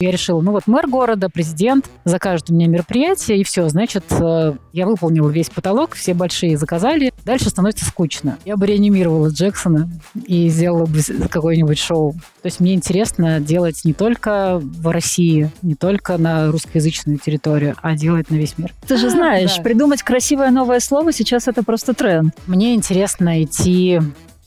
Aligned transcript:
Я 0.00 0.12
решила, 0.12 0.40
ну 0.40 0.52
вот 0.52 0.68
мэр 0.68 0.86
города, 0.86 1.28
президент 1.28 1.90
закажет 2.04 2.50
у 2.50 2.54
меня 2.54 2.68
мероприятие, 2.68 3.40
и 3.40 3.42
все, 3.42 3.68
значит, 3.68 4.04
э, 4.10 4.54
я 4.72 4.86
выполнила 4.86 5.28
весь 5.28 5.50
потолок, 5.50 5.96
все 5.96 6.14
большие 6.14 6.56
заказали. 6.56 7.12
Дальше 7.24 7.50
становится 7.50 7.84
скучно. 7.84 8.38
Я 8.44 8.56
бы 8.56 8.64
реанимировала 8.66 9.26
Джексона 9.26 9.90
и 10.24 10.48
сделала 10.50 10.86
бы 10.86 11.00
какое-нибудь 11.28 11.80
шоу. 11.80 12.12
То 12.12 12.46
есть 12.46 12.60
мне 12.60 12.74
интересно 12.74 13.40
делать 13.40 13.80
не 13.84 13.92
только 13.92 14.60
в 14.62 14.88
России, 14.92 15.50
не 15.62 15.74
только 15.74 16.16
на 16.16 16.52
русскоязычную 16.52 17.18
территорию, 17.18 17.74
а 17.82 17.96
делать 17.96 18.30
на 18.30 18.36
весь 18.36 18.56
мир. 18.56 18.72
Ты 18.86 18.98
же 18.98 19.10
знаешь, 19.10 19.56
да. 19.56 19.62
придумать 19.64 20.04
красивое 20.04 20.52
новое 20.52 20.78
слово 20.78 21.12
сейчас 21.12 21.48
это 21.48 21.64
просто 21.64 21.92
тренд. 21.92 22.36
Мне 22.46 22.76
интересно 22.76 23.42
идти 23.42 23.98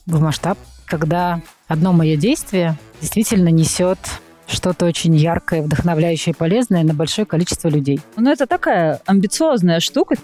в 0.06 0.18
масштаб, 0.18 0.56
когда 0.86 1.42
одно 1.68 1.92
мое 1.92 2.16
действие 2.16 2.78
действительно 3.02 3.50
несет 3.50 3.98
что-то 4.46 4.86
очень 4.86 5.14
яркое, 5.14 5.62
вдохновляющее 5.62 6.34
полезное 6.34 6.82
на 6.82 6.94
большое 6.94 7.26
количество 7.26 7.68
людей. 7.68 8.00
Ну, 8.16 8.30
это 8.30 8.46
такая 8.46 9.00
амбициозная 9.06 9.80
штука. 9.80 10.16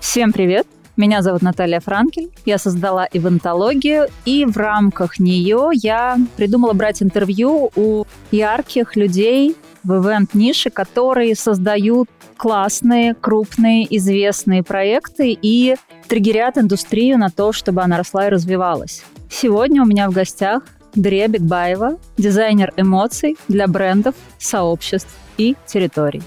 Всем 0.00 0.32
привет! 0.32 0.66
Меня 0.96 1.22
зовут 1.22 1.40
Наталья 1.40 1.80
Франкель. 1.80 2.30
Я 2.44 2.58
создала 2.58 3.08
ивентологию, 3.10 4.08
и 4.26 4.44
в 4.44 4.56
рамках 4.56 5.18
нее 5.18 5.70
я 5.72 6.18
придумала 6.36 6.74
брать 6.74 7.02
интервью 7.02 7.70
у 7.74 8.04
ярких 8.30 8.96
людей 8.96 9.56
в 9.82 9.92
ивент-нише, 9.94 10.68
которые 10.68 11.34
создают 11.36 12.10
классные, 12.36 13.14
крупные, 13.14 13.86
известные 13.96 14.62
проекты 14.62 15.38
и 15.40 15.76
триггерят 16.08 16.58
индустрию 16.58 17.16
на 17.18 17.30
то, 17.30 17.52
чтобы 17.52 17.82
она 17.82 17.96
росла 17.96 18.26
и 18.26 18.30
развивалась. 18.30 19.02
Сегодня 19.30 19.82
у 19.82 19.86
меня 19.86 20.10
в 20.10 20.12
гостях 20.12 20.64
Дарья 20.94 21.28
Бекбаева, 21.28 21.98
дизайнер 22.18 22.72
эмоций 22.76 23.36
для 23.46 23.68
брендов, 23.68 24.16
сообществ 24.38 25.16
и 25.38 25.54
территорий. 25.64 26.22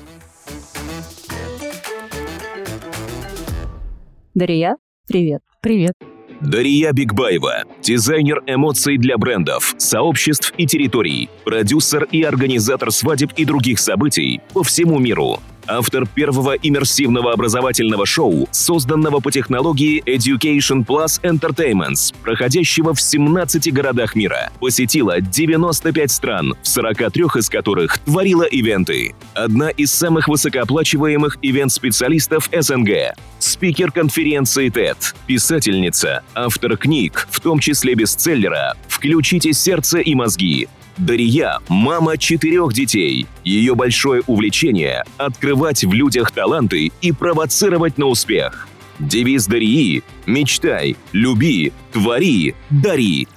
Дарья, 4.33 4.77
привет. 5.07 5.41
Привет. 5.61 5.93
Дарья 6.39 6.91
Бигбаева, 6.93 7.63
дизайнер 7.81 8.41
эмоций 8.47 8.97
для 8.97 9.17
брендов, 9.17 9.75
сообществ 9.77 10.53
и 10.57 10.65
территорий, 10.65 11.29
продюсер 11.43 12.05
и 12.11 12.23
организатор 12.23 12.91
свадеб 12.91 13.31
и 13.35 13.45
других 13.45 13.79
событий 13.79 14.41
по 14.53 14.63
всему 14.63 14.99
миру 14.99 15.39
автор 15.67 16.05
первого 16.05 16.53
иммерсивного 16.53 17.33
образовательного 17.33 18.05
шоу, 18.05 18.47
созданного 18.51 19.19
по 19.19 19.31
технологии 19.31 20.03
Education 20.05 20.85
Plus 20.85 21.21
Entertainments, 21.21 22.13
проходящего 22.23 22.93
в 22.93 23.01
17 23.01 23.71
городах 23.73 24.15
мира. 24.15 24.51
Посетила 24.59 25.21
95 25.21 26.11
стран, 26.11 26.55
в 26.61 26.67
43 26.67 27.23
из 27.35 27.49
которых 27.49 27.99
творила 27.99 28.43
ивенты. 28.43 29.15
Одна 29.33 29.69
из 29.69 29.91
самых 29.91 30.27
высокооплачиваемых 30.27 31.37
ивент-специалистов 31.41 32.49
СНГ. 32.51 33.15
Спикер 33.39 33.91
конференции 33.91 34.69
TED, 34.69 34.97
писательница, 35.27 36.23
автор 36.33 36.77
книг, 36.77 37.27
в 37.29 37.39
том 37.39 37.59
числе 37.59 37.93
бестселлера 37.93 38.75
«Включите 38.87 39.53
сердце 39.53 39.99
и 39.99 40.15
мозги», 40.15 40.69
Дария– 40.97 41.59
мама 41.67 42.17
четырех 42.17 42.73
детей. 42.73 43.25
Ее 43.43 43.75
большое 43.75 44.21
увлечение– 44.27 45.03
открывать 45.17 45.83
в 45.83 45.93
людях 45.93 46.31
таланты 46.31 46.91
и 47.01 47.11
провоцировать 47.11 47.97
на 47.97 48.05
успех. 48.05 48.67
Девиз 48.99 49.47
Дарии– 49.47 50.03
мечтай, 50.25 50.95
люби, 51.11 51.73
твори, 51.91 52.55
дари. 52.69 53.27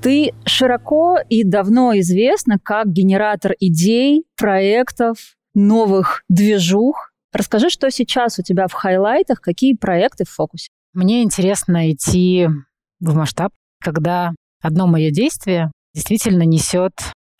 Ты 0.00 0.32
широко 0.44 1.18
и 1.28 1.44
давно 1.44 1.98
известна 1.98 2.58
как 2.62 2.92
генератор 2.92 3.54
идей, 3.58 4.24
проектов, 4.36 5.16
новых 5.54 6.22
движух. 6.28 7.10
Расскажи, 7.32 7.70
что 7.70 7.90
сейчас 7.90 8.38
у 8.38 8.42
тебя 8.42 8.68
в 8.68 8.72
хайлайтах, 8.72 9.40
какие 9.40 9.74
проекты 9.74 10.24
в 10.24 10.30
фокусе? 10.30 10.68
Мне 10.92 11.22
интересно 11.22 11.90
идти 11.90 12.48
в 13.00 13.14
масштаб, 13.14 13.52
когда 13.80 14.34
одно 14.64 14.86
мое 14.86 15.10
действие 15.10 15.70
действительно 15.94 16.42
несет 16.42 16.92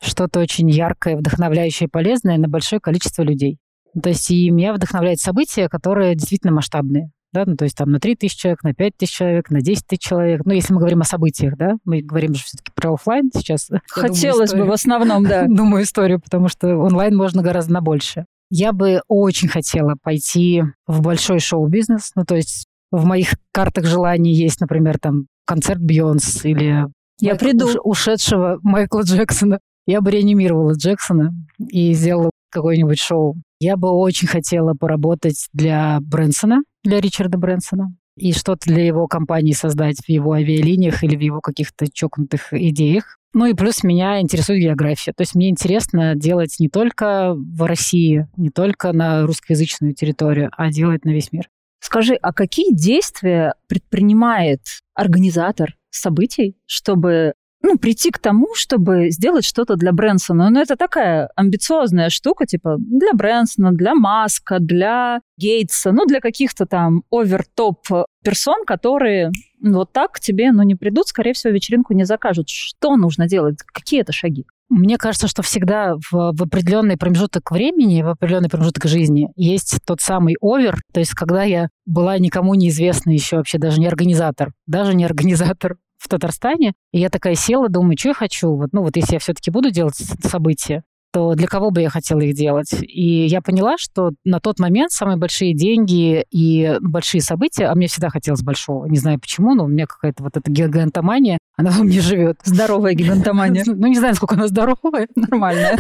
что-то 0.03 0.41
очень 0.41 0.69
яркое, 0.71 1.17
вдохновляющее 1.17 1.87
и 1.87 1.91
полезное 1.91 2.39
на 2.39 2.49
большое 2.49 2.81
количество 2.81 3.23
людей. 3.23 3.59
То 4.01 4.11
есть 4.11 4.31
и 4.31 4.51
меня 4.51 4.75
вдохновляют 4.75 5.21
события, 5.21 5.69
которые 5.69 6.15
действительно 6.15 6.53
масштабные. 6.53 7.11
Да, 7.33 7.43
ну, 7.47 7.57
то 7.57 7.65
есть 7.65 7.77
там 7.77 7.91
на 7.91 7.99
3 7.99 8.15
тысячи 8.15 8.39
человек, 8.39 8.63
на 8.63 8.75
5 8.75 8.97
тысяч 8.97 9.13
человек, 9.13 9.51
на 9.51 9.61
10 9.61 9.87
тысяч 9.87 10.03
человек. 10.03 10.43
Ну, 10.45 10.53
если 10.53 10.73
мы 10.73 10.79
говорим 10.79 11.01
о 11.01 11.05
событиях, 11.05 11.57
да, 11.57 11.75
мы 11.85 12.01
говорим 12.01 12.35
же 12.35 12.45
все-таки 12.45 12.71
про 12.77 12.95
офлайн 12.95 13.31
сейчас. 13.35 13.71
Хотелось 13.89 14.51
думаю, 14.51 14.67
бы 14.67 14.71
в 14.71 14.75
основном, 14.75 15.25
да. 15.25 15.45
Думаю 15.49 15.83
историю, 15.83 16.21
потому 16.21 16.49
что 16.49 16.77
онлайн 16.77 17.17
можно 17.17 17.43
гораздо 17.43 17.73
на 17.73 17.81
больше. 17.81 18.27
Я 18.51 18.73
бы 18.73 19.01
очень 19.09 19.49
хотела 19.49 19.97
пойти 20.01 20.63
в 20.87 21.01
большой 21.01 21.41
шоу-бизнес. 21.41 22.13
Ну, 22.15 22.25
то 22.25 22.37
есть 22.37 22.67
в 22.93 23.05
моих 23.05 23.31
картах 23.51 23.87
желаний 23.87 24.33
есть, 24.33 24.61
например, 24.61 25.01
там 25.01 25.27
концерт 25.45 25.81
Бьонс 25.81 26.45
или 26.45 26.85
я 27.21 27.37
приду. 27.37 27.69
ушедшего 27.83 28.59
Майкла 28.63 29.03
Джексона. 29.03 29.61
Я 29.87 30.01
бы 30.01 30.11
реанимировала 30.11 30.73
Джексона 30.73 31.35
и 31.59 31.93
сделала 31.93 32.31
какое-нибудь 32.51 32.99
шоу. 32.99 33.37
Я 33.61 33.77
бы 33.77 33.91
очень 33.91 34.29
хотела 34.29 34.75
поработать 34.75 35.49
для 35.53 35.99
Брэнсона, 36.01 36.63
для 36.83 37.01
Ричарда 37.01 37.39
Брэнсона, 37.39 37.95
и 38.17 38.33
что-то 38.33 38.67
для 38.67 38.85
его 38.85 39.07
компании 39.07 39.53
создать 39.53 39.97
в 40.05 40.09
его 40.09 40.33
авиалиниях 40.33 41.03
или 41.03 41.17
в 41.17 41.21
его 41.21 41.41
каких-то 41.41 41.87
чокнутых 41.93 42.53
идеях. 42.53 43.19
Ну 43.33 43.47
и 43.47 43.55
плюс 43.55 43.83
меня 43.83 44.21
интересует 44.21 44.61
география. 44.61 45.13
То 45.13 45.23
есть 45.23 45.35
мне 45.35 45.51
интересно 45.51 46.15
делать 46.15 46.57
не 46.61 46.69
только 46.69 47.35
в 47.35 47.67
России, 47.67 48.29
не 48.37 48.51
только 48.51 48.93
на 48.93 49.27
русскоязычную 49.27 49.95
территорию, 49.95 50.51
а 50.57 50.71
делать 50.71 51.05
на 51.05 51.11
весь 51.11 51.33
мир. 51.33 51.49
Скажи, 51.81 52.15
а 52.15 52.33
какие 52.33 52.73
действия 52.73 53.55
предпринимает 53.67 54.61
организатор 54.95 55.75
событий, 55.97 56.57
чтобы 56.67 57.35
ну, 57.65 57.79
прийти 57.79 58.11
к 58.11 58.19
тому, 58.19 58.49
чтобы 58.55 59.11
сделать 59.11 59.45
что-то 59.47 59.77
для 59.77 59.93
Брэнсона. 59.93 60.51
Ну, 60.51 60.61
это 60.61 60.77
такая 60.77 61.31
амбициозная 61.35 62.11
штука, 62.11 62.45
типа 62.45 62.77
для 62.79 63.13
Брэнсона, 63.15 63.73
для 63.73 63.95
Маска, 63.95 64.59
для 64.61 65.21
Гейтса, 65.39 65.93
ну, 65.93 66.05
для 66.05 66.21
каких-то 66.21 66.67
там 66.67 67.05
овертоп 67.11 67.87
персон, 68.23 68.67
которые 68.67 69.33
вот 69.73 69.93
так 69.93 70.13
к 70.13 70.21
тебе, 70.21 70.53
ну, 70.53 70.63
не 70.63 70.75
придут, 70.75 71.09
скорее 71.09 71.33
всего, 71.33 71.53
вечеринку 71.53 71.95
не 71.95 72.05
закажут. 72.05 72.49
Что 72.49 72.97
нужно 72.97 73.29
делать? 73.29 73.59
Какие 73.73 74.03
это 74.03 74.13
шаги? 74.13 74.45
Мне 74.69 74.97
кажется, 74.97 75.29
что 75.29 75.43
всегда 75.43 75.95
в, 75.97 76.33
в 76.33 76.43
определенный 76.43 76.97
промежуток 76.97 77.51
времени, 77.51 78.03
в 78.03 78.09
определенный 78.09 78.49
промежуток 78.49 78.87
жизни 78.87 79.29
есть 79.37 79.79
тот 79.87 80.01
самый 80.01 80.37
овер, 80.41 80.79
то 80.93 81.01
есть 81.01 81.13
когда 81.13 81.43
я 81.43 81.69
была 81.87 82.19
никому 82.19 82.55
неизвестна 82.55 83.11
еще 83.11 83.37
вообще, 83.37 83.59
даже 83.59 83.79
не 83.79 83.87
организатор, 83.87 84.53
даже 84.67 84.95
не 84.95 85.05
организатор 85.05 85.77
в 85.99 86.09
Татарстане. 86.09 86.73
И 86.93 87.01
я 87.01 87.09
такая 87.09 87.35
села, 87.35 87.69
думаю, 87.69 87.97
что 87.99 88.09
я 88.09 88.15
хочу. 88.15 88.55
Вот, 88.55 88.71
ну 88.73 88.83
вот 88.83 88.97
если 88.97 89.15
я 89.15 89.19
все-таки 89.19 89.51
буду 89.51 89.71
делать 89.71 89.97
события, 89.97 90.83
то 91.15 91.37
для 91.37 91.47
кого 91.47 91.71
бы 91.71 91.81
я 91.81 91.91
хотела 91.91 92.19
их 92.23 92.35
делать? 92.35 92.75
И 92.83 93.27
я 93.27 93.41
поняла, 93.41 93.79
что 93.79 94.11
на 94.25 94.41
тот 94.41 94.59
момент 94.59 94.91
самые 94.91 95.17
большие 95.17 95.55
деньги 95.55 96.25
и 96.33 96.77
большие 96.81 97.21
события, 97.21 97.67
а 97.67 97.75
мне 97.77 97.87
всегда 97.87 98.09
хотелось 98.09 98.43
большого, 98.43 98.87
не 98.87 98.99
знаю 98.99 99.21
почему, 99.21 99.55
но 99.55 99.65
у 99.65 99.69
меня 99.69 99.87
какая-то 99.87 100.25
вот 100.25 100.37
эта 100.37 100.51
гигантомания, 100.51 101.39
она 101.57 101.71
во 101.71 101.85
мне 101.85 102.01
живет. 102.01 102.41
Здоровая 102.43 102.95
гигантомания. 102.95 103.65
Ну, 103.85 103.89
не 103.89 103.97
знаю, 103.97 104.15
сколько 104.15 104.35
она 104.35 104.49
здоровая. 104.49 105.09
Нормальная. 105.15 105.79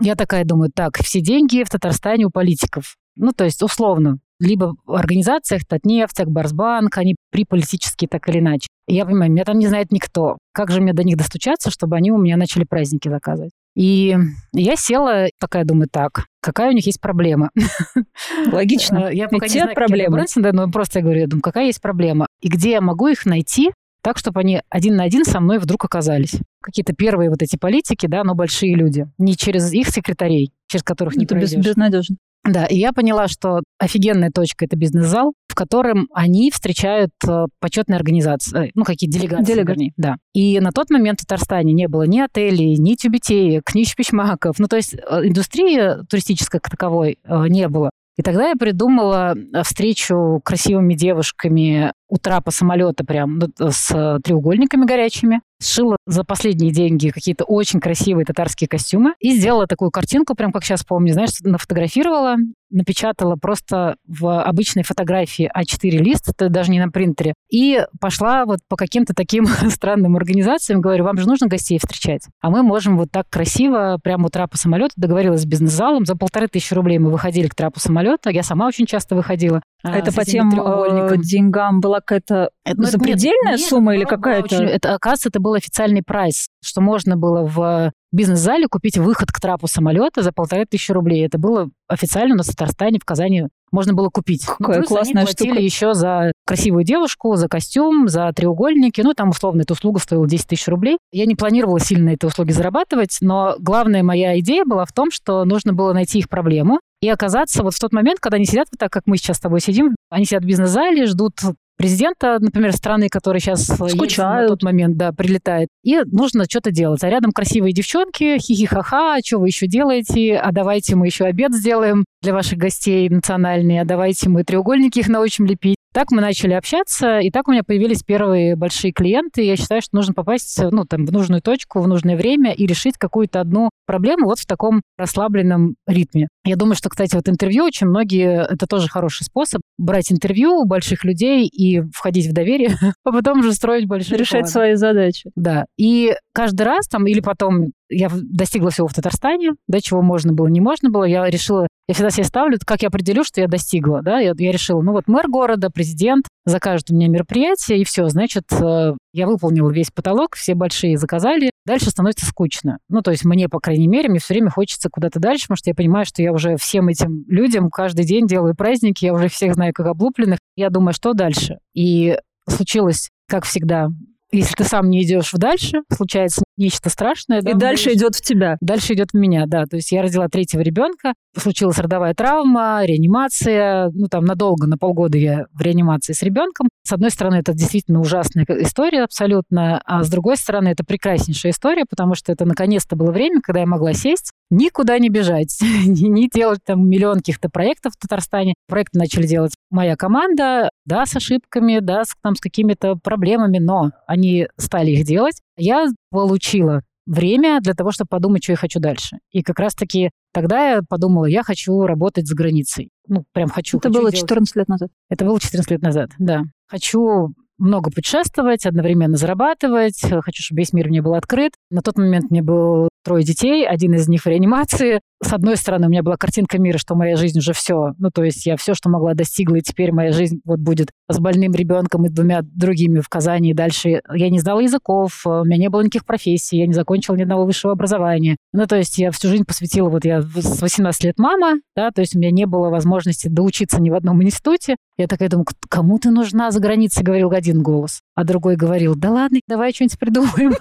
Я 0.00 0.14
такая 0.16 0.44
думаю, 0.44 0.70
так, 0.74 0.96
все 0.98 1.20
деньги 1.20 1.62
в 1.64 1.70
Татарстане 1.70 2.26
у 2.26 2.30
политиков. 2.30 2.96
Ну, 3.14 3.32
то 3.32 3.44
есть, 3.44 3.62
условно, 3.62 4.18
либо 4.40 4.74
в 4.86 4.94
организациях 4.94 5.64
Татнефть, 5.66 6.20
Акбарсбанк, 6.20 6.96
они 6.98 7.14
при 7.30 7.44
политические 7.44 8.08
так 8.08 8.28
или 8.28 8.38
иначе. 8.38 8.68
И 8.88 8.94
я 8.94 9.04
понимаю, 9.04 9.30
меня 9.30 9.44
там 9.44 9.58
не 9.58 9.68
знает 9.68 9.92
никто. 9.92 10.38
Как 10.52 10.70
же 10.70 10.80
мне 10.80 10.92
до 10.92 11.04
них 11.04 11.16
достучаться, 11.16 11.70
чтобы 11.70 11.96
они 11.96 12.10
у 12.10 12.18
меня 12.18 12.36
начали 12.36 12.64
праздники 12.64 13.08
заказывать? 13.08 13.52
И 13.74 14.16
я 14.52 14.76
села, 14.76 15.28
такая 15.40 15.64
думаю, 15.64 15.88
так, 15.90 16.26
какая 16.40 16.70
у 16.70 16.72
них 16.72 16.86
есть 16.86 17.00
проблема? 17.00 17.50
Логично. 18.52 19.08
Э, 19.10 19.14
я 19.14 19.28
пока 19.28 19.46
Ведь 19.46 19.54
не 19.54 19.60
знаю, 19.60 19.74
проблемы. 19.74 20.24
Да, 20.36 20.52
но 20.52 20.70
просто 20.70 20.98
я 20.98 21.02
говорю, 21.04 21.20
я 21.20 21.26
думаю, 21.26 21.42
какая 21.42 21.66
есть 21.66 21.80
проблема? 21.80 22.26
И 22.40 22.48
где 22.48 22.72
я 22.72 22.80
могу 22.80 23.08
их 23.08 23.24
найти, 23.24 23.70
так, 24.02 24.18
чтобы 24.18 24.40
они 24.40 24.60
один 24.68 24.96
на 24.96 25.04
один 25.04 25.24
со 25.24 25.40
мной 25.40 25.58
вдруг 25.58 25.84
оказались. 25.84 26.34
Какие-то 26.60 26.92
первые 26.92 27.30
вот 27.30 27.40
эти 27.40 27.56
политики, 27.56 28.06
да, 28.06 28.24
но 28.24 28.34
большие 28.34 28.74
люди. 28.74 29.06
Не 29.16 29.36
через 29.36 29.72
их 29.72 29.88
секретарей, 29.88 30.52
через 30.66 30.82
которых 30.82 31.14
не 31.16 31.24
Это 31.24 31.34
пройдешь. 31.34 31.64
безнадежно. 31.64 32.16
Да, 32.44 32.66
и 32.66 32.76
я 32.76 32.92
поняла, 32.92 33.28
что 33.28 33.62
офигенная 33.78 34.30
точка– 34.30 34.64
это 34.66 34.76
бизнес-зал, 34.76 35.32
в 35.46 35.54
котором 35.54 36.08
они 36.12 36.50
встречают 36.50 37.12
э, 37.28 37.46
почетные 37.60 37.96
организации, 37.96 38.68
э, 38.68 38.70
ну, 38.74 38.84
какие 38.84 39.08
делегации, 39.08 39.52
Делегат. 39.52 39.76
вернее, 39.76 39.92
да. 39.96 40.16
И 40.34 40.58
на 40.58 40.72
тот 40.72 40.90
момент 40.90 41.20
в 41.20 41.22
Татарстане 41.22 41.72
не 41.72 41.86
было 41.86 42.02
ни 42.02 42.18
отелей, 42.18 42.76
ни 42.78 42.94
тюбетеек, 42.94 43.74
ни 43.74 43.84
шпичмаков. 43.84 44.58
Ну, 44.58 44.66
то 44.66 44.76
есть 44.76 44.94
э, 44.94 44.98
индустрии 45.24 46.04
туристической 46.08 46.58
как 46.60 46.70
таковой 46.70 47.18
не 47.48 47.68
было. 47.68 47.90
И 48.18 48.22
тогда 48.22 48.48
я 48.48 48.56
придумала 48.56 49.34
встречу 49.62 50.40
красивыми 50.44 50.94
девушками 50.94 51.92
у 52.12 52.18
трапа 52.18 52.50
самолета 52.50 53.06
прям 53.06 53.38
ну, 53.38 53.70
с 53.70 54.20
треугольниками 54.22 54.84
горячими, 54.84 55.40
сшила 55.62 55.96
за 56.06 56.24
последние 56.24 56.70
деньги 56.70 57.08
какие-то 57.08 57.44
очень 57.44 57.80
красивые 57.80 58.26
татарские 58.26 58.68
костюмы 58.68 59.14
и 59.18 59.34
сделала 59.34 59.66
такую 59.66 59.90
картинку, 59.90 60.34
прям 60.34 60.52
как 60.52 60.62
сейчас 60.62 60.84
помню, 60.84 61.14
знаешь, 61.14 61.30
нафотографировала, 61.40 62.36
напечатала 62.70 63.36
просто 63.36 63.96
в 64.06 64.42
обычной 64.42 64.82
фотографии 64.82 65.50
А4 65.56 65.88
лист, 65.88 66.28
это 66.28 66.50
даже 66.50 66.70
не 66.70 66.80
на 66.84 66.90
принтере, 66.90 67.32
и 67.50 67.82
пошла 67.98 68.44
вот 68.44 68.58
по 68.68 68.76
каким-то 68.76 69.14
таким 69.14 69.46
странным 69.70 70.14
организациям, 70.16 70.82
говорю, 70.82 71.04
вам 71.04 71.16
же 71.18 71.26
нужно 71.26 71.46
гостей 71.46 71.78
встречать, 71.78 72.26
а 72.42 72.50
мы 72.50 72.62
можем 72.62 72.98
вот 72.98 73.10
так 73.10 73.26
красиво 73.30 73.98
прямо 74.02 74.26
у 74.26 74.28
трапа 74.28 74.58
самолета, 74.58 74.92
договорилась 74.96 75.42
с 75.42 75.46
бизнес-залом, 75.46 76.04
за 76.04 76.14
полторы 76.14 76.48
тысячи 76.48 76.74
рублей 76.74 76.98
мы 76.98 77.10
выходили 77.10 77.48
к 77.48 77.54
трапу 77.54 77.80
самолета, 77.80 78.28
я 78.28 78.42
сама 78.42 78.66
очень 78.66 78.84
часто 78.84 79.14
выходила. 79.14 79.62
А 79.82 79.96
это 79.96 80.12
по 80.12 80.24
тем 80.24 80.50
э, 80.50 81.16
деньгам 81.18 81.80
была 81.80 82.00
какая-то 82.00 82.50
ну, 82.64 82.84
запредельная 82.84 83.56
нет, 83.56 83.60
сумма 83.60 83.92
нет, 83.92 84.02
или 84.02 84.08
какая-то? 84.08 84.56
Очень, 84.56 84.64
это, 84.66 84.94
оказывается, 84.94 85.28
это 85.28 85.40
был 85.40 85.54
официальный 85.54 86.02
прайс, 86.02 86.48
что 86.62 86.80
можно 86.80 87.16
было 87.16 87.44
в 87.44 87.92
бизнес-зале 88.12 88.68
купить 88.68 88.98
выход 88.98 89.32
к 89.32 89.40
трапу 89.40 89.66
самолета 89.66 90.22
за 90.22 90.32
полторы 90.32 90.66
тысячи 90.66 90.92
рублей. 90.92 91.26
Это 91.26 91.38
было 91.38 91.68
официально 91.88 92.34
у 92.34 92.38
нас 92.38 92.46
в 92.46 92.50
Татарстане, 92.50 92.98
в 93.00 93.04
Казани 93.04 93.48
можно 93.72 93.94
было 93.94 94.10
купить. 94.10 94.44
Какая 94.44 94.80
ну, 94.80 94.86
классная 94.86 95.22
они 95.22 95.26
платили 95.26 95.48
штука. 95.48 95.62
еще 95.62 95.94
за 95.94 96.32
красивую 96.46 96.84
девушку, 96.84 97.34
за 97.36 97.48
костюм, 97.48 98.06
за 98.06 98.30
треугольники. 98.32 99.00
Ну, 99.00 99.14
там, 99.14 99.30
условно, 99.30 99.62
эта 99.62 99.72
услуга 99.72 99.98
стоила 99.98 100.28
10 100.28 100.46
тысяч 100.46 100.68
рублей. 100.68 100.98
Я 101.10 101.24
не 101.24 101.34
планировала 101.34 101.80
сильно 101.80 102.10
этой 102.10 102.26
услуги 102.26 102.52
зарабатывать, 102.52 103.16
но 103.22 103.56
главная 103.58 104.02
моя 104.02 104.38
идея 104.40 104.64
была 104.66 104.84
в 104.84 104.92
том, 104.92 105.10
что 105.10 105.44
нужно 105.44 105.72
было 105.72 105.94
найти 105.94 106.18
их 106.18 106.28
проблему 106.28 106.80
и 107.02 107.08
оказаться 107.08 107.62
вот 107.62 107.74
в 107.74 107.80
тот 107.80 107.92
момент, 107.92 108.20
когда 108.20 108.36
они 108.36 108.46
сидят 108.46 108.68
вот 108.70 108.78
так, 108.78 108.90
как 108.90 109.02
мы 109.06 109.16
сейчас 109.16 109.36
с 109.36 109.40
тобой 109.40 109.60
сидим, 109.60 109.94
они 110.08 110.24
сидят 110.24 110.44
в 110.44 110.46
бизнес-зале, 110.46 111.06
ждут 111.06 111.34
президента, 111.76 112.38
например, 112.38 112.72
страны, 112.72 113.08
который 113.08 113.40
сейчас 113.40 113.64
Скучают. 113.64 114.42
на 114.42 114.48
тот 114.48 114.62
момент, 114.62 114.96
да, 114.96 115.12
прилетает. 115.12 115.68
И 115.82 115.98
нужно 116.06 116.44
что-то 116.44 116.70
делать. 116.70 117.02
А 117.02 117.10
рядом 117.10 117.32
красивые 117.32 117.72
девчонки, 117.72 118.38
хихи-ха-ха, 118.38 119.16
что 119.24 119.38
вы 119.38 119.48
еще 119.48 119.66
делаете? 119.66 120.36
А 120.36 120.52
давайте 120.52 120.94
мы 120.94 121.06
еще 121.06 121.24
обед 121.24 121.52
сделаем 121.52 122.04
для 122.22 122.34
ваших 122.34 122.58
гостей 122.58 123.08
национальные, 123.08 123.82
а 123.82 123.84
давайте 123.84 124.28
мы 124.28 124.44
треугольники 124.44 125.00
их 125.00 125.08
научим 125.08 125.44
лепить. 125.44 125.76
Так 125.92 126.10
мы 126.10 126.22
начали 126.22 126.54
общаться, 126.54 127.18
и 127.18 127.30
так 127.30 127.48
у 127.48 127.52
меня 127.52 127.62
появились 127.62 128.02
первые 128.02 128.56
большие 128.56 128.92
клиенты. 128.92 129.42
Я 129.42 129.56
считаю, 129.56 129.82
что 129.82 129.94
нужно 129.94 130.14
попасть 130.14 130.58
ну, 130.70 130.84
там, 130.84 131.04
в 131.04 131.12
нужную 131.12 131.42
точку, 131.42 131.80
в 131.80 131.88
нужное 131.88 132.16
время 132.16 132.52
и 132.52 132.66
решить 132.66 132.96
какую-то 132.96 133.40
одну 133.40 133.68
проблему 133.86 134.26
вот 134.26 134.38
в 134.38 134.46
таком 134.46 134.80
расслабленном 134.96 135.74
ритме. 135.86 136.28
Я 136.44 136.56
думаю, 136.56 136.76
что, 136.76 136.88
кстати, 136.88 137.14
вот 137.14 137.28
интервью 137.28 137.64
очень 137.64 137.88
многие, 137.88 138.42
это 138.42 138.66
тоже 138.66 138.88
хороший 138.88 139.24
способ, 139.24 139.60
брать 139.76 140.10
интервью 140.10 140.60
у 140.60 140.64
больших 140.64 141.04
людей 141.04 141.46
и 141.46 141.82
входить 141.92 142.26
в 142.26 142.32
доверие, 142.32 142.70
а 143.04 143.12
потом 143.12 143.40
уже 143.40 143.52
строить 143.52 143.86
большие 143.86 144.16
Решать 144.16 144.40
планы. 144.40 144.48
свои 144.48 144.74
задачи. 144.74 145.30
Да. 145.36 145.66
И 145.76 146.14
каждый 146.32 146.62
раз 146.62 146.88
там, 146.88 147.06
или 147.06 147.20
потом 147.20 147.72
я 147.92 148.10
достигла 148.12 148.70
всего 148.70 148.88
в 148.88 148.94
Татарстане, 148.94 149.52
да, 149.68 149.80
чего 149.80 150.02
можно 150.02 150.32
было, 150.32 150.48
не 150.48 150.60
можно 150.60 150.90
было, 150.90 151.04
я 151.04 151.28
решила 151.28 151.66
я 151.88 151.94
всегда 151.94 152.10
себе 152.10 152.24
ставлю, 152.24 152.58
как 152.64 152.82
я 152.82 152.88
определю, 152.88 153.24
что 153.24 153.40
я 153.40 153.48
достигла, 153.48 154.02
да, 154.02 154.18
я, 154.20 154.32
я 154.36 154.52
решила, 154.52 154.80
ну 154.82 154.92
вот 154.92 155.08
мэр 155.08 155.28
города, 155.28 155.68
президент 155.68 156.26
закажет 156.46 156.90
у 156.90 156.94
меня 156.94 157.08
мероприятие, 157.08 157.80
и 157.80 157.84
все, 157.84 158.08
значит, 158.08 158.44
э, 158.52 158.94
я 159.12 159.26
выполнила 159.26 159.70
весь 159.70 159.90
потолок, 159.90 160.36
все 160.36 160.54
большие 160.54 160.96
заказали, 160.96 161.50
дальше 161.66 161.90
становится 161.90 162.24
скучно. 162.24 162.78
Ну, 162.88 163.02
то 163.02 163.10
есть 163.10 163.24
мне, 163.24 163.48
по 163.48 163.58
крайней 163.60 163.88
мере, 163.88 164.08
мне 164.08 164.20
все 164.20 164.34
время 164.34 164.50
хочется 164.50 164.88
куда-то 164.90 165.20
дальше, 165.20 165.44
потому 165.44 165.56
что 165.56 165.70
я 165.70 165.74
понимаю, 165.74 166.06
что 166.06 166.22
я 166.22 166.32
уже 166.32 166.56
всем 166.56 166.88
этим 166.88 167.24
людям 167.26 167.68
каждый 167.68 168.04
день 168.04 168.26
делаю 168.26 168.54
праздники, 168.54 169.04
я 169.04 169.12
уже 169.12 169.28
всех 169.28 169.54
знаю 169.54 169.72
как 169.74 169.86
облупленных. 169.86 170.38
Я 170.56 170.70
думаю, 170.70 170.94
что 170.94 171.14
дальше? 171.14 171.58
И 171.74 172.16
случилось, 172.48 173.10
как 173.28 173.44
всегда, 173.44 173.88
если 174.32 174.54
ты 174.54 174.64
сам 174.64 174.88
не 174.88 175.02
идешь 175.02 175.30
дальше, 175.32 175.82
случается 175.90 176.42
нечто 176.56 176.90
страшное. 176.90 177.40
И 177.40 177.42
да, 177.42 177.54
дальше 177.54 177.90
будешь... 177.90 177.98
идет 177.98 178.14
в 178.16 178.22
тебя. 178.22 178.56
Дальше 178.60 178.94
идет 178.94 179.10
в 179.12 179.16
меня, 179.16 179.44
да. 179.46 179.66
То 179.66 179.76
есть 179.76 179.92
я 179.92 180.02
родила 180.02 180.28
третьего 180.28 180.60
ребенка, 180.60 181.14
случилась 181.36 181.78
родовая 181.78 182.14
травма, 182.14 182.82
реанимация. 182.84 183.90
Ну, 183.92 184.06
там 184.08 184.24
надолго, 184.24 184.66
на 184.66 184.78
полгода 184.78 185.18
я 185.18 185.46
в 185.52 185.60
реанимации 185.60 186.12
с 186.12 186.22
ребенком. 186.22 186.68
С 186.86 186.92
одной 186.92 187.10
стороны, 187.10 187.36
это 187.36 187.52
действительно 187.52 188.00
ужасная 188.00 188.46
история 188.48 189.04
абсолютно, 189.04 189.80
а 189.84 190.02
с 190.02 190.10
другой 190.10 190.36
стороны, 190.36 190.68
это 190.68 190.84
прекраснейшая 190.84 191.52
история, 191.52 191.84
потому 191.88 192.14
что 192.14 192.32
это 192.32 192.44
наконец-то 192.44 192.96
было 192.96 193.10
время, 193.10 193.40
когда 193.42 193.60
я 193.60 193.66
могла 193.66 193.92
сесть, 193.92 194.32
никуда 194.52 194.98
не 194.98 195.08
бежать, 195.08 195.58
не 195.86 196.28
делать 196.28 196.60
там 196.64 196.88
миллион 196.88 197.16
каких-то 197.16 197.48
проектов 197.48 197.94
в 197.94 198.00
Татарстане. 198.00 198.54
Проекты 198.68 198.98
начали 198.98 199.26
делать 199.26 199.54
моя 199.70 199.96
команда, 199.96 200.70
да, 200.84 201.06
с 201.06 201.16
ошибками, 201.16 201.80
да, 201.80 202.04
с, 202.04 202.14
там, 202.22 202.36
с 202.36 202.40
какими-то 202.40 202.96
проблемами, 202.96 203.58
но 203.58 203.90
они 204.06 204.46
стали 204.58 204.92
их 204.92 205.04
делать. 205.04 205.40
Я 205.56 205.88
получила 206.10 206.82
время 207.06 207.60
для 207.60 207.74
того, 207.74 207.90
чтобы 207.90 208.08
подумать, 208.08 208.44
что 208.44 208.52
я 208.52 208.56
хочу 208.56 208.78
дальше. 208.78 209.18
И 209.32 209.42
как 209.42 209.58
раз-таки 209.58 210.10
тогда 210.32 210.74
я 210.74 210.80
подумала, 210.88 211.24
я 211.24 211.42
хочу 211.42 211.82
работать 211.82 212.28
за 212.28 212.36
границей. 212.36 212.90
Ну, 213.08 213.24
прям 213.32 213.48
хочу. 213.48 213.78
Это 213.78 213.88
хочу 213.88 214.00
было 214.00 214.12
14 214.12 214.56
лет 214.56 214.68
назад. 214.68 214.90
Это 215.08 215.24
было 215.24 215.40
14 215.40 215.70
лет 215.70 215.82
назад, 215.82 216.10
да. 216.18 216.42
Хочу 216.68 217.32
много 217.58 217.90
путешествовать, 217.90 218.66
одновременно 218.66 219.16
зарабатывать. 219.16 220.00
Хочу, 220.00 220.42
чтобы 220.42 220.60
весь 220.60 220.72
мир 220.72 220.88
мне 220.88 221.02
был 221.02 221.14
открыт. 221.14 221.52
На 221.70 221.80
тот 221.80 221.96
момент 221.96 222.30
мне 222.30 222.42
было 222.42 222.88
трое 223.02 223.24
детей, 223.24 223.66
один 223.66 223.94
из 223.94 224.08
них 224.08 224.22
в 224.22 224.26
реанимации. 224.26 225.00
С 225.24 225.32
одной 225.32 225.56
стороны, 225.56 225.86
у 225.86 225.90
меня 225.90 226.02
была 226.02 226.16
картинка 226.16 226.58
мира, 226.58 226.78
что 226.78 226.96
моя 226.96 227.16
жизнь 227.16 227.38
уже 227.38 227.52
все. 227.52 227.92
Ну, 227.98 228.10
то 228.10 228.24
есть 228.24 228.44
я 228.44 228.56
все, 228.56 228.74
что 228.74 228.90
могла, 228.90 229.14
достигла, 229.14 229.56
и 229.56 229.60
теперь 229.62 229.92
моя 229.92 230.10
жизнь 230.10 230.40
вот 230.44 230.58
будет 230.58 230.90
с 231.08 231.18
больным 231.20 231.52
ребенком 231.52 232.06
и 232.06 232.08
двумя 232.08 232.40
другими 232.42 233.00
в 233.00 233.08
Казани. 233.08 233.50
И 233.50 233.54
дальше 233.54 234.02
я 234.12 234.30
не 234.30 234.40
знала 234.40 234.60
языков, 234.60 235.22
у 235.24 235.44
меня 235.44 235.58
не 235.58 235.68
было 235.68 235.80
никаких 235.80 236.04
профессий, 236.04 236.58
я 236.58 236.66
не 236.66 236.72
закончила 236.74 237.14
ни 237.14 237.22
одного 237.22 237.44
высшего 237.44 237.72
образования. 237.72 238.36
Ну, 238.52 238.66
то 238.66 238.76
есть 238.76 238.98
я 238.98 239.12
всю 239.12 239.28
жизнь 239.28 239.44
посвятила, 239.44 239.88
вот 239.88 240.04
я 240.04 240.22
с 240.22 240.60
18 240.60 241.04
лет 241.04 241.18
мама, 241.18 241.60
да, 241.76 241.90
то 241.92 242.00
есть 242.00 242.16
у 242.16 242.18
меня 242.18 242.32
не 242.32 242.46
было 242.46 242.68
возможности 242.68 243.28
доучиться 243.28 243.80
ни 243.80 243.90
в 243.90 243.94
одном 243.94 244.22
институте. 244.22 244.76
Я 244.98 245.06
такая 245.06 245.28
думаю, 245.28 245.46
кому 245.68 245.98
ты 245.98 246.10
нужна 246.10 246.50
за 246.50 246.60
границей, 246.60 247.02
говорил 247.02 247.30
один 247.30 247.62
голос. 247.62 248.00
А 248.14 248.24
другой 248.24 248.56
говорил, 248.56 248.94
да 248.94 249.10
ладно, 249.10 249.40
давай 249.48 249.72
что-нибудь 249.72 249.98
придумаем. 249.98 250.52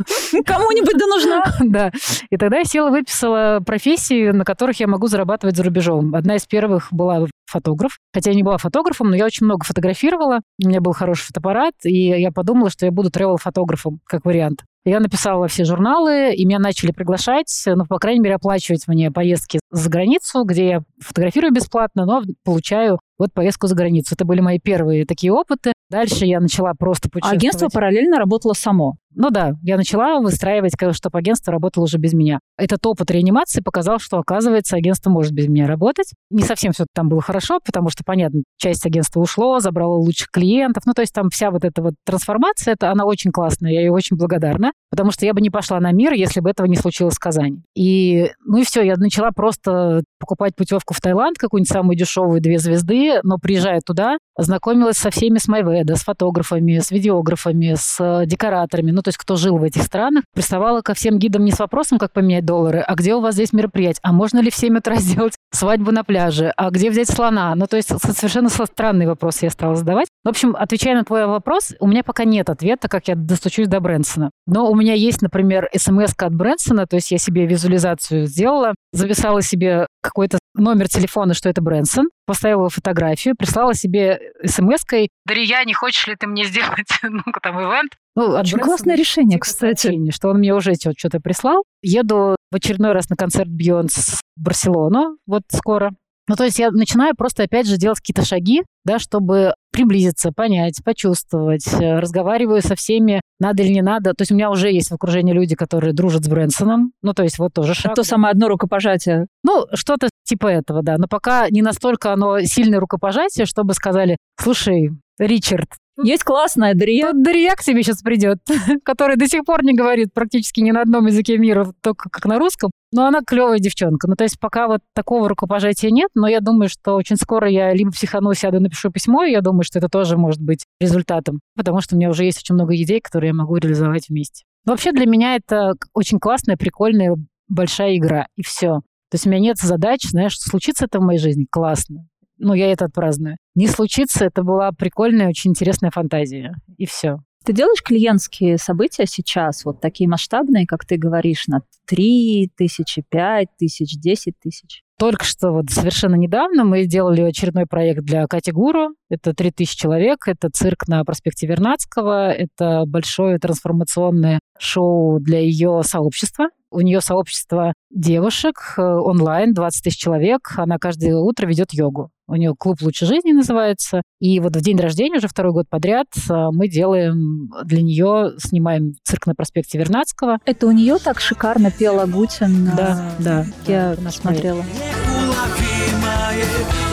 Кому-нибудь 0.46 0.98
да 0.98 1.06
нужна. 1.08 1.44
Да. 1.72 1.92
И 2.30 2.38
тогда 2.38 2.58
я 2.58 2.66
села, 2.66 2.90
выписала 2.90 3.62
профессии, 3.66 4.32
на 4.32 4.44
которых 4.52 4.82
я 4.82 4.88
могу 4.88 5.08
зарабатывать 5.08 5.56
за 5.56 5.64
рубежом. 5.64 6.14
Одна 6.14 6.36
из 6.36 6.46
первых 6.46 6.90
была 6.92 7.26
фотограф. 7.52 8.00
Хотя 8.14 8.32
я 8.32 8.36
не 8.36 8.44
была 8.44 8.58
фотографом, 8.58 9.10
но 9.10 9.16
я 9.16 9.26
очень 9.26 9.46
много 9.46 9.66
фотографировала. 9.66 10.40
У 10.64 10.68
меня 10.68 10.82
был 10.82 10.94
хороший 10.94 11.26
фотоаппарат, 11.26 11.74
и 11.84 12.08
я 12.08 12.32
подумала, 12.32 12.70
что 12.70 12.86
я 12.86 12.92
буду 12.92 13.12
тревел-фотографом, 13.12 14.00
как 14.06 14.26
вариант. 14.26 14.64
Я 14.84 15.00
написала 15.00 15.48
все 15.48 15.64
журналы, 15.64 16.34
и 16.34 16.44
меня 16.44 16.58
начали 16.58 16.92
приглашать, 16.92 17.64
ну, 17.68 17.86
по 17.86 18.00
крайней 18.00 18.20
мере, 18.20 18.36
оплачивать 18.36 18.88
мне 18.88 19.12
поездки 19.12 19.60
за 19.70 19.90
границу, 19.92 20.44
где 20.44 20.68
я 20.68 20.82
фотографирую 21.00 21.54
бесплатно, 21.54 22.06
но 22.06 22.24
получаю 22.44 23.00
вот 23.20 23.32
поездку 23.32 23.68
за 23.68 23.76
границу. 23.76 24.16
Это 24.16 24.26
были 24.26 24.42
мои 24.42 24.58
первые 24.58 25.06
такие 25.06 25.32
опыты. 25.32 25.74
Дальше 25.92 26.26
я 26.26 26.40
начала 26.40 26.74
просто 26.74 27.10
путешествовать. 27.10 27.44
Агентство 27.44 27.68
параллельно 27.68 28.18
работало 28.18 28.54
само? 28.54 28.96
Ну 29.14 29.30
да, 29.30 29.52
я 29.62 29.78
начала 29.78 30.20
выстраивать, 30.20 30.74
чтобы 30.94 31.20
агентство 31.20 31.52
работало 31.52 31.84
уже 31.84 31.98
без 32.00 32.14
меня. 32.14 32.40
Этот 32.58 32.84
опыт 32.88 33.12
реанимации 33.12 33.62
показал, 33.62 34.00
что, 34.00 34.18
оказывается, 34.18 34.78
агентство 34.78 35.12
может 35.12 35.34
без 35.34 35.48
меня 35.48 35.68
работать. 35.68 36.14
Не 36.32 36.42
совсем 36.42 36.72
все 36.72 36.86
там 36.96 37.10
было 37.10 37.22
хорошо, 37.22 37.41
потому 37.64 37.90
что, 37.90 38.04
понятно, 38.06 38.42
часть 38.58 38.86
агентства 38.86 39.20
ушло, 39.20 39.60
забрало 39.60 39.96
лучших 39.96 40.30
клиентов. 40.32 40.84
Ну, 40.86 40.94
то 40.94 41.02
есть 41.02 41.14
там 41.14 41.30
вся 41.30 41.52
вот 41.52 41.66
эта 41.66 41.82
вот 41.82 41.94
трансформация, 42.06 42.74
это, 42.74 42.92
она 42.92 43.06
очень 43.06 43.32
классная, 43.32 43.72
я 43.72 43.82
ей 43.82 43.90
очень 43.90 44.18
благодарна, 44.18 44.74
потому 44.90 45.12
что 45.12 45.26
я 45.26 45.34
бы 45.34 45.42
не 45.42 45.50
пошла 45.50 45.80
на 45.80 45.92
мир, 45.92 46.14
если 46.14 46.40
бы 46.40 46.50
этого 46.50 46.68
не 46.68 46.76
случилось 46.76 47.16
в 47.16 47.20
Казани. 47.20 47.64
И, 47.76 48.32
ну 48.46 48.58
и 48.58 48.64
все, 48.64 48.82
я 48.82 48.96
начала 48.96 49.32
просто 49.32 50.04
покупать 50.20 50.56
путевку 50.56 50.94
в 50.94 51.02
Таиланд, 51.02 51.38
какую-нибудь 51.38 51.72
самую 51.72 51.98
дешевую, 51.98 52.42
две 52.42 52.60
звезды, 52.60 53.20
но 53.24 53.38
приезжая 53.38 53.82
туда, 53.82 54.18
знакомилась 54.38 54.98
со 54.98 55.10
всеми 55.10 55.38
с 55.38 55.48
Майведа, 55.48 55.96
с 55.96 56.04
фотографами, 56.04 56.80
с 56.80 56.92
видеографами, 56.92 57.76
с 57.76 58.26
декораторами, 58.26 58.92
ну, 58.92 59.02
то 59.02 59.10
есть 59.10 59.18
кто 59.18 59.36
жил 59.36 59.58
в 59.58 59.64
этих 59.64 59.84
странах, 59.84 60.24
приставала 60.34 60.82
ко 60.82 60.94
всем 60.94 61.18
гидам 61.18 61.46
не 61.46 61.52
с 61.52 61.60
вопросом, 61.60 61.98
как 61.98 62.14
поменять 62.14 62.46
доллары, 62.46 62.80
а 62.80 62.96
где 62.96 63.16
у 63.16 63.22
вас 63.22 63.36
здесь 63.36 63.54
мероприятие, 63.54 64.02
а 64.04 64.12
можно 64.12 64.40
ли 64.40 64.50
в 64.50 64.56
7 64.56 64.78
утра 64.78 64.96
сделать 64.98 65.36
свадьбу 65.52 65.92
на 65.92 66.04
пляже, 66.04 66.54
а 66.56 66.70
где 66.70 66.90
взять 66.90 67.10
слона? 67.32 67.56
Ну, 67.56 67.68
то 67.68 67.78
есть 67.78 67.90
совершенно 67.90 68.50
странный 68.50 69.08
вопрос 69.08 69.42
я 69.42 69.50
стала 69.50 69.76
задавать. 69.76 70.08
В 70.24 70.30
общем, 70.30 70.56
отвечая 70.56 70.96
на 70.96 71.04
твой 71.04 71.26
вопрос, 71.26 71.74
у 71.80 71.88
меня 71.88 72.04
пока 72.04 72.26
нет 72.26 72.50
ответа, 72.50 72.88
как 72.88 73.08
я 73.08 73.16
достучусь 73.16 73.68
до 73.68 73.80
Брэнсона. 73.80 74.32
Но 74.46 74.70
у 74.70 74.76
меня 74.76 74.94
есть, 74.94 75.22
например, 75.22 75.70
смс 75.76 76.14
от 76.18 76.36
Брэнсона, 76.36 76.86
то 76.88 76.96
есть 76.98 77.12
я 77.12 77.18
себе 77.18 77.46
визуализацию 77.46 78.28
сделала, 78.28 78.76
записала 78.92 79.42
себе 79.42 79.88
какой-то 80.02 80.40
номер 80.54 80.90
телефона, 80.90 81.34
что 81.34 81.50
это 81.50 81.62
Брэнсон, 81.62 82.10
поставила 82.26 82.70
фотографию, 82.70 83.36
прислала 83.38 83.74
себе 83.74 84.20
смс-кой 84.46 85.10
«Дарья, 85.26 85.64
не 85.66 85.74
хочешь 85.74 86.08
ли 86.08 86.16
ты 86.16 86.28
мне 86.28 86.44
сделать 86.44 86.88
ну 87.04 87.22
там 87.42 87.60
ивент?» 87.60 87.94
Ну, 88.14 88.26
Очень 88.32 88.60
классное 88.60 88.98
решение, 88.98 89.38
типа 89.38 89.44
кстати. 89.44 90.12
Что 90.12 90.30
он 90.30 90.40
мне 90.40 90.54
уже 90.54 90.74
что-то 90.76 91.22
прислал. 91.22 91.64
Еду 91.82 92.36
в 92.52 92.56
очередной 92.56 92.92
раз 92.92 93.10
на 93.10 93.16
концерт 93.16 93.48
Бьонс 93.48 93.96
в 93.96 94.22
Барселону, 94.36 95.18
вот 95.26 95.44
скоро. 95.50 95.92
Ну, 96.32 96.38
то 96.38 96.46
есть 96.46 96.60
я 96.60 96.72
начинаю 96.72 97.14
просто, 97.14 97.44
опять 97.44 97.68
же, 97.68 97.76
делать 97.76 98.00
какие-то 98.00 98.24
шаги, 98.24 98.64
да, 98.86 99.00
чтобы 99.00 99.54
приблизиться, 99.74 100.32
понять, 100.32 100.80
почувствовать, 100.82 101.68
э, 101.74 102.00
разговариваю 102.00 102.62
со 102.62 102.76
всеми, 102.76 103.20
надо 103.38 103.64
или 103.64 103.74
не 103.74 103.82
надо. 103.82 104.14
То 104.14 104.22
есть 104.22 104.32
у 104.32 104.36
меня 104.36 104.50
уже 104.50 104.72
есть 104.72 104.92
в 104.92 104.94
окружении 104.94 105.34
люди, 105.34 105.56
которые 105.56 105.92
дружат 105.92 106.24
с 106.24 106.30
Брэнсоном, 106.30 106.94
ну, 107.02 107.14
то 107.14 107.24
есть 107.24 107.38
вот 107.38 107.54
тоже 107.54 107.74
шаг. 107.74 107.88
Это 107.88 107.96
то 107.96 108.04
самое 108.08 108.32
одно 108.32 108.48
рукопожатие. 108.48 109.28
Ну, 109.44 109.66
что-то 109.74 110.08
типа 110.24 110.48
этого, 110.48 110.82
да. 110.84 110.96
Но 110.98 111.08
пока 111.10 111.50
не 111.50 111.62
настолько 111.62 112.14
оно 112.14 112.40
сильное 112.44 112.80
рукопожатие, 112.80 113.46
чтобы 113.46 113.74
сказали, 113.74 114.16
слушай, 114.40 114.92
Ричард, 115.20 115.68
есть 116.04 116.24
классная 116.24 116.74
Дарья. 116.74 117.12
Тут 117.12 117.24
Дарья 117.24 117.56
к 117.56 117.64
тебе 117.64 117.84
сейчас 117.84 118.02
придет, 118.02 118.40
которая 118.84 119.18
до 119.18 119.28
сих 119.28 119.44
пор 119.44 119.64
не 119.64 119.74
говорит 119.74 120.14
практически 120.14 120.60
ни 120.62 120.72
на 120.72 120.82
одном 120.82 121.08
языке 121.08 121.38
мира, 121.38 121.74
только 121.82 122.10
как 122.10 122.26
на 122.26 122.40
русском. 122.40 122.72
Но 122.92 123.06
она 123.06 123.22
клевая 123.26 123.60
девчонка. 123.60 124.08
Ну, 124.08 124.16
то 124.16 124.24
есть 124.24 124.40
пока 124.40 124.68
вот 124.68 124.82
такого 124.94 125.30
рукопожатия 125.30 125.92
нет, 125.92 126.10
но 126.14 126.28
я 126.28 126.42
думаю, 126.42 126.70
что 126.70 126.96
очень 126.96 127.16
скоро 127.16 127.50
я 127.50 127.74
либо 127.74 127.92
психану, 127.92 128.34
сяду, 128.34 128.60
напишу 128.60 128.92
письмо, 128.92 129.24
и 129.24 129.32
я 129.32 129.42
думаю, 129.42 129.64
что 129.64 129.80
это 129.80 129.88
тоже 129.88 130.18
может 130.18 130.42
быть 130.42 130.66
результатом, 130.80 131.40
потому 131.56 131.82
что 131.82 131.96
у 131.96 131.98
меня 131.98 132.10
уже 132.10 132.26
есть 132.26 132.40
очень 132.40 132.56
много 132.56 132.76
идей, 132.76 133.00
которые 133.00 133.30
я 133.30 133.34
могу 133.34 133.56
реализовать 133.56 134.10
вместе. 134.10 134.44
Но 134.66 134.74
вообще 134.74 134.92
для 134.92 135.06
меня 135.06 135.36
это 135.36 135.74
очень 135.94 136.20
классная, 136.20 136.58
прикольная, 136.58 137.16
большая 137.48 137.98
игра, 137.98 138.28
и 138.36 138.44
все. 138.44 138.82
То 139.10 139.16
есть 139.16 139.26
у 139.26 139.30
меня 139.30 139.40
нет 139.40 139.58
задач, 139.58 140.04
знаешь, 140.04 140.38
случится 140.38 140.86
это 140.86 141.00
в 141.00 141.04
моей 141.04 141.20
жизни, 141.20 141.46
классно 141.50 142.06
ну, 142.42 142.54
я 142.54 142.72
это 142.72 142.86
отпраздную. 142.86 143.38
Не 143.56 143.68
случится, 143.68 144.26
это 144.26 144.44
была 144.44 144.72
прикольная, 144.72 145.30
очень 145.30 145.52
интересная 145.52 145.92
фантазия. 145.92 146.56
И 146.78 146.86
все. 146.86 147.20
Ты 147.44 147.54
делаешь 147.54 147.82
клиентские 147.82 148.58
события 148.60 149.06
сейчас, 149.08 149.66
вот 149.66 149.82
такие 149.82 150.08
масштабные, 150.08 150.68
как 150.68 150.86
ты 150.86 150.98
говоришь, 150.98 151.48
на 151.48 151.62
3 151.88 152.52
тысячи, 152.56 153.04
5 153.10 153.48
тысяч, 153.58 153.96
10 154.00 154.34
тысяч? 154.40 154.84
Только 155.00 155.26
что 155.26 155.52
вот 155.52 155.72
совершенно 155.72 156.14
недавно 156.14 156.64
мы 156.64 156.84
сделали 156.84 157.22
очередной 157.22 157.66
проект 157.66 158.04
для 158.04 158.28
Кати 158.28 158.52
Гуру. 158.52 158.90
Это 159.10 159.34
3000 159.34 159.76
человек, 159.76 160.28
это 160.28 160.50
цирк 160.54 160.88
на 160.88 161.04
проспекте 161.04 161.48
Вернадского, 161.48 162.32
это 162.32 162.84
большое 162.86 163.40
трансформационное 163.40 164.40
шоу 164.62 165.20
для 165.20 165.40
ее 165.40 165.82
сообщества. 165.84 166.50
У 166.70 166.80
нее 166.82 167.02
сообщество 167.02 167.74
девушек 167.90 168.76
э, 168.78 168.82
онлайн, 168.82 169.54
20 169.54 169.84
тысяч 169.84 169.98
человек. 169.98 170.54
Она 170.56 170.78
каждое 170.78 171.18
утро 171.18 171.46
ведет 171.46 171.74
йогу. 171.74 172.12
У 172.28 172.36
нее 172.36 172.54
клуб 172.58 172.78
«Лучше 172.82 173.06
жизни» 173.06 173.34
называется. 173.34 174.04
И 174.22 174.40
вот 174.40 174.56
в 174.56 174.62
день 174.62 174.78
рождения, 174.78 175.18
уже 175.18 175.28
второй 175.28 175.52
год 175.52 175.66
подряд, 175.70 176.08
э, 176.16 176.34
мы 176.54 176.70
делаем 176.70 177.50
для 177.66 177.82
нее, 177.82 178.34
снимаем 178.38 178.94
цирк 179.04 179.28
на 179.28 179.36
проспекте 179.36 179.78
Вернадского. 179.80 180.38
Это 180.46 180.68
у 180.68 180.72
нее 180.72 180.98
так 181.04 181.20
шикарно 181.20 181.72
пела 181.72 182.06
Гутин. 182.06 182.70
Да, 182.78 183.12
да. 183.20 183.46
Я 183.68 183.98
да, 184.00 184.12
смотрела. 184.12 184.64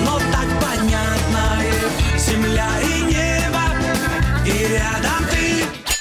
но 0.04 0.27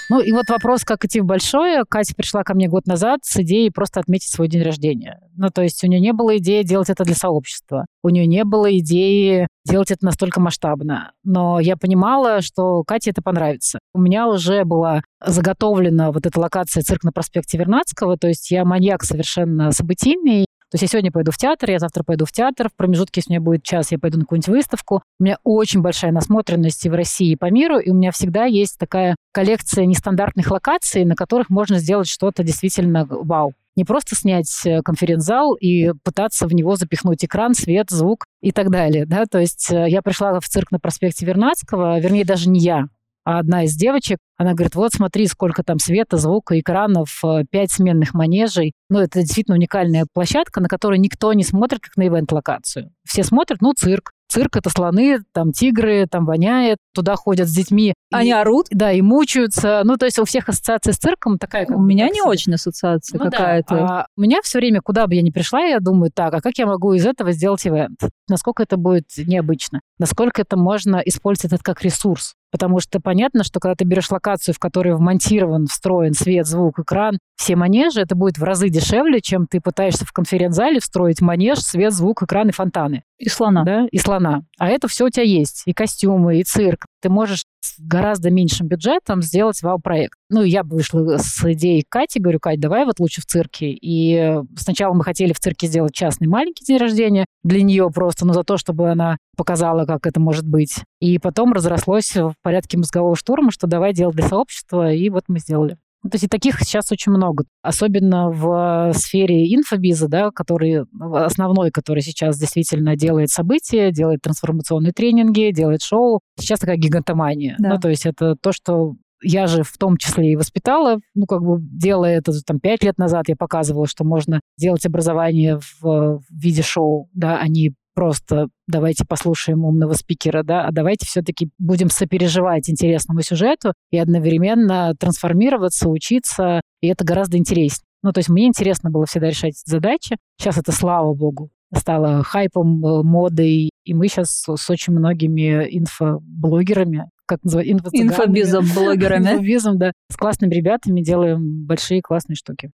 ну 0.10 0.22
и 0.22 0.32
вот 0.32 0.50
вопрос, 0.50 0.84
как 0.86 1.04
идти 1.06 1.20
в 1.20 1.26
большое. 1.26 1.84
Катя 1.88 2.14
пришла 2.16 2.44
ко 2.44 2.54
мне 2.54 2.68
год 2.68 2.88
назад 2.88 3.20
с 3.24 3.38
идеей 3.42 3.72
просто 3.72 4.00
отметить 4.00 4.32
свой 4.32 4.48
день 4.48 4.62
рождения. 4.62 5.20
Ну 5.36 5.50
то 5.50 5.62
есть 5.62 5.84
у 5.84 5.88
нее 5.88 6.00
не 6.00 6.14
было 6.14 6.38
идеи 6.38 6.64
делать 6.64 6.90
это 6.90 7.04
для 7.04 7.16
сообщества. 7.16 7.86
У 8.04 8.10
нее 8.10 8.26
не 8.26 8.44
было 8.46 8.78
идеи 8.78 9.48
делать 9.66 9.92
это 9.92 10.06
настолько 10.06 10.40
масштабно. 10.40 11.12
Но 11.24 11.60
я 11.60 11.76
понимала, 11.76 12.42
что 12.42 12.84
Кате 12.84 13.12
это 13.12 13.22
понравится. 13.22 13.80
У 13.94 14.00
меня 14.00 14.28
уже 14.28 14.64
была 14.64 15.02
заготовлена 15.26 16.12
вот 16.12 16.26
эта 16.26 16.40
локация 16.40 16.84
цирк 16.84 17.04
на 17.04 17.12
проспекте 17.12 17.58
Вернадского, 17.58 18.18
то 18.18 18.28
есть 18.28 18.50
я 18.52 18.64
маньяк 18.64 19.04
совершенно 19.04 19.72
событийный, 19.72 20.46
то 20.70 20.76
есть 20.76 20.82
я 20.82 20.88
сегодня 20.90 21.12
пойду 21.12 21.32
в 21.32 21.38
театр, 21.38 21.72
я 21.72 21.80
завтра 21.80 22.04
пойду 22.04 22.26
в 22.26 22.32
театр, 22.34 22.70
в 22.70 22.76
промежутке, 22.76 23.20
если 23.20 23.30
у 23.30 23.34
меня 23.34 23.42
будет 23.42 23.64
час, 23.64 23.92
я 23.92 24.00
пойду 24.00 24.18
на 24.18 24.26
какую-нибудь 24.26 24.50
выставку. 24.50 25.02
У 25.20 25.24
меня 25.24 25.38
очень 25.44 25.82
большая 25.82 26.12
насмотренность 26.12 26.86
и 26.86 26.90
в 26.90 26.94
России, 26.94 27.32
и 27.32 27.36
по 27.38 27.50
миру, 27.50 27.80
и 27.80 27.90
у 27.90 27.94
меня 27.94 28.12
всегда 28.12 28.44
есть 28.44 28.78
такая 28.78 29.16
коллекция 29.32 29.86
нестандартных 29.86 30.52
локаций, 30.52 31.06
на 31.06 31.16
которых 31.16 31.50
можно 31.50 31.80
сделать 31.80 32.10
что-то 32.10 32.44
действительно 32.44 33.06
вау. 33.06 33.54
Не 33.78 33.86
просто 33.86 34.16
снять 34.16 34.52
э, 34.66 34.82
конференц-зал 34.82 35.54
и 35.54 35.94
пытаться 36.04 36.48
в 36.48 36.54
него 36.54 36.76
запихнуть 36.76 37.24
экран, 37.24 37.54
свет, 37.54 37.92
звук 37.92 38.26
и 38.42 38.52
так 38.52 38.72
далее. 38.72 39.06
Да? 39.06 39.26
То 39.26 39.38
есть 39.38 39.72
э, 39.72 39.86
я 39.88 40.02
пришла 40.02 40.40
в 40.40 40.48
цирк 40.50 40.72
на 40.72 40.80
проспекте 40.80 41.28
Вернадского, 41.28 42.00
вернее, 42.00 42.26
даже 42.26 42.50
не 42.50 42.60
я, 42.60 42.88
а 43.28 43.40
одна 43.40 43.66
из 43.66 43.76
девочек, 43.76 44.20
она 44.38 44.54
говорит, 44.54 44.76
вот 44.76 44.94
смотри, 44.94 45.28
сколько 45.28 45.62
там 45.62 45.80
света, 45.80 46.16
звука, 46.16 46.58
экранов, 46.58 47.20
э, 47.26 47.44
пять 47.52 47.74
сменных 47.74 48.14
манежей. 48.14 48.72
Ну, 48.90 49.00
это 49.00 49.20
действительно 49.20 49.58
уникальная 49.58 50.06
площадка, 50.14 50.62
на 50.62 50.70
которой 50.70 50.98
никто 50.98 51.34
не 51.34 51.44
смотрит, 51.44 51.82
как 51.82 51.98
на 51.98 52.08
ивент-локацию. 52.08 52.90
Все 53.04 53.26
смотрят, 53.26 53.60
ну, 53.60 53.74
цирк. 53.74 54.14
Цирк— 54.30 54.56
это 54.58 54.70
слоны, 54.70 55.20
там 55.34 55.52
тигры, 55.52 56.08
там 56.10 56.26
воняет, 56.26 56.78
туда 56.94 57.18
ходят 57.18 57.50
с 57.50 57.54
детьми. 57.54 57.94
Они 58.14 58.30
и, 58.30 58.34
орут? 58.34 58.68
Да, 58.72 58.94
и 58.94 59.02
мучаются. 59.02 59.82
Ну, 59.84 59.98
то 59.98 60.06
есть 60.06 60.20
у 60.20 60.26
всех 60.26 60.48
ассоциация 60.48 60.94
с 60.94 60.98
цирком 60.98 61.38
такая. 61.38 61.66
Как 61.66 61.76
у 61.76 61.82
меня 61.82 62.10
не 62.10 62.22
очень 62.22 62.54
ассоциация 62.54 63.20
ну, 63.20 63.30
какая-то. 63.30 63.76
Да. 63.76 63.86
А 63.86 64.08
у 64.16 64.22
меня 64.22 64.42
все 64.42 64.60
время, 64.60 64.82
куда 64.82 65.08
бы 65.08 65.16
я 65.16 65.22
ни 65.22 65.32
пришла, 65.32 65.62
я 65.62 65.82
думаю, 65.82 66.12
так, 66.14 66.34
а 66.34 66.40
как 66.40 66.58
я 66.58 66.66
могу 66.66 66.94
из 66.94 67.06
этого 67.06 67.34
сделать 67.34 67.68
ивент? 67.68 68.00
Насколько 68.30 68.64
это 68.64 68.78
будет 68.78 69.08
необычно? 69.18 69.82
Насколько 70.00 70.42
это 70.44 70.56
можно 70.56 70.98
использовать 70.98 71.54
это 71.54 71.64
как 71.64 71.82
ресурс? 71.82 72.36
Потому 72.52 72.80
что 72.80 73.00
понятно, 73.00 73.44
что 73.44 73.60
когда 73.60 73.76
ты 73.76 73.86
берешь 73.86 74.10
локацию, 74.10 74.56
в 74.56 74.60
которой 74.60 74.96
вмонтирован, 74.96 75.68
встроен 75.68 76.14
свет, 76.14 76.48
звук, 76.48 76.80
экран, 76.80 77.20
все 77.36 77.56
манежи, 77.56 78.02
это 78.02 78.16
будет 78.16 78.38
в 78.38 78.44
разы 78.44 78.70
дешевле, 78.70 79.22
чем 79.22 79.48
ты 79.48 79.60
пытаешься 79.60 80.06
в 80.06 80.12
конференц-зале 80.12 80.80
встроить 80.80 81.22
манеж, 81.22 81.60
свет, 81.60 81.94
звук, 81.94 82.24
экран 82.24 82.50
и 82.50 82.52
фонтаны. 82.52 83.04
И 83.20 83.30
слона. 83.30 83.64
Да, 83.64 83.88
и 83.92 83.98
слона. 83.98 84.44
А 84.60 84.70
это 84.70 84.88
все 84.88 85.06
у 85.06 85.10
тебя 85.10 85.24
есть. 85.24 85.64
И 85.66 85.74
костюмы, 85.74 86.40
и 86.40 86.44
цирк. 86.44 86.86
Ты 87.02 87.10
можешь 87.10 87.44
с 87.62 87.80
гораздо 87.80 88.32
меньшим 88.32 88.68
бюджетом 88.68 89.22
сделать 89.22 89.62
вау-проект. 89.62 90.18
Ну, 90.30 90.44
я 90.44 90.64
вышла 90.64 91.18
с 91.18 91.44
идеей 91.54 91.84
Кати, 91.88 92.20
говорю, 92.20 92.40
Кать, 92.40 92.60
давай 92.60 92.86
вот 92.86 93.00
лучше 93.00 93.22
в 93.22 93.26
цирке. 93.26 93.72
И 93.72 94.36
сначала 94.56 94.94
мы 94.94 95.04
хотели 95.04 95.34
в 95.34 95.40
цирке 95.40 95.68
сделать 95.68 95.94
частный 95.94 96.28
маленький 96.28 96.66
день 96.66 96.78
рождения 96.78 97.26
для 97.44 97.62
нее 97.62 97.90
просто, 97.94 98.26
но 98.26 98.34
за 98.34 98.44
то, 98.44 98.58
чтобы 98.58 98.90
она 98.90 99.18
показала, 99.38 99.86
как 99.86 100.06
это 100.06 100.20
может 100.20 100.46
быть. 100.46 100.84
И 101.00 101.20
потом 101.20 101.54
разрослось 101.54 102.16
в 102.16 102.34
порядке 102.42 102.78
мозгового 102.78 103.16
штурма, 103.16 103.52
что 103.52 103.68
давай 103.68 103.94
делать 103.94 104.16
для 104.16 104.28
сообщества, 104.28 104.92
и 104.92 105.10
вот 105.10 105.24
мы 105.28 105.40
сделали. 105.40 105.78
Ну, 106.04 106.12
то 106.12 106.16
есть 106.16 106.26
и 106.26 106.28
таких 106.28 106.60
сейчас 106.60 106.92
очень 106.92 107.12
много. 107.12 107.46
Особенно 107.62 108.30
в 108.30 108.94
сфере 108.94 109.54
инфобиза, 109.54 110.08
да, 110.08 110.32
который 110.32 110.86
основной, 111.14 111.72
который 111.72 112.02
сейчас 112.02 112.38
действительно 112.38 112.96
делает 112.96 113.30
события, 113.30 113.92
делает 113.92 114.22
трансформационные 114.22 114.94
тренинги, 114.94 115.52
делает 115.52 115.82
шоу. 115.82 116.22
Сейчас 116.40 116.60
такая 116.60 116.78
гигантомания. 116.78 117.56
Да. 117.60 117.74
Ну, 117.74 117.80
то 117.80 117.90
есть 117.90 118.06
это 118.06 118.36
то, 118.40 118.52
что 118.52 118.94
я 119.22 119.48
же 119.48 119.64
в 119.64 119.78
том 119.78 119.98
числе 119.98 120.32
и 120.32 120.36
воспитала, 120.36 121.00
ну, 121.16 121.26
как 121.26 121.42
бы 121.42 121.58
делая 121.60 122.20
это 122.20 122.32
там 122.46 122.60
пять 122.60 122.84
лет 122.84 122.98
назад, 122.98 123.26
я 123.28 123.36
показывала, 123.36 123.88
что 123.88 124.04
можно 124.04 124.40
делать 124.58 124.86
образование 124.86 125.60
в, 125.60 125.82
в 125.82 126.22
виде 126.32 126.62
шоу, 126.62 127.10
да, 127.14 127.40
а 127.40 127.48
не 127.48 127.74
просто 127.98 128.50
давайте 128.68 129.06
послушаем 129.08 129.66
умного 129.66 129.94
спикера, 129.94 130.44
да, 130.44 130.68
а 130.68 130.72
давайте 130.72 131.08
все-таки 131.08 131.50
будем 131.58 131.90
сопереживать 131.90 132.70
интересному 132.70 133.24
сюжету 133.24 133.74
и 133.90 133.98
одновременно 133.98 134.94
трансформироваться, 135.00 135.90
учиться, 135.90 136.62
и 136.80 136.90
это 136.90 137.04
гораздо 137.04 137.38
интереснее. 137.40 137.88
Ну, 138.04 138.12
то 138.12 138.20
есть 138.20 138.30
мне 138.30 138.46
интересно 138.46 138.92
было 138.92 139.08
всегда 139.08 139.30
решать 139.30 139.56
задачи. 139.66 140.18
Сейчас 140.40 140.60
это, 140.60 140.72
слава 140.72 141.12
богу, 141.16 141.50
стало 141.76 142.22
хайпом, 142.22 142.86
э, 142.86 143.02
модой, 143.02 143.72
и 143.84 143.94
мы 143.96 144.10
сейчас 144.10 144.44
с 144.48 144.70
очень 144.70 144.94
многими 144.94 145.68
инфоблогерами, 145.76 147.10
как 147.26 147.44
называть, 147.44 147.66
инфо 147.66 147.90
инфобизом 147.94 148.68
блогерами. 148.76 149.24
Инфобизом, 149.32 149.80
да. 149.80 149.92
С 150.12 150.18
классными 150.18 150.54
ребятами 150.54 151.02
делаем 151.02 151.66
большие 151.66 152.04
классные 152.04 152.36
штуки. 152.36 152.70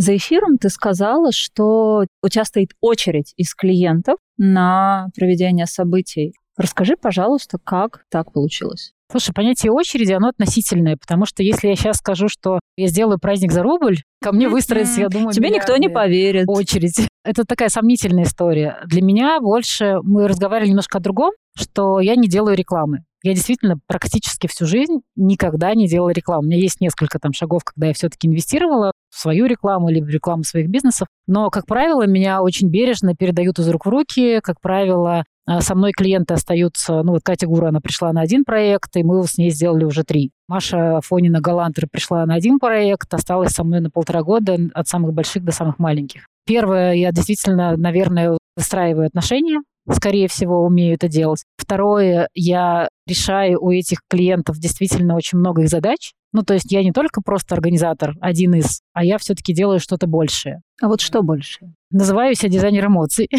За 0.00 0.16
эфиром 0.16 0.56
ты 0.56 0.70
сказала, 0.70 1.30
что 1.30 2.06
у 2.22 2.28
тебя 2.30 2.46
стоит 2.46 2.70
очередь 2.80 3.34
из 3.36 3.54
клиентов 3.54 4.16
на 4.38 5.08
проведение 5.14 5.66
событий. 5.66 6.32
Расскажи, 6.56 6.96
пожалуйста, 6.96 7.58
как 7.62 8.04
так 8.10 8.32
получилось? 8.32 8.94
Слушай, 9.12 9.34
понятие 9.34 9.72
очереди, 9.72 10.12
оно 10.12 10.28
относительное, 10.28 10.96
потому 10.96 11.26
что 11.26 11.42
если 11.42 11.68
я 11.68 11.76
сейчас 11.76 11.98
скажу, 11.98 12.28
что 12.28 12.60
я 12.78 12.86
сделаю 12.86 13.18
праздник 13.18 13.52
за 13.52 13.62
рубль, 13.62 13.98
ко 14.22 14.32
мне 14.32 14.48
выстроится, 14.48 15.02
я 15.02 15.10
думаю, 15.10 15.32
Тебе 15.32 15.50
никто 15.50 15.76
не 15.76 15.90
поверит. 15.90 16.46
Очередь. 16.48 17.06
Это 17.22 17.44
такая 17.44 17.68
сомнительная 17.68 18.24
история. 18.24 18.80
Для 18.86 19.02
меня 19.02 19.38
больше, 19.38 19.96
мы 20.02 20.26
разговаривали 20.28 20.70
немножко 20.70 20.96
о 20.96 21.02
другом, 21.02 21.32
что 21.54 22.00
я 22.00 22.16
не 22.16 22.26
делаю 22.26 22.56
рекламы. 22.56 23.04
Я 23.22 23.34
действительно 23.34 23.76
практически 23.86 24.46
всю 24.46 24.64
жизнь 24.64 25.00
никогда 25.14 25.74
не 25.74 25.86
делала 25.86 26.08
рекламу. 26.08 26.44
У 26.44 26.46
меня 26.46 26.56
есть 26.56 26.80
несколько 26.80 27.18
там 27.18 27.34
шагов, 27.34 27.64
когда 27.64 27.88
я 27.88 27.92
все-таки 27.92 28.26
инвестировала 28.28 28.92
в 29.10 29.18
свою 29.18 29.46
рекламу 29.46 29.90
или 29.90 30.00
в 30.00 30.08
рекламу 30.08 30.44
своих 30.44 30.68
бизнесов. 30.68 31.08
Но, 31.26 31.50
как 31.50 31.66
правило, 31.66 32.06
меня 32.06 32.42
очень 32.42 32.68
бережно 32.68 33.14
передают 33.14 33.58
из 33.58 33.68
рук 33.68 33.86
в 33.86 33.88
руки. 33.88 34.40
Как 34.40 34.60
правило, 34.60 35.24
а, 35.46 35.60
со 35.60 35.74
мной 35.74 35.90
клиенты 35.92 36.34
остаются, 36.34 37.02
ну 37.02 37.12
вот 37.12 37.22
Катя 37.24 37.46
Гура, 37.46 37.68
она 37.68 37.80
пришла 37.80 38.12
на 38.12 38.20
один 38.20 38.44
проект, 38.44 38.96
и 38.96 39.02
мы 39.02 39.26
с 39.26 39.36
ней 39.36 39.50
сделали 39.50 39.84
уже 39.84 40.04
три. 40.04 40.30
Маша 40.46 41.00
Фонина 41.02 41.40
Галантер 41.40 41.88
пришла 41.90 42.24
на 42.24 42.34
один 42.34 42.60
проект, 42.60 43.12
осталась 43.12 43.52
со 43.52 43.64
мной 43.64 43.80
на 43.80 43.90
полтора 43.90 44.22
года 44.22 44.56
от 44.74 44.86
самых 44.86 45.12
больших 45.12 45.44
до 45.44 45.50
самых 45.50 45.80
маленьких. 45.80 46.26
Первое, 46.46 46.94
я 46.94 47.10
действительно, 47.10 47.76
наверное, 47.76 48.38
выстраиваю 48.56 49.06
отношения, 49.06 49.60
скорее 49.90 50.28
всего, 50.28 50.64
умею 50.64 50.94
это 50.94 51.08
делать. 51.08 51.44
Второе, 51.56 52.28
я 52.34 52.88
решаю 53.06 53.60
у 53.60 53.70
этих 53.70 54.02
клиентов 54.08 54.58
действительно 54.58 55.16
очень 55.16 55.38
много 55.38 55.62
их 55.62 55.68
задач. 55.68 56.12
Ну, 56.32 56.42
то 56.42 56.54
есть 56.54 56.70
я 56.70 56.82
не 56.82 56.92
только 56.92 57.20
просто 57.22 57.54
организатор, 57.54 58.14
один 58.20 58.54
из, 58.54 58.82
а 58.92 59.04
я 59.04 59.18
все-таки 59.18 59.52
делаю 59.52 59.80
что-то 59.80 60.06
большее. 60.06 60.60
А 60.80 60.88
вот 60.88 61.00
что 61.00 61.22
больше? 61.22 61.72
Называю 61.90 62.34
себя 62.34 62.50
дизайнер 62.50 62.86
эмоций. 62.86 63.28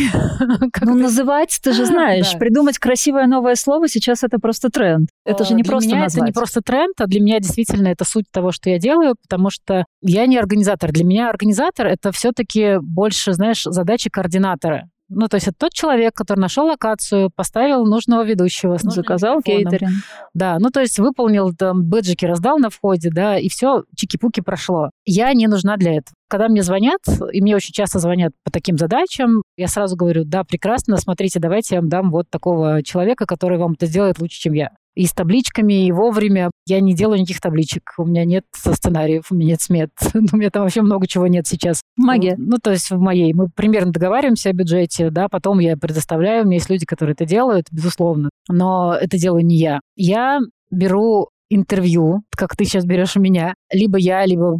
Ну, 0.82 0.96
называть, 0.96 1.58
ты 1.64 1.74
же 1.74 1.86
знаешь, 1.92 2.38
придумать 2.38 2.80
красивое 2.80 3.28
новое 3.28 3.56
слово 3.56 3.88
сейчас 3.88 4.24
это 4.24 4.40
просто 4.40 4.70
тренд. 4.70 5.10
Это 5.26 5.44
же 5.44 5.54
не 5.54 5.64
просто 5.64 5.90
Для 5.90 5.98
меня 5.98 6.08
это 6.08 6.22
не 6.22 6.32
просто 6.32 6.62
тренд, 6.62 7.00
а 7.00 7.08
для 7.08 7.22
меня 7.22 7.40
действительно 7.40 7.88
это 7.88 8.04
суть 8.04 8.26
того, 8.32 8.52
что 8.52 8.70
я 8.70 8.80
делаю, 8.80 9.16
потому 9.22 9.50
что 9.50 9.86
я 10.02 10.26
не 10.26 10.38
организатор. 10.38 10.92
Для 10.92 11.06
меня 11.06 11.30
организатор— 11.30 11.86
это 11.88 12.12
все-таки 12.12 12.78
больше, 12.82 13.34
знаешь, 13.34 13.64
задачи 13.64 14.10
координатора. 14.10 14.90
Ну, 15.14 15.28
то 15.28 15.36
есть 15.36 15.48
это 15.48 15.58
тот 15.58 15.74
человек, 15.74 16.14
который 16.14 16.40
нашел 16.40 16.66
локацию, 16.66 17.30
поставил 17.36 17.86
нужного 17.86 18.24
ведущего. 18.24 18.78
с 18.78 18.82
Заказал 18.82 19.42
кейтеринг. 19.42 19.92
Да, 20.34 20.58
ну 20.60 20.70
то 20.70 20.80
есть 20.80 21.00
выполнил 21.00 21.54
там 21.54 21.84
бэджики, 21.84 22.26
раздал 22.26 22.58
на 22.58 22.70
входе, 22.70 23.10
да, 23.12 23.38
и 23.38 23.50
все, 23.50 23.84
чики-пуки 23.96 24.42
прошло. 24.42 24.90
Я 25.06 25.34
не 25.34 25.48
нужна 25.48 25.78
для 25.78 25.98
этого. 25.98 26.16
Когда 26.30 26.48
мне 26.48 26.64
звонят, 26.64 27.02
и 27.34 27.42
мне 27.42 27.56
очень 27.56 27.74
часто 27.74 28.00
звонят 28.00 28.32
по 28.46 28.52
таким 28.52 28.78
задачам, 28.78 29.44
я 29.58 29.68
сразу 29.68 29.98
говорю, 29.98 30.24
да, 30.26 30.44
прекрасно, 30.44 30.96
смотрите, 30.98 31.40
давайте 31.40 31.76
я 31.76 31.82
вам 31.82 31.90
дам 31.90 32.12
вот 32.12 32.30
такого 32.30 32.82
человека, 32.84 33.26
который 33.26 33.58
вам 33.58 33.74
это 33.74 33.86
сделает 33.86 34.20
лучше, 34.20 34.40
чем 34.40 34.54
я. 34.54 34.72
И 34.96 35.06
с 35.06 35.14
табличками, 35.14 35.86
и 35.86 35.92
вовремя. 35.92 36.52
Я 36.68 36.80
не 36.82 36.94
делаю 36.94 37.20
никаких 37.20 37.42
табличек. 37.42 37.94
У 37.98 38.06
меня 38.06 38.26
нет 38.26 38.46
сценариев, 38.54 39.32
у 39.32 39.36
меня 39.36 39.52
нет 39.52 39.62
смет. 39.62 39.92
У 40.14 40.38
меня 40.38 40.50
там 40.50 40.64
вообще 40.64 40.82
много 40.82 41.08
чего 41.08 41.28
нет 41.28 41.48
сейчас. 41.48 41.82
Магия. 41.96 42.36
Ну, 42.38 42.58
то 42.62 42.72
есть 42.72 42.92
в 42.92 43.00
моей. 43.00 43.34
Мы 43.34 43.48
примерно 43.48 43.92
договариваемся 43.92 44.50
о 44.50 44.54
бюджете, 44.54 45.10
да, 45.10 45.30
потом 45.30 45.60
я 45.60 45.78
предоставляю. 45.78 46.44
У 46.44 46.46
меня 46.48 46.58
есть 46.58 46.70
люди, 46.70 46.86
которые 46.86 47.14
это 47.14 47.26
делают, 47.26 47.68
безусловно. 47.72 48.30
Но 48.50 48.94
это 48.94 49.18
делаю 49.18 49.46
не 49.46 49.58
я. 49.58 49.80
Я 49.96 50.40
беру 50.70 51.30
интервью, 51.50 52.24
как 52.36 52.56
ты 52.56 52.66
сейчас 52.66 52.86
берешь 52.86 53.16
у 53.16 53.20
меня. 53.20 53.54
Либо 53.72 53.98
я, 53.98 54.26
либо 54.26 54.60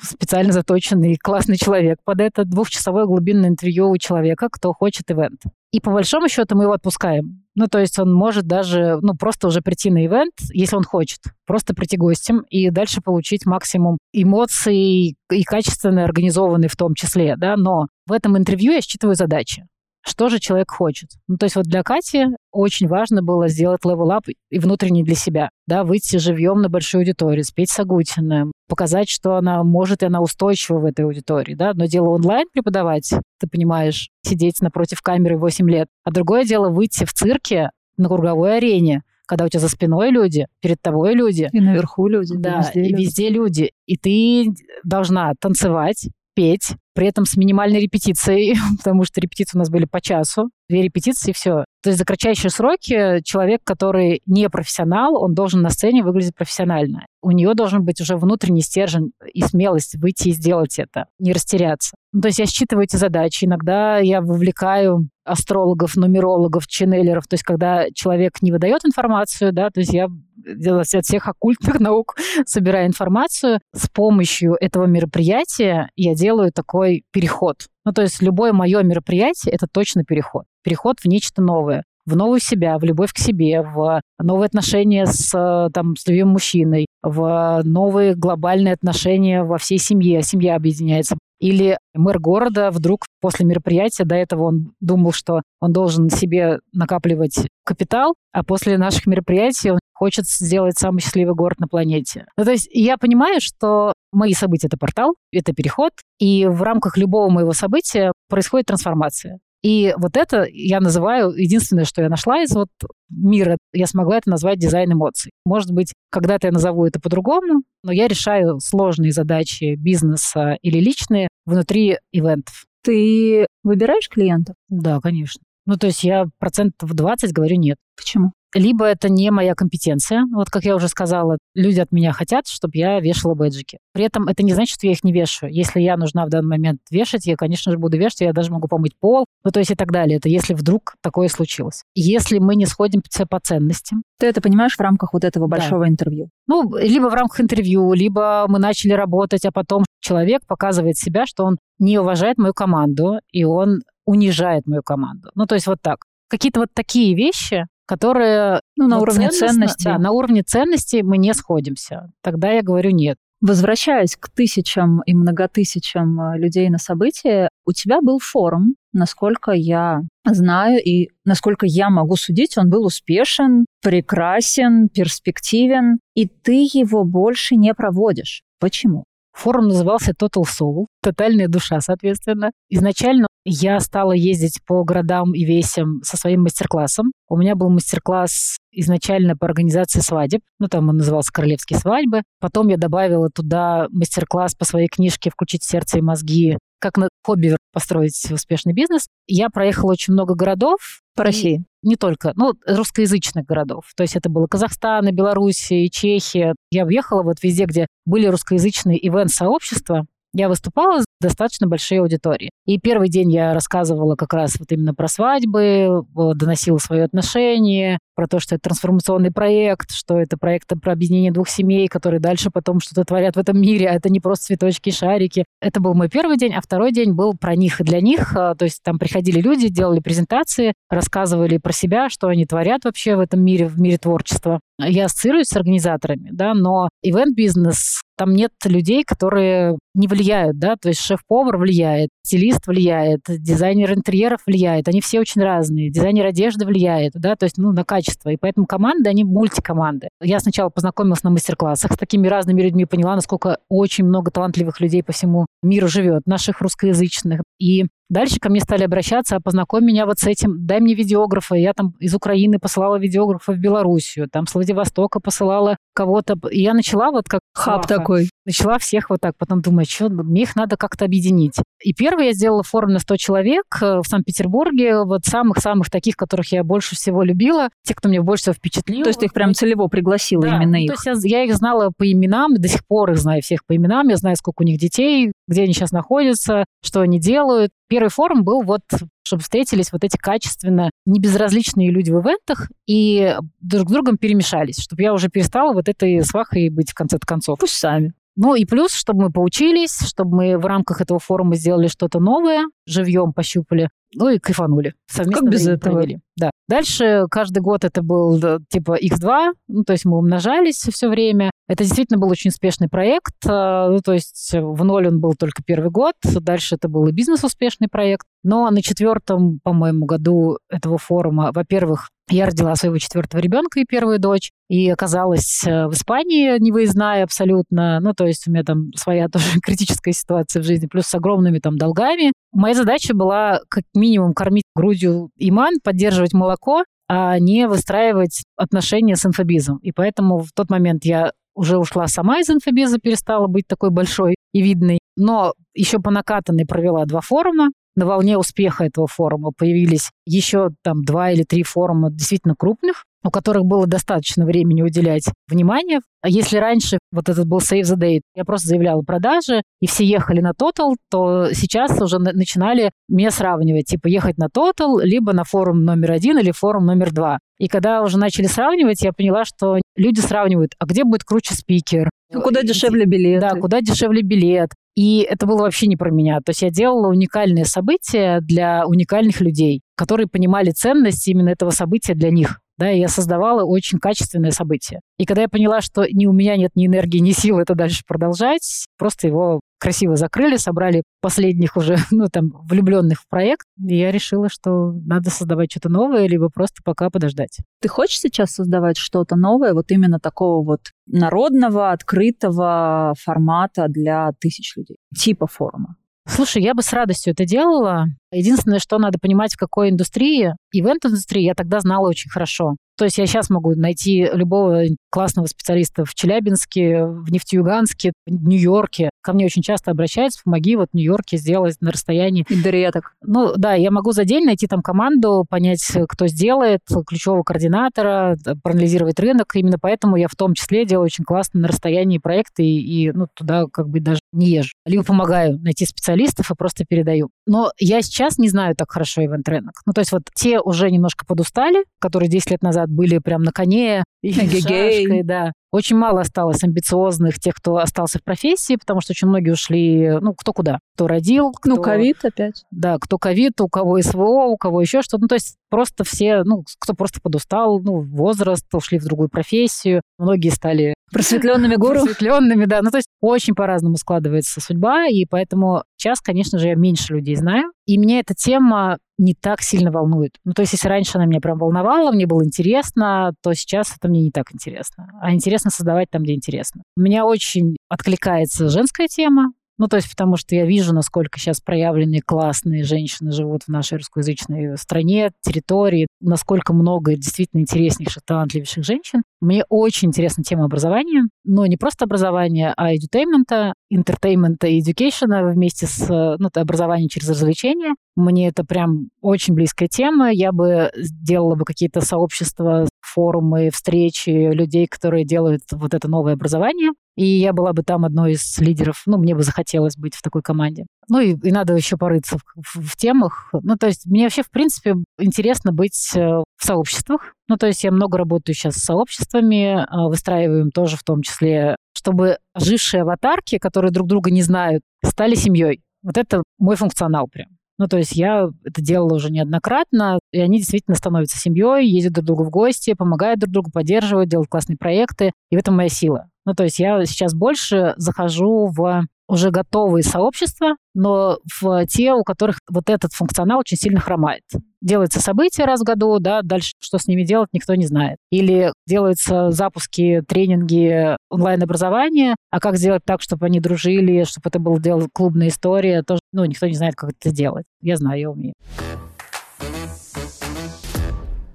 специально 0.00 0.52
заточенный 0.52 1.16
классный 1.16 1.56
человек 1.56 1.98
под 2.04 2.20
это 2.20 2.44
двухчасовое 2.44 3.06
глубинное 3.06 3.50
интервью 3.50 3.90
у 3.90 3.98
человека, 3.98 4.48
кто 4.50 4.72
хочет 4.72 5.10
ивент. 5.10 5.42
И 5.72 5.80
по 5.80 5.90
большому 5.92 6.28
счету 6.28 6.56
мы 6.56 6.64
его 6.64 6.72
отпускаем. 6.72 7.42
Ну, 7.58 7.66
то 7.66 7.80
есть 7.80 7.98
он 7.98 8.14
может 8.14 8.46
даже, 8.46 8.98
ну, 9.02 9.14
просто 9.14 9.48
уже 9.48 9.62
прийти 9.62 9.90
на 9.90 10.06
ивент, 10.06 10.32
если 10.52 10.76
он 10.76 10.84
хочет, 10.84 11.18
просто 11.44 11.74
прийти 11.74 11.96
гостем 11.96 12.44
и 12.48 12.70
дальше 12.70 13.00
получить 13.00 13.46
максимум 13.46 13.98
эмоций 14.12 15.16
и 15.28 15.42
качественно 15.42 16.04
организованный 16.04 16.68
в 16.68 16.76
том 16.76 16.94
числе, 16.94 17.34
да, 17.36 17.56
но 17.56 17.88
в 18.06 18.12
этом 18.12 18.38
интервью 18.38 18.74
я 18.74 18.80
считываю 18.80 19.16
задачи. 19.16 19.66
Что 20.06 20.28
же 20.28 20.38
человек 20.38 20.70
хочет? 20.70 21.10
Ну, 21.26 21.36
то 21.36 21.46
есть 21.46 21.56
вот 21.56 21.64
для 21.64 21.82
Кати 21.82 22.26
очень 22.58 22.88
важно 22.88 23.22
было 23.22 23.48
сделать 23.48 23.84
level-up 23.84 24.24
и 24.50 24.58
внутренний 24.58 25.04
для 25.04 25.14
себя, 25.14 25.50
да, 25.68 25.84
выйти 25.84 26.16
живьем 26.16 26.60
на 26.60 26.68
большую 26.68 27.02
аудиторию, 27.02 27.44
спеть 27.44 27.70
с 27.70 27.78
Агутиным, 27.78 28.50
показать, 28.68 29.08
что 29.08 29.36
она 29.36 29.62
может, 29.62 30.02
и 30.02 30.06
она 30.06 30.20
устойчива 30.20 30.78
в 30.80 30.84
этой 30.84 31.04
аудитории, 31.04 31.54
да. 31.54 31.70
Одно 31.70 31.86
дело 31.86 32.08
онлайн 32.08 32.48
преподавать, 32.52 33.12
ты 33.38 33.46
понимаешь, 33.46 34.08
сидеть 34.22 34.60
напротив 34.60 35.02
камеры 35.02 35.38
8 35.38 35.70
лет, 35.70 35.88
а 36.02 36.10
другое 36.10 36.44
дело 36.44 36.68
выйти 36.68 37.04
в 37.04 37.12
цирке 37.12 37.70
на 37.96 38.08
круговой 38.08 38.56
арене, 38.56 39.02
когда 39.26 39.44
у 39.44 39.48
тебя 39.48 39.60
за 39.60 39.68
спиной 39.68 40.10
люди, 40.10 40.46
перед 40.60 40.80
тобой 40.82 41.14
люди, 41.14 41.48
И 41.52 41.60
наверху 41.60 42.08
люди. 42.08 42.34
да, 42.36 42.58
везде 42.58 42.80
и 42.80 42.88
люди. 42.88 43.02
везде 43.02 43.28
люди. 43.28 43.70
И 43.86 43.96
ты 43.96 44.46
должна 44.82 45.32
танцевать, 45.40 46.08
петь, 46.34 46.70
при 46.94 47.06
этом 47.06 47.24
с 47.24 47.36
минимальной 47.36 47.80
репетицией, 47.80 48.56
потому 48.78 49.04
что 49.04 49.20
репетиции 49.20 49.56
у 49.56 49.60
нас 49.60 49.70
были 49.70 49.84
по 49.84 50.00
часу, 50.00 50.50
две 50.68 50.82
репетиции, 50.82 51.32
все. 51.32 51.64
То 51.82 51.90
есть 51.90 51.98
за 51.98 52.04
кратчайшие 52.04 52.50
сроки 52.50 53.20
человек, 53.22 53.62
который 53.64 54.20
не 54.26 54.48
профессионал, 54.50 55.22
он 55.22 55.34
должен 55.34 55.62
на 55.62 55.70
сцене 55.70 56.02
выглядеть 56.02 56.34
профессионально. 56.34 57.06
У 57.22 57.30
нее 57.30 57.54
должен 57.54 57.84
быть 57.84 58.00
уже 58.00 58.16
внутренний 58.16 58.62
стержень 58.62 59.12
и 59.32 59.42
смелость 59.42 59.96
выйти 59.96 60.28
и 60.28 60.32
сделать 60.32 60.78
это, 60.78 61.06
не 61.18 61.32
растеряться. 61.32 61.96
Ну, 62.12 62.22
то 62.22 62.28
есть 62.28 62.38
я 62.38 62.46
считываю 62.46 62.84
эти 62.84 62.96
задачи. 62.96 63.44
Иногда 63.44 63.98
я 63.98 64.20
вовлекаю 64.20 65.08
астрологов, 65.24 65.96
нумерологов, 65.96 66.66
ченнелеров. 66.66 67.26
То 67.28 67.34
есть 67.34 67.44
когда 67.44 67.86
человек 67.94 68.40
не 68.40 68.50
выдает 68.50 68.84
информацию, 68.84 69.52
да, 69.52 69.70
то 69.70 69.80
есть 69.80 69.92
я 69.92 70.08
делаю 70.36 70.80
от 70.80 71.04
всех 71.04 71.28
оккультных 71.28 71.80
наук, 71.80 72.16
собираю 72.46 72.86
информацию. 72.86 73.60
С 73.74 73.88
помощью 73.88 74.56
этого 74.60 74.86
мероприятия 74.86 75.90
я 75.96 76.14
делаю 76.14 76.52
такой 76.52 77.04
переход. 77.12 77.66
Ну, 77.84 77.92
то 77.92 78.02
есть 78.02 78.20
любое 78.22 78.52
мое 78.52 78.82
мероприятие— 78.82 79.52
это 79.54 79.66
точно 79.66 80.04
переход. 80.04 80.44
Переход 80.62 81.00
в 81.00 81.06
нечто 81.06 81.42
новое 81.42 81.84
в 82.08 82.16
новую 82.16 82.40
себя, 82.40 82.78
в 82.78 82.84
любовь 82.84 83.12
к 83.12 83.18
себе, 83.18 83.60
в 83.60 84.00
новые 84.18 84.46
отношения 84.46 85.04
с, 85.04 85.30
э, 85.34 85.70
там, 85.72 85.94
с 85.94 86.06
любимым 86.06 86.32
мужчиной, 86.32 86.86
в 87.02 87.60
новые 87.64 88.14
глобальные 88.14 88.72
отношения 88.74 89.44
во 89.44 89.58
всей 89.58 89.78
семье. 89.78 90.22
Семья 90.22 90.56
объединяется. 90.56 91.18
Или 91.38 91.78
мэр 91.94 92.18
города 92.18 92.70
вдруг 92.70 93.06
после 93.20 93.46
мероприятия, 93.46 94.04
до 94.04 94.14
этого 94.14 94.44
он 94.44 94.72
думал, 94.80 95.12
что 95.12 95.42
он 95.60 95.72
должен 95.72 96.10
себе 96.10 96.60
накапливать 96.72 97.46
капитал, 97.64 98.14
а 98.32 98.42
после 98.42 98.78
наших 98.78 99.06
мероприятий 99.06 99.70
он 99.70 99.78
хочет 99.92 100.26
сделать 100.26 100.78
самый 100.78 101.00
счастливый 101.00 101.34
город 101.34 101.58
на 101.58 101.66
планете. 101.66 102.26
Ну, 102.36 102.44
то 102.44 102.52
есть 102.52 102.68
я 102.72 102.96
понимаю, 102.96 103.40
что 103.40 103.92
мои 104.12 104.32
события— 104.32 104.66
это 104.68 104.78
портал, 104.78 105.14
это 105.32 105.52
переход, 105.52 105.92
и 106.18 106.46
в 106.46 106.62
рамках 106.62 106.96
любого 106.96 107.30
моего 107.30 107.52
события 107.52 108.12
происходит 108.28 108.66
трансформация. 108.66 109.38
И 109.62 109.92
вот 109.96 110.16
это 110.16 110.46
я 110.50 110.80
называю, 110.80 111.30
единственное, 111.30 111.84
что 111.84 112.02
я 112.02 112.08
нашла 112.08 112.42
из 112.42 112.52
вот 112.52 112.68
мира, 113.10 113.56
я 113.72 113.86
смогла 113.86 114.18
это 114.18 114.30
назвать 114.30 114.58
дизайн 114.58 114.92
эмоций. 114.92 115.32
Может 115.44 115.72
быть, 115.72 115.92
когда-то 116.10 116.46
я 116.46 116.52
назову 116.52 116.86
это 116.86 117.00
по-другому, 117.00 117.62
но 117.82 117.92
я 117.92 118.06
решаю 118.06 118.60
сложные 118.60 119.12
задачи 119.12 119.74
бизнеса 119.76 120.56
или 120.62 120.78
личные 120.78 121.28
внутри 121.44 121.98
ивентов. 122.12 122.64
Ты 122.82 123.46
выбираешь 123.64 124.08
клиентов? 124.08 124.54
Да, 124.68 125.00
конечно. 125.00 125.42
Ну, 125.66 125.76
то 125.76 125.88
есть 125.88 126.04
я 126.04 126.26
процентов 126.38 126.94
20 126.94 127.32
говорю 127.32 127.56
нет. 127.56 127.76
Почему? 127.96 128.32
Либо 128.54 128.86
это 128.86 129.08
не 129.08 129.30
моя 129.30 129.54
компетенция. 129.54 130.24
Вот 130.32 130.48
как 130.50 130.64
я 130.64 130.74
уже 130.74 130.88
сказала, 130.88 131.38
люди 131.54 131.80
от 131.80 131.92
меня 131.92 132.12
хотят, 132.12 132.46
чтобы 132.46 132.72
я 132.74 132.98
вешала 133.00 133.34
бэджики. 133.34 133.78
При 133.92 134.04
этом 134.04 134.26
это 134.28 134.42
не 134.42 134.52
значит, 134.54 134.74
что 134.74 134.86
я 134.86 134.92
их 134.92 135.04
не 135.04 135.12
вешаю. 135.12 135.52
Если 135.52 135.80
я 135.80 135.96
нужна 135.96 136.24
в 136.24 136.30
данный 136.30 136.48
момент 136.48 136.80
вешать, 136.90 137.26
я, 137.26 137.36
конечно 137.36 137.70
же, 137.72 137.78
буду 137.78 137.98
вешать, 137.98 138.20
я 138.22 138.32
даже 138.32 138.50
могу 138.50 138.68
помыть 138.68 138.92
пол, 138.98 139.26
ну, 139.44 139.50
то 139.50 139.58
есть 139.60 139.70
и 139.70 139.74
так 139.74 139.92
далее. 139.92 140.16
Это 140.18 140.28
если 140.28 140.54
вдруг 140.54 140.94
такое 141.02 141.28
случилось. 141.28 141.82
Если 141.94 142.38
мы 142.38 142.56
не 142.56 142.66
сходимся 142.66 143.26
по 143.26 143.38
ценностям, 143.40 144.02
Ты 144.18 144.26
это 144.26 144.40
понимаешь 144.40 144.74
в 144.76 144.80
рамках 144.80 145.12
вот 145.12 145.24
этого 145.24 145.46
Да. 145.48 145.56
большого 145.56 145.88
интервью? 145.88 146.30
ну, 146.46 146.76
либо 146.76 147.08
в 147.10 147.14
рамках 147.14 147.40
интервью, 147.40 147.92
либо 147.92 148.46
мы 148.48 148.58
начали 148.58 148.92
работать, 148.92 149.44
а 149.44 149.52
потом 149.52 149.84
человек 150.00 150.42
показывает 150.46 150.96
себя, 150.96 151.26
что 151.26 151.44
он 151.44 151.58
не 151.78 151.98
уважает 151.98 152.38
мою 152.38 152.54
команду, 152.54 153.20
и 153.30 153.44
он 153.44 153.80
унижает 154.06 154.66
мою 154.66 154.82
команду. 154.82 155.30
Ну, 155.34 155.44
то 155.46 155.54
есть 155.54 155.66
вот 155.66 155.78
так. 155.82 155.98
Какие-то 156.30 156.60
вот 156.60 156.70
такие 156.74 157.14
вещи, 157.14 157.66
которые... 157.88 158.60
Ну, 158.76 158.86
на 158.86 159.00
уровне 159.00 159.30
ценностей. 159.30 159.84
Да, 159.84 159.98
на 159.98 160.12
уровне 160.12 160.42
ценностей 160.42 161.02
мы 161.02 161.16
не 161.16 161.32
сходимся. 161.34 162.12
Тогда 162.22 162.52
я 162.52 162.62
говорю 162.62 162.90
нет. 162.90 163.16
Возвращаясь 163.40 164.16
к 164.16 164.30
тысячам 164.30 165.00
и 165.06 165.14
многотысячам 165.14 166.20
э, 166.20 166.38
людей 166.38 166.68
на 166.70 166.78
событии, 166.78 167.48
у 167.64 167.72
тебя 167.72 168.00
был 168.02 168.18
форум, 168.18 168.74
насколько 168.92 169.52
я 169.52 170.00
знаю 170.24 170.82
и 170.84 171.10
насколько 171.24 171.64
я 171.64 171.88
могу 171.88 172.16
судить, 172.16 172.58
он 172.58 172.68
был 172.68 172.84
успешен, 172.84 173.64
прекрасен, 173.80 174.88
перспективен, 174.88 175.98
и 176.14 176.26
ты 176.26 176.68
его 176.72 177.04
больше 177.04 177.54
не 177.54 177.72
проводишь. 177.74 178.42
Почему? 178.58 179.04
Форум 179.38 179.68
назывался 179.68 180.10
Total 180.20 180.42
Soul, 180.42 180.86
тотальная 181.00 181.46
душа, 181.46 181.80
соответственно. 181.80 182.50
Изначально 182.70 183.28
я 183.44 183.78
стала 183.78 184.10
ездить 184.10 184.58
по 184.66 184.82
городам 184.82 185.32
и 185.32 185.44
весям 185.44 186.00
со 186.02 186.16
своим 186.16 186.42
мастер-классом. 186.42 187.12
У 187.28 187.36
меня 187.36 187.54
был 187.54 187.70
мастер-класс 187.70 188.56
изначально 188.72 189.36
по 189.36 189.46
организации 189.46 190.00
свадеб, 190.00 190.40
ну 190.58 190.66
там 190.66 190.88
он 190.88 190.96
назывался 190.96 191.32
«Королевские 191.32 191.78
свадьбы». 191.78 192.22
Потом 192.40 192.66
я 192.66 192.76
добавила 192.76 193.30
туда 193.30 193.86
мастер-класс 193.90 194.56
по 194.56 194.64
своей 194.64 194.88
книжке 194.88 195.30
«Включить 195.30 195.62
сердце 195.62 195.98
и 195.98 196.02
мозги», 196.02 196.58
как 196.78 196.96
на 196.96 197.08
хобби 197.24 197.56
построить 197.72 198.30
успешный 198.30 198.72
бизнес. 198.72 199.06
Я 199.26 199.48
проехала 199.50 199.92
очень 199.92 200.12
много 200.12 200.34
городов, 200.34 201.02
По 201.14 201.24
России. 201.24 201.64
не 201.82 201.96
только, 201.96 202.32
ну, 202.36 202.54
русскоязычных 202.66 203.44
городов. 203.44 203.84
То 203.96 204.02
есть 204.02 204.16
это 204.16 204.28
было 204.28 204.46
Казахстан, 204.46 205.06
Белоруссия, 205.14 205.84
и 205.84 205.90
Чехия. 205.90 206.54
Я 206.70 206.84
въехала 206.84 207.22
вот 207.22 207.42
везде, 207.42 207.64
где 207.66 207.86
были 208.06 208.26
русскоязычные 208.26 209.06
ивент-сообщества, 209.06 210.06
я 210.32 210.48
выступала 210.48 211.00
с 211.00 211.04
достаточно 211.20 211.66
большой 211.66 211.98
аудиторией. 211.98 212.50
И 212.66 212.78
первый 212.78 213.08
день 213.08 213.32
я 213.32 213.54
рассказывала 213.54 214.14
как 214.14 214.32
раз 214.34 214.56
вот 214.58 214.70
именно 214.70 214.94
про 214.94 215.08
свадьбы, 215.08 216.04
доносила 216.14 216.78
свое 216.78 217.04
отношение, 217.04 217.98
про 218.14 218.26
то, 218.26 218.40
что 218.40 218.56
это 218.56 218.62
трансформационный 218.64 219.30
проект, 219.30 219.92
что 219.92 220.18
это 220.18 220.36
проект 220.36 220.68
про 220.82 220.92
объединение 220.92 221.32
двух 221.32 221.48
семей, 221.48 221.88
которые 221.88 222.20
дальше 222.20 222.50
потом 222.52 222.80
что-то 222.80 223.04
творят 223.04 223.36
в 223.36 223.38
этом 223.38 223.60
мире, 223.60 223.88
а 223.88 223.94
это 223.94 224.10
не 224.10 224.20
просто 224.20 224.46
цветочки 224.46 224.90
и 224.90 224.92
шарики. 224.92 225.44
Это 225.60 225.80
был 225.80 225.94
мой 225.94 226.08
первый 226.08 226.36
день, 226.36 226.52
а 226.52 226.60
второй 226.60 226.92
день 226.92 227.12
был 227.12 227.34
про 227.34 227.56
них 227.56 227.80
и 227.80 227.84
для 227.84 228.00
них. 228.00 228.36
А, 228.36 228.54
то 228.54 228.64
есть 228.64 228.82
там 228.82 228.98
приходили 228.98 229.40
люди, 229.40 229.68
делали 229.68 230.00
презентации, 230.00 230.74
рассказывали 230.90 231.58
про 231.58 231.72
себя, 231.72 232.08
что 232.10 232.28
они 232.28 232.44
творят 232.44 232.84
вообще 232.84 233.16
в 233.16 233.20
этом 233.20 233.40
мире, 233.40 233.66
в 233.66 233.80
мире 233.80 233.98
творчества. 233.98 234.60
Я 234.78 235.06
ассоциируюсь 235.06 235.48
с 235.48 235.56
организаторами, 235.56 236.30
да, 236.32 236.54
но 236.54 236.88
ивент-бизнес 237.02 238.00
там 238.18 238.34
нет 238.34 238.52
людей, 238.64 239.04
которые 239.04 239.78
не 239.94 240.08
влияют, 240.08 240.58
да, 240.58 240.76
то 240.76 240.88
есть 240.88 241.00
шеф-повар 241.00 241.56
влияет, 241.56 242.10
стилист 242.22 242.66
влияет, 242.66 243.20
дизайнер 243.28 243.94
интерьеров 243.94 244.40
влияет, 244.46 244.88
они 244.88 245.00
все 245.00 245.20
очень 245.20 245.42
разные, 245.42 245.90
дизайнер 245.90 246.26
одежды 246.26 246.66
влияет, 246.66 247.12
да, 247.14 247.36
то 247.36 247.44
есть, 247.44 247.56
ну, 247.58 247.72
на 247.72 247.84
качество, 247.84 248.28
и 248.28 248.36
поэтому 248.36 248.66
команды, 248.66 249.08
они 249.08 249.24
мультикоманды. 249.24 250.08
Я 250.20 250.40
сначала 250.40 250.68
познакомилась 250.68 251.22
на 251.22 251.30
мастер-классах 251.30 251.92
с 251.92 251.96
такими 251.96 252.26
разными 252.26 252.60
людьми, 252.60 252.84
поняла, 252.84 253.14
насколько 253.14 253.58
очень 253.68 254.04
много 254.04 254.30
талантливых 254.30 254.80
людей 254.80 255.02
по 255.02 255.12
всему 255.12 255.46
миру 255.62 255.88
живет, 255.88 256.22
наших 256.26 256.60
русскоязычных, 256.60 257.42
и 257.58 257.84
Дальше 258.08 258.40
ко 258.40 258.48
мне 258.48 258.60
стали 258.60 258.84
обращаться, 258.84 259.36
а 259.36 259.40
познакомь 259.40 259.84
меня 259.84 260.06
вот 260.06 260.18
с 260.18 260.26
этим, 260.26 260.66
дай 260.66 260.80
мне 260.80 260.94
видеографа. 260.94 261.54
Я 261.54 261.74
там 261.74 261.94
из 261.98 262.14
Украины 262.14 262.58
посылала 262.58 262.96
видеографа 262.96 263.52
в 263.52 263.58
Белоруссию, 263.58 264.28
там 264.30 264.46
с 264.46 264.54
Владивостока 264.54 265.20
посылала 265.20 265.76
кого-то. 265.94 266.36
И 266.50 266.62
я 266.62 266.72
начала 266.72 267.10
вот 267.10 267.28
как... 267.28 267.40
Хаб 267.54 267.86
такой. 267.86 268.30
Начала 268.48 268.78
всех 268.78 269.10
вот 269.10 269.20
так, 269.20 269.36
потом 269.36 269.60
думаю, 269.60 269.84
что 269.84 270.08
мне 270.08 270.44
их 270.44 270.56
надо 270.56 270.78
как-то 270.78 271.04
объединить. 271.04 271.56
И 271.84 271.92
первый 271.92 272.28
я 272.28 272.32
сделала 272.32 272.62
форум 272.62 272.92
на 272.92 272.98
100 272.98 273.16
человек 273.18 273.64
э, 273.82 273.98
в 273.98 274.04
Санкт-Петербурге, 274.08 275.04
вот 275.04 275.26
самых-самых 275.26 275.90
таких, 275.90 276.16
которых 276.16 276.50
я 276.50 276.64
больше 276.64 276.96
всего 276.96 277.22
любила, 277.22 277.68
те, 277.84 277.94
кто 277.94 278.08
мне 278.08 278.22
больше 278.22 278.44
всего 278.44 278.54
впечатлил. 278.54 279.02
То 279.02 279.10
есть 279.10 279.20
ты 279.20 279.26
их 279.26 279.34
прям 279.34 279.52
целево 279.52 279.88
пригласила 279.88 280.44
да, 280.44 280.56
именно 280.56 280.78
ну, 280.78 280.84
их? 280.84 280.94
То 280.94 281.10
есть 281.10 281.24
я, 281.26 281.40
я 281.40 281.44
их 281.44 281.54
знала 281.54 281.92
по 281.94 282.10
именам, 282.10 282.54
до 282.54 282.68
сих 282.68 282.86
пор 282.86 283.10
их 283.10 283.18
знаю 283.18 283.42
всех 283.42 283.66
по 283.66 283.76
именам, 283.76 284.08
я 284.08 284.16
знаю, 284.16 284.36
сколько 284.36 284.62
у 284.62 284.64
них 284.64 284.80
детей, 284.80 285.30
где 285.46 285.64
они 285.64 285.74
сейчас 285.74 285.92
находятся, 285.92 286.64
что 286.82 287.02
они 287.02 287.20
делают. 287.20 287.70
Первый 287.86 288.08
форум 288.08 288.44
был 288.44 288.62
вот, 288.62 288.80
чтобы 289.26 289.42
встретились 289.42 289.92
вот 289.92 290.04
эти 290.04 290.16
качественно 290.16 290.90
небезразличные 291.04 291.90
люди 291.90 292.10
в 292.10 292.20
ивентах 292.20 292.70
и 292.86 293.36
друг 293.60 293.90
с 293.90 293.92
другом 293.92 294.16
перемешались, 294.16 294.78
чтобы 294.78 295.02
я 295.02 295.12
уже 295.12 295.28
перестала 295.28 295.74
вот 295.74 295.88
этой 295.88 296.22
свахой 296.24 296.70
быть 296.70 296.92
в 296.92 296.94
конце 296.94 297.18
концов. 297.18 297.58
Пусть 297.58 297.74
сами. 297.74 298.14
Ну 298.40 298.54
и 298.54 298.64
плюс, 298.64 298.92
чтобы 298.92 299.24
мы 299.24 299.32
поучились, 299.32 299.98
чтобы 300.06 300.36
мы 300.36 300.58
в 300.58 300.64
рамках 300.64 301.00
этого 301.00 301.18
форума 301.18 301.56
сделали 301.56 301.88
что-то 301.88 302.20
новое, 302.20 302.66
живьем 302.86 303.32
пощупали, 303.32 303.90
ну 304.14 304.28
и 304.28 304.38
кайфанули. 304.38 304.94
Совместно 305.10 305.42
как 305.42 305.52
без 305.52 305.66
этого? 305.66 305.94
Провели. 305.94 306.20
Да. 306.36 306.52
Дальше 306.68 307.24
каждый 307.32 307.58
год 307.58 307.84
это 307.84 308.00
был 308.00 308.40
типа 308.68 308.96
X2, 309.02 309.54
ну, 309.66 309.82
то 309.82 309.92
есть 309.92 310.04
мы 310.04 310.18
умножались 310.18 310.76
все 310.76 311.08
время. 311.08 311.50
Это 311.66 311.82
действительно 311.82 312.20
был 312.20 312.28
очень 312.28 312.50
успешный 312.50 312.88
проект. 312.88 313.34
А, 313.44 313.90
ну, 313.90 313.98
то 313.98 314.12
есть 314.12 314.52
в 314.54 314.84
ноль 314.84 315.08
он 315.08 315.18
был 315.18 315.34
только 315.34 315.64
первый 315.64 315.90
год. 315.90 316.14
Дальше 316.22 316.76
это 316.76 316.88
был 316.88 317.08
и 317.08 317.12
бизнес-успешный 317.12 317.88
проект. 317.88 318.24
Но 318.44 318.70
на 318.70 318.82
четвертом, 318.82 319.58
по-моему, 319.64 320.06
году 320.06 320.58
этого 320.70 320.96
форума, 320.96 321.50
во-первых, 321.52 322.08
я 322.30 322.46
родила 322.46 322.74
своего 322.74 322.98
четвертого 322.98 323.40
ребенка 323.40 323.80
и 323.80 323.84
первую 323.88 324.18
дочь, 324.18 324.50
и 324.68 324.88
оказалась 324.90 325.64
э, 325.66 325.86
в 325.86 325.92
Испании 325.92 326.58
невыездная 326.58 327.24
абсолютно. 327.24 328.00
Ну, 328.00 328.12
то 328.14 328.26
есть 328.26 328.46
у 328.46 328.50
меня 328.50 328.64
там 328.64 328.92
своя 328.94 329.28
тоже 329.32 329.60
критическая 329.60 330.12
ситуация 330.12 330.62
в 330.62 330.66
жизни, 330.66 330.86
плюс 330.86 331.06
с 331.06 331.14
огромными 331.14 331.58
там 331.58 331.76
долгами. 331.76 332.32
Моя 332.52 332.74
задача 332.74 333.14
была 333.14 333.60
как 333.68 333.84
минимум 333.94 334.34
кормить 334.34 334.64
грудью 334.74 335.30
иман, 335.36 335.74
поддерживать 335.82 336.32
молоко, 336.32 336.84
а 337.08 337.38
не 337.38 337.66
выстраивать 337.66 338.42
отношения 338.56 339.16
с 339.16 339.24
инфобизом. 339.24 339.78
И 339.78 339.92
поэтому 339.92 340.40
в 340.40 340.52
тот 340.54 340.70
момент 340.70 341.04
я 341.04 341.32
уже 341.54 341.76
ушла 341.76 342.06
сама 342.06 342.38
из 342.38 342.48
инфобиза, 342.50 342.98
перестала 342.98 343.48
быть 343.48 343.66
такой 343.66 343.90
большой 343.90 344.36
и 344.52 344.62
видной. 344.62 345.00
Но 345.16 345.54
еще 345.74 345.98
по 345.98 346.10
накатанной 346.10 346.66
провела 346.66 347.04
два 347.04 347.20
форума 347.20 347.70
на 347.98 348.06
волне 348.06 348.38
успеха 348.38 348.84
этого 348.84 349.08
форума 349.08 349.50
появились 349.50 350.10
еще 350.24 350.70
там 350.82 351.04
два 351.04 351.32
или 351.32 351.42
три 351.42 351.64
форума 351.64 352.10
действительно 352.10 352.54
крупных, 352.56 353.04
у 353.24 353.30
которых 353.30 353.64
было 353.64 353.88
достаточно 353.88 354.44
времени 354.44 354.82
уделять 354.82 355.24
внимание. 355.48 356.00
А 356.22 356.28
если 356.28 356.58
раньше 356.58 356.98
вот 357.10 357.28
этот 357.28 357.48
был 357.48 357.58
Save 357.58 357.82
the 357.82 357.96
Date, 357.96 358.20
я 358.36 358.44
просто 358.44 358.68
заявляла 358.68 359.02
продажи, 359.02 359.62
и 359.80 359.88
все 359.88 360.04
ехали 360.04 360.40
на 360.40 360.52
Total, 360.52 360.94
то 361.10 361.52
сейчас 361.52 362.00
уже 362.00 362.18
начинали 362.20 362.92
меня 363.08 363.32
сравнивать, 363.32 363.86
типа 363.86 364.06
ехать 364.06 364.38
на 364.38 364.46
Total, 364.46 365.02
либо 365.02 365.32
на 365.32 365.42
форум 365.42 365.84
номер 365.84 366.12
один 366.12 366.38
или 366.38 366.52
форум 366.52 366.86
номер 366.86 367.12
два. 367.12 367.40
И 367.58 367.66
когда 367.66 368.02
уже 368.02 368.16
начали 368.16 368.46
сравнивать, 368.46 369.02
я 369.02 369.12
поняла, 369.12 369.44
что 369.44 369.80
люди 369.96 370.20
сравнивают, 370.20 370.74
а 370.78 370.86
где 370.86 371.02
будет 371.02 371.24
круче 371.24 371.54
спикер, 371.54 372.10
ну, 372.30 372.42
куда 372.42 372.62
дешевле 372.62 373.06
билет. 373.06 373.40
Да, 373.40 373.54
куда 373.54 373.80
дешевле 373.80 374.22
билет. 374.22 374.70
И 374.98 375.20
это 375.20 375.46
было 375.46 375.58
вообще 375.58 375.86
не 375.86 375.94
про 375.94 376.10
меня. 376.10 376.40
То 376.40 376.50
есть 376.50 376.62
я 376.62 376.70
делала 376.70 377.06
уникальные 377.06 377.66
события 377.66 378.40
для 378.40 378.84
уникальных 378.84 379.40
людей, 379.40 379.82
которые 379.94 380.26
понимали 380.26 380.72
ценность 380.72 381.28
именно 381.28 381.50
этого 381.50 381.70
события 381.70 382.14
для 382.14 382.32
них 382.32 382.58
да, 382.78 382.90
и 382.90 382.98
я 382.98 383.08
создавала 383.08 383.64
очень 383.64 383.98
качественное 383.98 384.52
событие. 384.52 385.00
И 385.18 385.26
когда 385.26 385.42
я 385.42 385.48
поняла, 385.48 385.80
что 385.80 386.06
ни 386.10 386.26
у 386.26 386.32
меня 386.32 386.56
нет 386.56 386.70
ни 386.76 386.86
энергии, 386.86 387.18
ни 387.18 387.32
сил 387.32 387.58
это 387.58 387.74
дальше 387.74 388.02
продолжать, 388.06 388.86
просто 388.96 389.26
его 389.26 389.60
красиво 389.78 390.16
закрыли, 390.16 390.56
собрали 390.56 391.02
последних 391.20 391.76
уже, 391.76 391.96
ну, 392.10 392.26
там, 392.28 392.50
влюбленных 392.68 393.20
в 393.20 393.28
проект, 393.28 393.66
и 393.84 393.96
я 393.96 394.10
решила, 394.10 394.48
что 394.48 394.92
надо 394.92 395.30
создавать 395.30 395.70
что-то 395.70 395.88
новое, 395.88 396.26
либо 396.26 396.48
просто 396.48 396.82
пока 396.84 397.10
подождать. 397.10 397.58
Ты 397.80 397.88
хочешь 397.88 398.20
сейчас 398.20 398.52
создавать 398.52 398.96
что-то 398.96 399.36
новое, 399.36 399.74
вот 399.74 399.90
именно 399.90 400.18
такого 400.18 400.64
вот 400.64 400.80
народного, 401.06 401.90
открытого 401.90 403.14
формата 403.18 403.86
для 403.88 404.32
тысяч 404.40 404.76
людей, 404.76 404.98
типа 405.16 405.46
форума? 405.46 405.96
Слушай, 406.28 406.62
я 406.62 406.74
бы 406.74 406.82
с 406.82 406.92
радостью 406.92 407.32
это 407.32 407.44
делала. 407.44 408.06
Единственное, 408.30 408.78
что 408.78 408.98
надо 408.98 409.18
понимать, 409.18 409.54
в 409.54 409.58
какой 409.58 409.90
индустрии, 409.90 410.52
ивент-индустрии 410.72 411.42
я 411.42 411.54
тогда 411.54 411.80
знала 411.80 412.08
очень 412.08 412.30
хорошо. 412.30 412.74
То 412.98 413.04
есть 413.04 413.16
я 413.16 413.26
сейчас 413.26 413.48
могу 413.48 413.74
найти 413.76 414.28
любого 414.32 414.82
классного 415.10 415.46
специалиста 415.46 416.04
в 416.04 416.14
Челябинске, 416.14 417.04
в 417.04 417.30
Нефтеюганске, 417.30 418.12
в 418.26 418.48
Нью-Йорке. 418.48 419.10
Ко 419.22 419.32
мне 419.32 419.46
очень 419.46 419.62
часто 419.62 419.92
обращаются, 419.92 420.40
помоги 420.44 420.74
вот 420.74 420.88
в 420.92 420.96
Нью-Йорке 420.96 421.36
сделать 421.36 421.76
на 421.80 421.92
расстоянии. 421.92 422.44
Интерьеток. 422.48 423.14
Ну 423.22 423.52
да, 423.56 423.74
я 423.74 423.92
могу 423.92 424.10
за 424.12 424.24
день 424.24 424.44
найти 424.44 424.66
там 424.66 424.82
команду, 424.82 425.46
понять, 425.48 425.86
кто 426.08 426.26
сделает, 426.26 426.80
ключевого 427.06 427.44
координатора, 427.44 428.36
проанализировать 428.62 429.20
рынок. 429.20 429.54
Именно 429.54 429.78
поэтому 429.80 430.16
я 430.16 430.26
в 430.26 430.34
том 430.34 430.54
числе 430.54 430.84
делаю 430.84 431.06
очень 431.06 431.24
классно 431.24 431.60
на 431.60 431.68
расстоянии 431.68 432.18
проекты 432.18 432.64
и, 432.64 432.80
и 432.80 433.12
ну, 433.12 433.28
туда 433.32 433.66
как 433.72 433.88
бы 433.88 434.00
даже 434.00 434.20
не 434.32 434.46
езжу. 434.46 434.72
Либо 434.84 435.04
помогаю 435.04 435.58
найти 435.60 435.86
специалистов 435.86 436.50
и 436.50 436.54
просто 436.56 436.84
передаю. 436.84 437.30
Но 437.46 437.70
я 437.78 438.02
сейчас 438.02 438.38
не 438.38 438.48
знаю 438.48 438.74
так 438.74 438.90
хорошо 438.90 439.24
ивент-рынок. 439.24 439.74
Ну 439.86 439.92
то 439.92 440.00
есть 440.00 440.10
вот 440.10 440.22
те 440.34 440.60
уже 440.60 440.90
немножко 440.90 441.24
подустали, 441.24 441.84
которые 442.00 442.28
10 442.28 442.50
лет 442.50 442.62
назад 442.62 442.87
были 442.88 443.18
прям 443.18 443.42
на 443.42 443.52
коне, 443.52 444.04
и 444.22 444.32
шашкой, 444.60 445.22
да. 445.22 445.52
Очень 445.70 445.96
мало 445.96 446.22
осталось 446.22 446.64
амбициозных 446.64 447.38
тех, 447.38 447.54
кто 447.54 447.76
остался 447.76 448.18
в 448.18 448.24
профессии, 448.24 448.76
потому 448.76 449.00
что 449.00 449.12
очень 449.12 449.28
многие 449.28 449.50
ушли, 449.50 450.18
ну, 450.20 450.32
кто 450.34 450.52
куда. 450.52 450.78
Кто 450.94 451.06
родил, 451.06 451.46
ну, 451.46 451.52
кто... 451.52 451.70
Ну, 451.76 451.82
ковид 451.82 452.24
опять. 452.24 452.64
Да, 452.70 452.96
кто 452.98 453.18
ковид, 453.18 453.60
у 453.60 453.68
кого 453.68 454.00
СВО, 454.00 454.46
у 454.46 454.56
кого 454.56 454.80
еще 454.80 455.02
что-то. 455.02 455.22
Ну, 455.22 455.28
то 455.28 455.34
есть 455.34 455.56
просто 455.68 456.04
все, 456.04 456.42
ну, 456.44 456.64
кто 456.78 456.94
просто 456.94 457.20
подустал, 457.20 457.80
ну, 457.80 458.00
возраст, 458.00 458.64
ушли 458.72 458.98
в 458.98 459.04
другую 459.04 459.28
профессию. 459.28 460.00
Многие 460.18 460.50
стали... 460.50 460.94
Просветленными 461.12 461.74
гуру? 461.76 462.00
Просветленными, 462.00 462.64
да. 462.64 462.80
Ну, 462.82 462.90
то 462.90 462.96
есть 462.98 463.08
очень 463.20 463.54
по-разному 463.54 463.96
складывается 463.96 464.60
судьба, 464.60 465.06
и 465.06 465.26
поэтому 465.26 465.84
сейчас, 465.96 466.20
конечно 466.20 466.58
же, 466.58 466.68
я 466.68 466.74
меньше 466.74 467.14
людей 467.14 467.36
знаю. 467.36 467.72
И 467.86 467.98
меня 467.98 468.20
эта 468.20 468.34
тема 468.34 468.98
не 469.18 469.34
так 469.34 469.62
сильно 469.62 469.90
волнует. 469.90 470.36
Ну, 470.44 470.52
то 470.52 470.62
есть, 470.62 470.72
если 470.72 470.88
раньше 470.88 471.12
она 471.14 471.26
меня 471.26 471.40
прям 471.40 471.58
волновала, 471.58 472.12
мне 472.12 472.26
было 472.26 472.44
интересно, 472.44 473.32
то 473.42 473.52
сейчас 473.52 473.94
это 473.96 474.08
мне 474.08 474.22
не 474.22 474.30
так 474.30 474.46
интересно. 474.52 475.08
А 475.20 475.32
интересно 475.32 475.57
создавать 475.64 476.10
там, 476.10 476.22
где 476.22 476.34
интересно. 476.34 476.82
У 476.96 477.00
меня 477.00 477.26
очень 477.26 477.76
откликается 477.88 478.68
женская 478.68 479.08
тема, 479.08 479.52
ну, 479.78 479.86
то 479.86 479.96
есть 479.96 480.10
потому 480.10 480.36
что 480.36 480.56
я 480.56 480.66
вижу, 480.66 480.92
насколько 480.92 481.38
сейчас 481.38 481.60
проявленные 481.60 482.20
классные 482.20 482.82
женщины 482.82 483.30
живут 483.30 483.62
в 483.62 483.68
нашей 483.68 483.98
русскоязычной 483.98 484.76
стране, 484.76 485.30
территории, 485.40 486.08
насколько 486.20 486.72
много 486.72 487.14
действительно 487.14 487.60
интереснейших, 487.60 488.24
талантливейших 488.24 488.84
женщин. 488.84 489.22
Мне 489.40 489.62
очень 489.68 490.08
интересна 490.08 490.42
тема 490.42 490.64
образования, 490.64 491.28
но 491.44 491.64
не 491.66 491.76
просто 491.76 492.06
образования, 492.06 492.74
а 492.76 492.92
edutainment, 492.92 493.72
entertainment 493.90 494.61
а 494.61 494.66
и 494.66 494.80
education 494.80 495.52
вместе 495.52 495.86
с 495.86 496.08
ну, 496.08 496.48
образованием 496.54 497.08
через 497.08 497.28
развлечения. 497.30 497.94
Мне 498.16 498.48
это 498.48 498.64
прям 498.64 499.08
очень 499.20 499.54
близкая 499.54 499.88
тема. 499.88 500.30
Я 500.30 500.52
бы 500.52 500.90
сделала 500.96 501.54
бы 501.54 501.64
какие-то 501.64 502.00
сообщества, 502.00 502.88
форумы, 503.00 503.70
встречи 503.70 504.30
людей, 504.30 504.86
которые 504.86 505.24
делают 505.24 505.62
вот 505.72 505.94
это 505.94 506.08
новое 506.08 506.34
образование. 506.34 506.90
И 507.16 507.24
я 507.24 507.52
была 507.52 507.72
бы 507.72 507.82
там 507.82 508.04
одной 508.04 508.32
из 508.32 508.58
лидеров. 508.60 509.02
Ну, 509.06 509.18
мне 509.18 509.34
бы 509.34 509.42
захотелось 509.42 509.96
быть 509.96 510.14
в 510.14 510.22
такой 510.22 510.40
команде. 510.40 510.86
Ну, 511.08 511.18
и, 511.18 511.34
и 511.34 511.50
надо 511.50 511.74
еще 511.74 511.96
порыться 511.96 512.38
в, 512.38 512.42
в, 512.54 512.90
в 512.90 512.96
темах. 512.96 513.50
Ну, 513.52 513.76
то 513.76 513.88
есть 513.88 514.06
мне 514.06 514.22
вообще, 514.22 514.42
в 514.42 514.50
принципе, 514.50 514.94
интересно 515.18 515.72
быть 515.72 516.12
э, 516.14 516.20
в 516.20 516.64
сообществах. 516.64 517.34
Ну, 517.48 517.56
то 517.56 517.66
есть 517.66 517.82
я 517.82 517.90
много 517.90 518.18
работаю 518.18 518.54
сейчас 518.54 518.76
с 518.76 518.84
сообществами, 518.84 519.80
э, 519.80 520.08
выстраиваем 520.08 520.70
тоже 520.70 520.96
в 520.96 521.02
том 521.02 521.22
числе, 521.22 521.74
чтобы 521.98 522.38
жившие 522.56 523.02
аватарки, 523.02 523.58
которые 523.58 523.90
друг 523.90 524.06
друга 524.06 524.30
не 524.30 524.42
знают, 524.42 524.82
стали 525.04 525.34
семьей. 525.34 525.82
Вот 526.02 526.16
это 526.16 526.44
мой 526.58 526.76
функционал 526.76 527.26
прям. 527.26 527.48
Ну, 527.76 527.86
то 527.86 527.96
есть 527.96 528.12
я 528.12 528.48
это 528.64 528.80
делала 528.82 529.14
уже 529.14 529.30
неоднократно, 529.30 530.20
и 530.32 530.40
они 530.40 530.58
действительно 530.58 530.96
становятся 530.96 531.38
семьей, 531.38 531.88
ездят 531.88 532.12
друг 532.14 532.26
другу 532.26 532.44
в 532.44 532.50
гости, 532.50 532.94
помогают 532.94 533.40
друг 533.40 533.52
другу, 533.52 533.70
поддерживают, 533.72 534.28
делают 534.28 534.48
классные 534.48 534.76
проекты. 534.76 535.32
И 535.50 535.56
в 535.56 535.58
этом 535.58 535.76
моя 535.76 535.88
сила. 535.88 536.28
Ну, 536.44 536.54
то 536.54 536.64
есть 536.64 536.78
я 536.78 537.04
сейчас 537.04 537.34
больше 537.34 537.94
захожу 537.96 538.66
в 538.66 539.04
уже 539.28 539.50
готовые 539.50 540.02
сообщества, 540.02 540.76
но 540.94 541.38
в 541.60 541.86
те, 541.86 542.14
у 542.14 542.24
которых 542.24 542.58
вот 542.68 542.88
этот 542.90 543.12
функционал 543.12 543.60
очень 543.60 543.76
сильно 543.76 544.00
хромает. 544.00 544.42
Делается 544.80 545.20
событие 545.20 545.66
раз 545.66 545.80
в 545.80 545.84
году, 545.84 546.18
да, 546.18 546.40
дальше 546.42 546.72
что 546.80 546.98
с 546.98 547.06
ними 547.06 547.24
делать, 547.24 547.50
никто 547.52 547.74
не 547.74 547.86
знает. 547.86 548.16
Или 548.30 548.72
делаются 548.86 549.50
запуски, 549.50 550.22
тренинги 550.26 551.16
онлайн-образования, 551.30 552.36
а 552.50 552.60
как 552.60 552.76
сделать 552.76 553.04
так, 553.04 553.20
чтобы 553.20 553.46
они 553.46 553.60
дружили, 553.60 554.24
чтобы 554.24 554.48
это 554.48 554.58
была 554.58 554.78
клубная 555.12 555.48
история, 555.48 556.02
тоже, 556.02 556.20
ну, 556.32 556.44
никто 556.44 556.66
не 556.66 556.74
знает, 556.74 556.94
как 556.94 557.10
это 557.10 557.30
делать. 557.30 557.66
Я 557.82 557.96
знаю, 557.96 558.20
я 558.20 558.30
умею. 558.30 558.54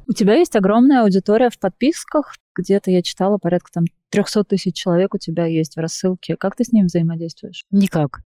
У 0.07 0.13
тебя 0.13 0.35
есть 0.35 0.55
огромная 0.55 1.01
аудитория 1.01 1.49
в 1.49 1.57
подписках. 1.57 2.35
Где-то 2.55 2.91
я 2.91 3.01
читала 3.01 3.39
порядка 3.39 3.71
там 3.73 3.85
300 4.09 4.43
тысяч 4.43 4.75
человек 4.75 5.15
у 5.15 5.17
тебя 5.17 5.45
есть 5.45 5.75
в 5.75 5.79
рассылке. 5.79 6.35
Как 6.37 6.55
ты 6.55 6.63
с 6.63 6.71
ним 6.71 6.85
взаимодействуешь? 6.85 7.65
Никак. 7.71 8.21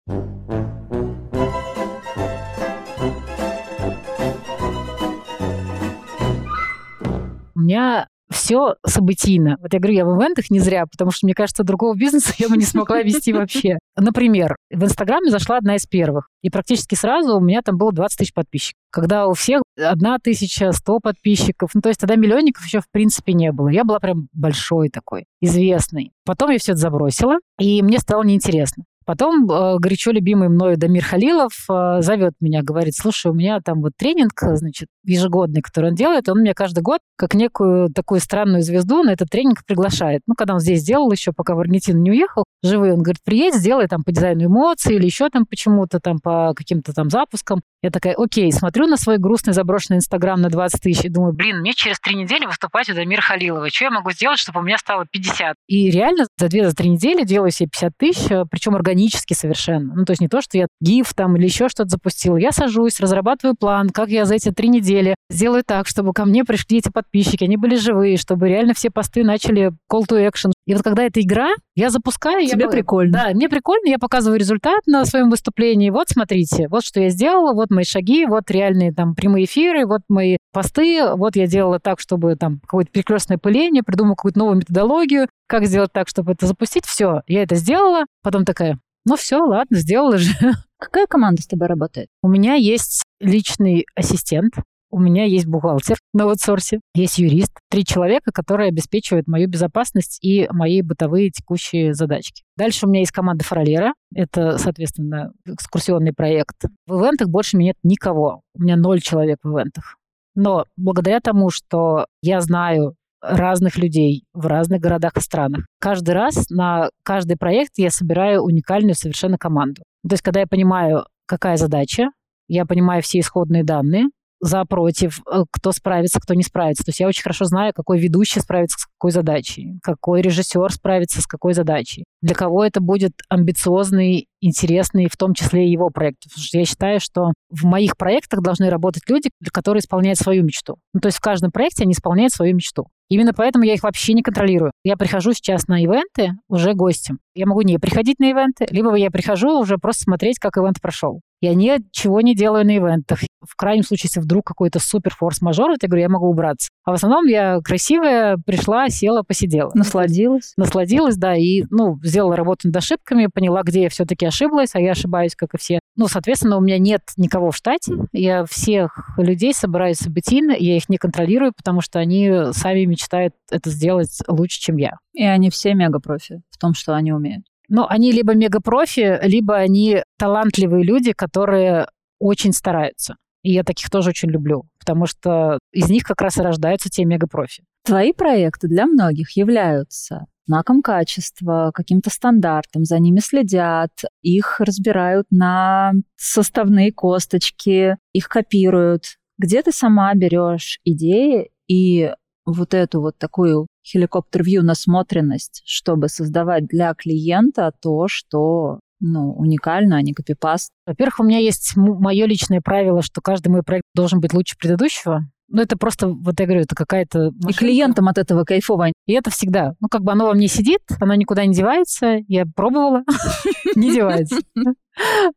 У 7.54 7.60
меня 7.60 8.08
все 8.30 8.76
событийно. 8.86 9.56
Вот 9.60 9.72
я 9.72 9.78
говорю, 9.78 9.96
я 9.96 10.04
в 10.04 10.18
ивентах 10.18 10.50
не 10.50 10.60
зря, 10.60 10.86
потому 10.86 11.10
что, 11.10 11.26
мне 11.26 11.34
кажется, 11.34 11.64
другого 11.64 11.94
бизнеса 11.94 12.32
я 12.38 12.48
бы 12.48 12.56
не 12.56 12.64
смогла 12.64 13.02
вести 13.02 13.32
вообще. 13.32 13.78
Например, 13.96 14.56
в 14.70 14.84
Инстаграме 14.84 15.30
зашла 15.30 15.58
одна 15.58 15.76
из 15.76 15.86
первых, 15.86 16.28
и 16.42 16.50
практически 16.50 16.94
сразу 16.94 17.36
у 17.36 17.40
меня 17.40 17.62
там 17.62 17.76
было 17.76 17.92
20 17.92 18.18
тысяч 18.18 18.32
подписчиков. 18.32 18.80
Когда 18.90 19.26
у 19.26 19.34
всех 19.34 19.62
одна 19.76 20.18
тысяча, 20.18 20.72
сто 20.72 21.00
подписчиков, 21.00 21.70
ну 21.74 21.80
то 21.80 21.88
есть 21.88 22.00
тогда 22.00 22.16
миллионников 22.16 22.64
еще 22.64 22.80
в 22.80 22.88
принципе 22.90 23.32
не 23.32 23.52
было. 23.52 23.68
Я 23.68 23.84
была 23.84 24.00
прям 24.00 24.28
большой 24.32 24.88
такой, 24.88 25.26
известный. 25.40 26.12
Потом 26.24 26.50
я 26.50 26.58
все 26.58 26.72
это 26.72 26.80
забросила, 26.80 27.38
и 27.58 27.82
мне 27.82 27.98
стало 27.98 28.22
неинтересно. 28.22 28.84
Потом 29.04 29.50
э, 29.50 29.76
горячо 29.78 30.10
любимый 30.10 30.48
мною 30.48 30.76
Дамир 30.76 31.04
Халилов 31.04 31.52
э, 31.70 32.00
зовет 32.00 32.34
меня, 32.40 32.62
говорит, 32.62 32.94
слушай, 32.96 33.30
у 33.30 33.34
меня 33.34 33.60
там 33.60 33.80
вот 33.82 33.92
тренинг, 33.96 34.32
значит, 34.40 34.88
ежегодный, 35.04 35.62
который 35.62 35.90
он 35.90 35.94
делает, 35.94 36.28
он 36.28 36.40
меня 36.40 36.54
каждый 36.54 36.80
год, 36.80 37.00
как 37.16 37.34
некую 37.34 37.90
такую 37.92 38.20
странную 38.20 38.62
звезду, 38.62 39.02
на 39.02 39.10
этот 39.10 39.28
тренинг 39.30 39.64
приглашает. 39.66 40.22
Ну, 40.26 40.34
когда 40.34 40.54
он 40.54 40.60
здесь 40.60 40.80
сделал 40.80 41.10
еще, 41.12 41.32
пока 41.32 41.54
в 41.54 41.60
Аргентину 41.60 42.00
не 42.00 42.10
уехал, 42.10 42.44
живой, 42.62 42.92
он 42.92 43.02
говорит, 43.02 43.22
приедь, 43.24 43.54
сделай 43.54 43.86
там 43.86 44.02
по 44.04 44.12
дизайну 44.12 44.46
эмоций 44.46 44.96
или 44.96 45.04
еще 45.04 45.28
там 45.28 45.46
почему-то 45.46 46.00
там 46.00 46.18
по 46.18 46.54
каким-то 46.54 46.92
там 46.92 47.10
запускам. 47.10 47.60
Я 47.82 47.90
такая, 47.90 48.14
окей, 48.14 48.50
смотрю 48.50 48.86
на 48.86 48.96
свой 48.96 49.18
грустный 49.18 49.52
заброшенный 49.52 49.98
Инстаграм 49.98 50.40
на 50.40 50.48
20 50.48 50.80
тысяч 50.80 51.04
и 51.04 51.08
думаю, 51.08 51.34
блин, 51.34 51.58
мне 51.58 51.74
через 51.74 52.00
три 52.00 52.14
недели 52.14 52.46
выступать 52.46 52.88
у 52.88 52.94
Дамира 52.94 53.20
Халилова. 53.20 53.68
Что 53.68 53.84
я 53.86 53.90
могу 53.90 54.10
сделать, 54.12 54.38
чтобы 54.38 54.60
у 54.60 54.62
меня 54.62 54.78
стало 54.78 55.06
50? 55.10 55.56
И 55.68 55.90
реально 55.90 56.26
за 56.38 56.48
две-три 56.48 56.70
за 56.70 56.88
недели 56.88 57.24
делаю 57.24 57.50
себе 57.50 57.68
50 57.70 57.92
тысяч, 57.96 58.30
э, 58.30 58.44
причем 58.50 58.74
органически 58.94 59.34
совершенно. 59.34 59.92
Ну, 59.94 60.04
то 60.04 60.12
есть 60.12 60.20
не 60.20 60.28
то, 60.28 60.40
что 60.40 60.56
я 60.56 60.66
гиф 60.80 61.12
там 61.14 61.36
или 61.36 61.44
еще 61.44 61.68
что-то 61.68 61.90
запустила. 61.90 62.36
Я 62.36 62.52
сажусь, 62.52 63.00
разрабатываю 63.00 63.56
план, 63.58 63.90
как 63.90 64.08
я 64.08 64.24
за 64.24 64.36
эти 64.36 64.50
три 64.52 64.68
недели 64.68 65.16
сделаю 65.30 65.64
так, 65.66 65.88
чтобы 65.88 66.12
ко 66.12 66.24
мне 66.24 66.44
пришли 66.44 66.78
эти 66.78 66.90
подписчики, 66.90 67.44
они 67.44 67.56
были 67.56 67.76
живые, 67.76 68.16
чтобы 68.16 68.48
реально 68.48 68.74
все 68.74 68.90
посты 68.90 69.24
начали 69.24 69.72
call 69.90 70.02
to 70.08 70.24
action. 70.28 70.52
И 70.66 70.74
вот 70.74 70.82
когда 70.82 71.02
эта 71.02 71.20
игра, 71.20 71.50
я 71.74 71.90
запускаю... 71.90 72.46
Тебе 72.46 72.64
я... 72.64 72.70
прикольно. 72.70 73.12
Да, 73.12 73.30
мне 73.34 73.48
прикольно, 73.48 73.88
я 73.88 73.98
показываю 73.98 74.38
результат 74.38 74.80
на 74.86 75.04
своем 75.04 75.28
выступлении. 75.28 75.90
Вот, 75.90 76.08
смотрите, 76.08 76.68
вот 76.68 76.84
что 76.84 77.00
я 77.00 77.10
сделала, 77.10 77.52
вот 77.52 77.70
мои 77.70 77.84
шаги, 77.84 78.26
вот 78.26 78.50
реальные 78.50 78.92
там 78.92 79.14
прямые 79.14 79.44
эфиры, 79.44 79.86
вот 79.86 80.02
мои 80.08 80.38
посты, 80.52 81.14
вот 81.16 81.36
я 81.36 81.46
делала 81.46 81.80
так, 81.80 82.00
чтобы 82.00 82.36
там 82.36 82.60
какое-то 82.60 82.90
перекрестное 82.92 83.38
пыление, 83.38 83.82
придумала 83.82 84.14
какую-то 84.14 84.38
новую 84.38 84.56
методологию, 84.58 85.28
как 85.46 85.66
сделать 85.66 85.92
так, 85.92 86.08
чтобы 86.08 86.32
это 86.32 86.46
запустить. 86.46 86.86
Все, 86.86 87.22
я 87.26 87.42
это 87.42 87.56
сделала. 87.56 88.04
Потом 88.22 88.44
такая, 88.44 88.78
ну 89.04 89.16
все, 89.16 89.38
ладно, 89.42 89.78
сделала 89.78 90.18
же. 90.18 90.32
Какая 90.78 91.06
команда 91.06 91.42
с 91.42 91.46
тобой 91.46 91.68
работает? 91.68 92.08
У 92.22 92.28
меня 92.28 92.54
есть 92.54 93.02
личный 93.20 93.86
ассистент, 93.94 94.54
у 94.94 95.00
меня 95.00 95.24
есть 95.24 95.46
бухгалтер 95.46 95.98
на 96.12 96.24
аутсорсе, 96.24 96.80
есть 96.94 97.18
юрист, 97.18 97.50
три 97.68 97.84
человека, 97.84 98.30
которые 98.32 98.68
обеспечивают 98.68 99.26
мою 99.26 99.48
безопасность 99.48 100.20
и 100.22 100.46
мои 100.50 100.82
бытовые 100.82 101.30
текущие 101.30 101.94
задачки. 101.94 102.44
Дальше 102.56 102.86
у 102.86 102.88
меня 102.88 103.00
есть 103.00 103.10
команда 103.10 103.44
Фролера, 103.44 103.94
это, 104.14 104.56
соответственно, 104.56 105.32
экскурсионный 105.46 106.12
проект. 106.12 106.66
В 106.86 107.00
ивентах 107.00 107.28
больше 107.28 107.56
меня 107.56 107.70
нет 107.70 107.78
никого, 107.82 108.42
у 108.54 108.62
меня 108.62 108.76
ноль 108.76 109.00
человек 109.00 109.40
в 109.42 109.52
ивентах. 109.52 109.96
Но 110.36 110.64
благодаря 110.76 111.18
тому, 111.18 111.50
что 111.50 112.06
я 112.22 112.40
знаю 112.40 112.94
разных 113.24 113.76
людей 113.78 114.24
в 114.32 114.46
разных 114.46 114.80
городах 114.80 115.12
и 115.16 115.20
странах. 115.20 115.66
Каждый 115.80 116.14
раз 116.14 116.48
на 116.50 116.90
каждый 117.02 117.36
проект 117.36 117.72
я 117.76 117.90
собираю 117.90 118.42
уникальную 118.42 118.94
совершенно 118.94 119.38
команду. 119.38 119.82
То 120.08 120.14
есть, 120.14 120.22
когда 120.22 120.40
я 120.40 120.46
понимаю, 120.46 121.06
какая 121.26 121.56
задача, 121.56 122.10
я 122.48 122.66
понимаю 122.66 123.02
все 123.02 123.20
исходные 123.20 123.64
данные, 123.64 124.04
за, 124.44 124.64
против, 124.66 125.20
э, 125.30 125.44
кто 125.50 125.72
справится, 125.72 126.20
кто 126.20 126.34
не 126.34 126.42
справится. 126.42 126.84
То 126.84 126.90
есть 126.90 127.00
я 127.00 127.08
очень 127.08 127.22
хорошо 127.22 127.46
знаю, 127.46 127.72
какой 127.74 127.98
ведущий 127.98 128.40
справится 128.40 128.78
с 128.78 128.86
какой 128.86 129.10
задачей, 129.10 129.78
какой 129.82 130.20
режиссер 130.20 130.70
справится 130.70 131.22
с 131.22 131.26
какой 131.26 131.54
задачей. 131.54 132.04
Для 132.20 132.34
кого 132.34 132.64
это 132.64 132.80
будет 132.80 133.12
амбициозный, 133.28 134.26
интересный, 134.40 135.08
в 135.10 135.16
том 135.16 135.32
числе 135.32 135.66
и 135.66 135.70
его 135.70 135.88
проект. 135.88 136.24
Потому 136.24 136.44
что 136.44 136.58
я 136.58 136.64
считаю, 136.66 137.00
что 137.00 137.32
в 137.48 137.64
моих 137.64 137.96
проектах 137.96 138.42
должны 138.42 138.68
работать 138.68 139.04
люди, 139.08 139.30
которые 139.50 139.80
исполняют 139.80 140.18
свою 140.18 140.44
мечту. 140.44 140.76
Ну, 140.92 141.00
то 141.00 141.08
есть 141.08 141.18
в 141.18 141.22
каждом 141.22 141.50
проекте 141.50 141.84
они 141.84 141.92
исполняют 141.92 142.32
свою 142.32 142.54
мечту. 142.54 142.88
Именно 143.08 143.32
поэтому 143.34 143.64
я 143.64 143.74
их 143.74 143.82
вообще 143.82 144.12
не 144.12 144.22
контролирую. 144.22 144.72
Я 144.82 144.96
прихожу 144.96 145.32
сейчас 145.32 145.68
на 145.68 145.82
ивенты 145.82 146.32
уже 146.48 146.74
гостем. 146.74 147.18
Я 147.34 147.46
могу 147.46 147.62
не 147.62 147.78
приходить 147.78 148.18
на 148.18 148.30
ивенты, 148.30 148.66
либо 148.70 148.94
я 148.94 149.10
прихожу 149.10 149.58
уже 149.58 149.78
просто 149.78 150.04
смотреть, 150.04 150.38
как 150.38 150.56
ивент 150.56 150.80
прошел. 150.80 151.20
Я 151.44 151.54
ничего 151.54 152.22
не 152.22 152.34
делаю 152.34 152.64
на 152.64 152.78
ивентах. 152.78 153.20
В 153.46 153.54
крайнем 153.54 153.84
случае, 153.84 154.08
если 154.08 154.20
вдруг 154.20 154.46
какой-то 154.46 154.78
супер 154.78 155.14
форс-мажор, 155.14 155.72
я 155.72 155.76
говорю, 155.86 156.02
я 156.02 156.08
могу 156.08 156.26
убраться. 156.26 156.70
А 156.84 156.92
в 156.92 156.94
основном 156.94 157.26
я 157.26 157.60
красивая, 157.62 158.38
пришла, 158.38 158.88
села, 158.88 159.22
посидела. 159.22 159.70
Насладилась? 159.74 160.54
Насладилась, 160.56 161.16
да, 161.16 161.36
и, 161.36 161.64
ну, 161.68 161.98
сделала 162.02 162.34
работу 162.34 162.68
над 162.68 162.76
ошибками, 162.76 163.28
поняла, 163.32 163.62
где 163.62 163.82
я 163.82 163.88
все-таки 163.90 164.24
ошиблась, 164.24 164.74
а 164.74 164.80
я 164.80 164.92
ошибаюсь, 164.92 165.34
как 165.36 165.52
и 165.52 165.58
все. 165.58 165.80
Ну, 165.96 166.08
соответственно, 166.08 166.56
у 166.56 166.62
меня 166.62 166.78
нет 166.78 167.02
никого 167.18 167.50
в 167.50 167.56
штате. 167.56 167.94
Я 168.12 168.46
всех 168.46 169.10
людей 169.18 169.52
собираю 169.52 169.94
событийно, 169.94 170.52
я 170.52 170.78
их 170.78 170.88
не 170.88 170.96
контролирую, 170.96 171.52
потому 171.54 171.82
что 171.82 171.98
они 171.98 172.30
сами 172.52 172.86
мечтают 172.86 173.34
это 173.50 173.68
сделать 173.68 174.18
лучше, 174.26 174.60
чем 174.60 174.78
я. 174.78 174.96
И 175.12 175.22
они 175.24 175.50
все 175.50 175.74
мегапрофи 175.74 176.40
в 176.50 176.58
том, 176.58 176.72
что 176.72 176.94
они 176.94 177.12
умеют. 177.12 177.44
Ну, 177.68 177.86
они 177.88 178.12
либо 178.12 178.34
мегапрофи, 178.34 179.18
либо 179.22 179.56
они 179.56 180.02
талантливые 180.18 180.84
люди, 180.84 181.12
которые 181.12 181.88
очень 182.18 182.52
стараются. 182.52 183.16
И 183.42 183.52
я 183.52 183.62
таких 183.62 183.90
тоже 183.90 184.10
очень 184.10 184.30
люблю, 184.30 184.64
потому 184.78 185.06
что 185.06 185.58
из 185.72 185.90
них 185.90 186.04
как 186.04 186.20
раз 186.22 186.38
и 186.38 186.42
рождаются 186.42 186.88
те 186.88 187.04
мегапрофи. 187.04 187.64
Твои 187.84 188.12
проекты 188.12 188.68
для 188.68 188.86
многих 188.86 189.36
являются 189.36 190.26
знаком 190.46 190.82
качества, 190.82 191.70
каким-то 191.74 192.10
стандартом, 192.10 192.84
за 192.84 192.98
ними 192.98 193.20
следят, 193.20 193.90
их 194.22 194.60
разбирают 194.60 195.26
на 195.30 195.92
составные 196.16 196.92
косточки, 196.92 197.96
их 198.12 198.28
копируют. 198.28 199.16
Где 199.38 199.62
ты 199.62 199.72
сама 199.72 200.14
берешь 200.14 200.80
идеи 200.84 201.50
и 201.66 202.12
вот 202.46 202.74
эту 202.74 203.00
вот 203.00 203.18
такую 203.18 203.66
хеликоптер-вью 203.84 204.62
насмотренность, 204.62 205.62
чтобы 205.64 206.08
создавать 206.08 206.66
для 206.66 206.94
клиента 206.94 207.72
то, 207.80 208.06
что 208.08 208.80
ну, 209.00 209.32
уникально, 209.32 209.96
а 209.96 210.02
не 210.02 210.14
копипаст. 210.14 210.70
Во-первых, 210.86 211.20
у 211.20 211.24
меня 211.24 211.38
есть 211.38 211.72
мое 211.76 212.26
личное 212.26 212.60
правило, 212.60 213.02
что 213.02 213.20
каждый 213.20 213.48
мой 213.48 213.62
проект 213.62 213.84
должен 213.94 214.20
быть 214.20 214.32
лучше 214.32 214.56
предыдущего. 214.58 215.28
Ну, 215.48 215.62
это 215.62 215.76
просто, 215.76 216.08
вот 216.08 216.40
я 216.40 216.46
говорю, 216.46 216.62
это 216.62 216.74
какая-то... 216.74 217.30
И 217.48 217.52
клиентам 217.52 218.08
от 218.08 218.18
этого 218.18 218.44
кайфово. 218.44 218.88
И 219.06 219.12
это 219.12 219.30
всегда. 219.30 219.74
Ну, 219.80 219.88
как 219.88 220.02
бы 220.02 220.12
оно 220.12 220.26
во 220.26 220.34
мне 220.34 220.48
сидит, 220.48 220.80
оно 221.00 221.14
никуда 221.14 221.44
не 221.44 221.54
девается. 221.54 222.18
Я 222.28 222.44
пробовала, 222.46 223.04
не 223.76 223.92
девается. 223.92 224.38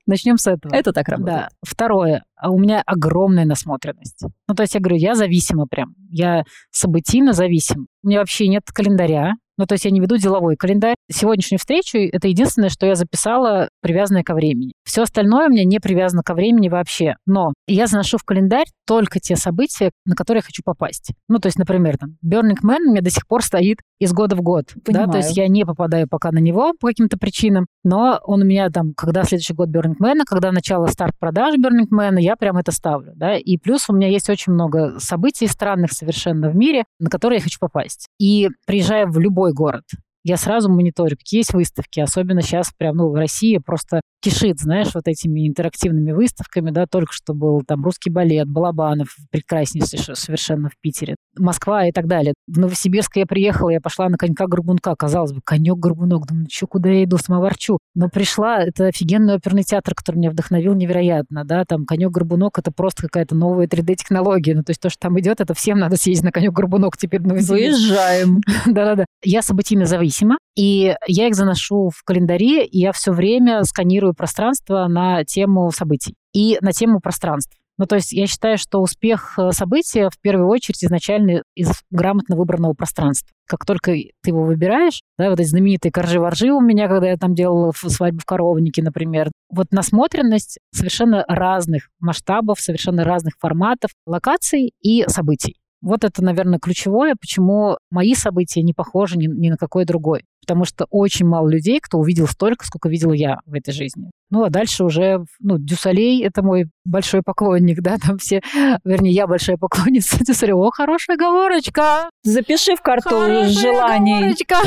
Начнем 0.06 0.38
с 0.38 0.48
этого. 0.48 0.74
Это 0.74 0.94
так 0.94 1.08
работает. 1.10 1.38
Да. 1.38 1.50
Второе. 1.62 2.24
А 2.36 2.52
у 2.52 2.60
меня 2.60 2.82
огромная 2.86 3.46
насмотренность. 3.46 4.24
Ну, 4.48 4.56
то 4.56 4.64
есть 4.64 4.76
я 4.76 4.80
говорю, 4.80 4.98
я 4.98 5.16
зависима 5.16 5.66
прям. 5.68 5.96
Я 6.10 6.44
событийно 6.72 7.34
зависим. 7.34 7.88
У 8.04 8.08
меня 8.08 8.20
вообще 8.20 8.48
нет 8.48 8.64
календаря. 8.74 9.34
Ну, 9.58 9.66
то 9.66 9.74
есть 9.74 9.86
я 9.86 9.92
не 9.92 10.00
веду 10.00 10.18
деловой 10.18 10.56
календарь. 10.56 10.96
Сегодняшнюю 11.12 11.60
встречу— 11.60 11.98
это 12.12 12.28
единственное, 12.28 12.70
что 12.70 12.86
я 12.86 12.96
записала, 12.96 13.70
привязанное 13.82 14.24
ко 14.24 14.36
времени. 14.36 14.74
Все 14.84 15.04
остальное 15.04 15.48
у 15.48 15.52
меня 15.52 15.66
не 15.66 15.80
привязано 15.80 16.24
ко 16.24 16.34
времени 16.34 16.70
вообще. 16.70 17.16
Но 17.26 17.54
я 17.68 17.88
заношу 17.88 18.18
в 18.18 18.24
календарь 18.24 18.68
только 18.86 19.20
те 19.20 19.36
события, 19.36 19.92
на 20.06 20.16
которые 20.16 20.40
я 20.40 20.46
хочу 20.46 20.62
попасть. 20.64 21.12
Ну, 21.28 21.40
то 21.40 21.48
есть, 21.48 21.58
например, 21.58 21.98
там, 21.98 22.18
Burning 22.24 22.62
Man 22.64 22.80
у 22.88 22.92
меня 22.92 23.02
до 23.02 23.10
сих 23.10 23.28
пор 23.28 23.44
стоит 23.44 23.80
из 24.00 24.14
года 24.14 24.36
в 24.36 24.42
год. 24.42 24.66
Понимаю. 24.86 25.08
Да? 25.08 25.14
То 25.14 25.18
есть 25.18 25.36
я 25.36 25.48
не 25.48 25.66
попадаю 25.66 26.08
пока 26.08 26.32
на 26.32 26.40
него 26.40 26.74
по 26.80 26.88
каким-то 26.88 27.18
причинам, 27.18 27.66
но 27.84 28.20
он 28.24 28.42
у 28.42 28.46
меня 28.46 28.70
там, 28.70 28.94
когда 28.96 29.24
следующий 29.24 29.54
год 29.54 29.70
Burning 29.70 29.96
Man, 30.00 30.22
когда 30.26 30.52
начало 30.52 30.88
старт 30.88 31.16
продаж 31.20 31.56
Burning 31.56 31.90
Man, 31.92 32.20
я 32.20 32.36
прям 32.36 32.58
это 32.58 32.72
ставлю. 32.72 33.14
Да? 33.16 33.36
И 33.36 33.58
плюс 33.58 33.90
у 33.90 33.94
меня 33.94 34.08
есть 34.08 34.30
очень 34.30 34.54
много 34.54 35.00
событий 35.00 35.48
странных 35.48 35.92
совершенно 35.92 36.50
в 36.50 36.56
мире, 36.56 36.86
на 37.00 37.10
которые 37.10 37.38
я 37.38 37.44
хочу 37.44 37.58
попасть. 37.60 38.08
И 38.20 38.50
приезжая 38.66 39.08
в 39.08 39.20
любой 39.20 39.47
город, 39.54 39.86
я 40.24 40.38
сразу 40.38 40.70
мониторю, 40.70 41.18
какие 41.18 41.40
есть 41.40 41.54
выставки. 41.54 42.00
Особенно 42.00 42.42
сейчас 42.42 42.72
прям, 42.78 42.98
ну, 42.98 43.10
в 43.10 43.16
России 43.16 43.58
просто 43.58 44.02
кишит, 44.22 44.60
знаешь, 44.60 44.94
вот 44.94 45.08
этими 45.08 45.48
интерактивными 45.48 46.12
выставками, 46.12 46.72
да, 46.72 46.86
только 46.86 47.14
что 47.14 47.34
был 47.34 47.62
там 47.62 47.84
русский 47.84 48.10
балет, 48.10 48.48
Балабанов, 48.50 49.16
прекраснейший 49.32 50.16
совершенно 50.16 50.70
в 50.70 50.74
Питере, 50.82 51.16
Москва 51.38 51.86
и 51.86 51.92
так 51.92 52.08
далее. 52.08 52.34
В 52.48 52.58
Новосибирск 52.58 53.16
я 53.18 53.26
приехала, 53.26 53.70
я 53.70 53.80
пошла 53.80 54.10
на 54.10 54.18
конька-горбунка, 54.18 54.96
казалось 54.96 55.34
бы, 55.34 55.42
конек-горбунок, 55.46 56.28
думаю, 56.28 56.44
ну, 56.44 56.48
что, 56.52 56.68
куда 56.68 56.90
я 56.90 57.04
иду, 57.04 57.18
самоворчу. 57.18 57.78
Но 57.96 58.10
пришла, 58.10 58.64
это 58.64 58.88
офигенный 58.88 59.36
оперный 59.36 59.64
театр, 59.64 59.94
который 59.96 60.18
меня 60.18 60.32
вдохновил 60.32 60.74
невероятно, 60.74 61.46
да, 61.46 61.64
там 61.66 61.86
конек-горбунок, 61.86 62.58
это 62.60 62.72
просто 62.72 63.04
какая-то 63.04 63.36
новая 63.36 63.68
3D-технология, 63.68 64.56
ну, 64.56 64.64
то 64.64 64.72
есть 64.72 64.82
то, 64.82 64.90
что 64.90 65.00
там 65.00 65.20
идет, 65.20 65.42
это 65.42 65.54
всем 65.54 65.80
надо 65.80 65.96
съездить 65.96 66.26
на 66.26 66.32
конек-горбунок 66.32 66.98
теперь 66.98 67.22
в 67.22 67.28
Новосибирск. 67.28 67.80
Выезжаем. 67.80 68.42
Да-да-да. 68.66 69.06
Я 69.24 69.42
событийно 69.42 69.86
зависима, 70.18 70.38
и 70.56 70.96
я 71.08 71.28
их 71.28 71.36
заношу 71.36 71.90
в 71.90 72.04
календари, 72.04 72.64
и 72.64 72.80
я 72.80 72.92
все 72.92 73.12
время 73.12 73.64
сканирую 73.64 74.14
пространство 74.14 74.88
на 74.88 75.24
тему 75.24 75.72
событий 75.72 76.16
и 76.34 76.58
на 76.62 76.72
тему 76.72 77.00
пространств. 77.00 77.56
Ну, 77.80 77.86
то 77.86 77.96
есть 77.96 78.12
я 78.12 78.26
считаю, 78.26 78.58
что 78.58 78.80
успех 78.80 79.38
э, 79.38 79.52
события 79.52 80.10
в 80.10 80.20
первую 80.20 80.48
очередь 80.48 80.84
изначально 80.84 81.44
из 81.54 81.70
грамотно 81.92 82.36
выбранного 82.36 82.74
пространства. 82.74 83.30
Как 83.48 83.66
только 83.68 83.92
ты 83.92 84.32
его 84.32 84.46
выбираешь, 84.46 85.04
да, 85.20 85.30
вот 85.30 85.40
эти 85.40 85.48
знаменитые 85.48 85.92
коржи-воржи 85.92 86.52
у 86.52 86.60
меня, 86.60 86.88
когда 86.88 87.10
я 87.10 87.18
там 87.18 87.36
делала 87.36 87.72
свадьбу 87.76 88.22
в 88.22 88.26
коровнике, 88.26 88.82
например, 88.82 89.30
вот 89.52 89.68
насмотренность 89.70 90.58
совершенно 90.74 91.24
разных 91.28 91.90
масштабов, 92.00 92.60
совершенно 92.60 93.04
разных 93.04 93.36
форматов, 93.40 93.92
локаций 94.08 94.74
и 94.82 95.04
событий. 95.08 95.56
Вот 95.82 96.04
это, 96.04 96.24
наверное, 96.24 96.60
ключевое, 96.60 97.16
почему 97.20 97.78
мои 97.92 98.14
события 98.16 98.62
не 98.64 98.74
похожи 98.74 99.18
ни, 99.18 99.28
ни 99.28 99.50
на 99.50 99.58
какой 99.58 99.86
другой. 99.86 100.24
Потому 100.42 100.66
что 100.66 100.88
очень 100.90 101.26
мало 101.26 101.50
людей, 101.50 101.80
кто 101.82 101.98
увидел 101.98 102.26
столько, 102.26 102.66
сколько 102.66 102.90
видел 102.90 103.12
я 103.12 103.38
в 103.46 103.54
этой 103.54 103.74
жизни. 103.74 104.10
Ну, 104.30 104.44
а 104.44 104.50
дальше 104.50 104.84
уже, 104.84 105.24
ну, 105.40 105.58
Дюсалей— 105.58 106.24
это 106.24 106.42
мой 106.42 106.66
большой 106.86 107.22
поклонник, 107.22 107.80
да, 107.82 107.98
там 107.98 108.18
все, 108.18 108.42
вернее, 108.84 109.12
я 109.12 109.28
большая 109.28 109.58
поклонница 109.58 110.18
Дю 110.26 110.35
Солей. 110.35 110.54
О, 110.54 110.72
хорошая 110.72 111.18
оговорочка! 111.18 112.10
Запиши 112.24 112.76
в 112.76 112.82
карту 112.82 113.10
Хорошая 113.10 113.50
желаний. 113.50 114.20
оговорочка! 114.20 114.58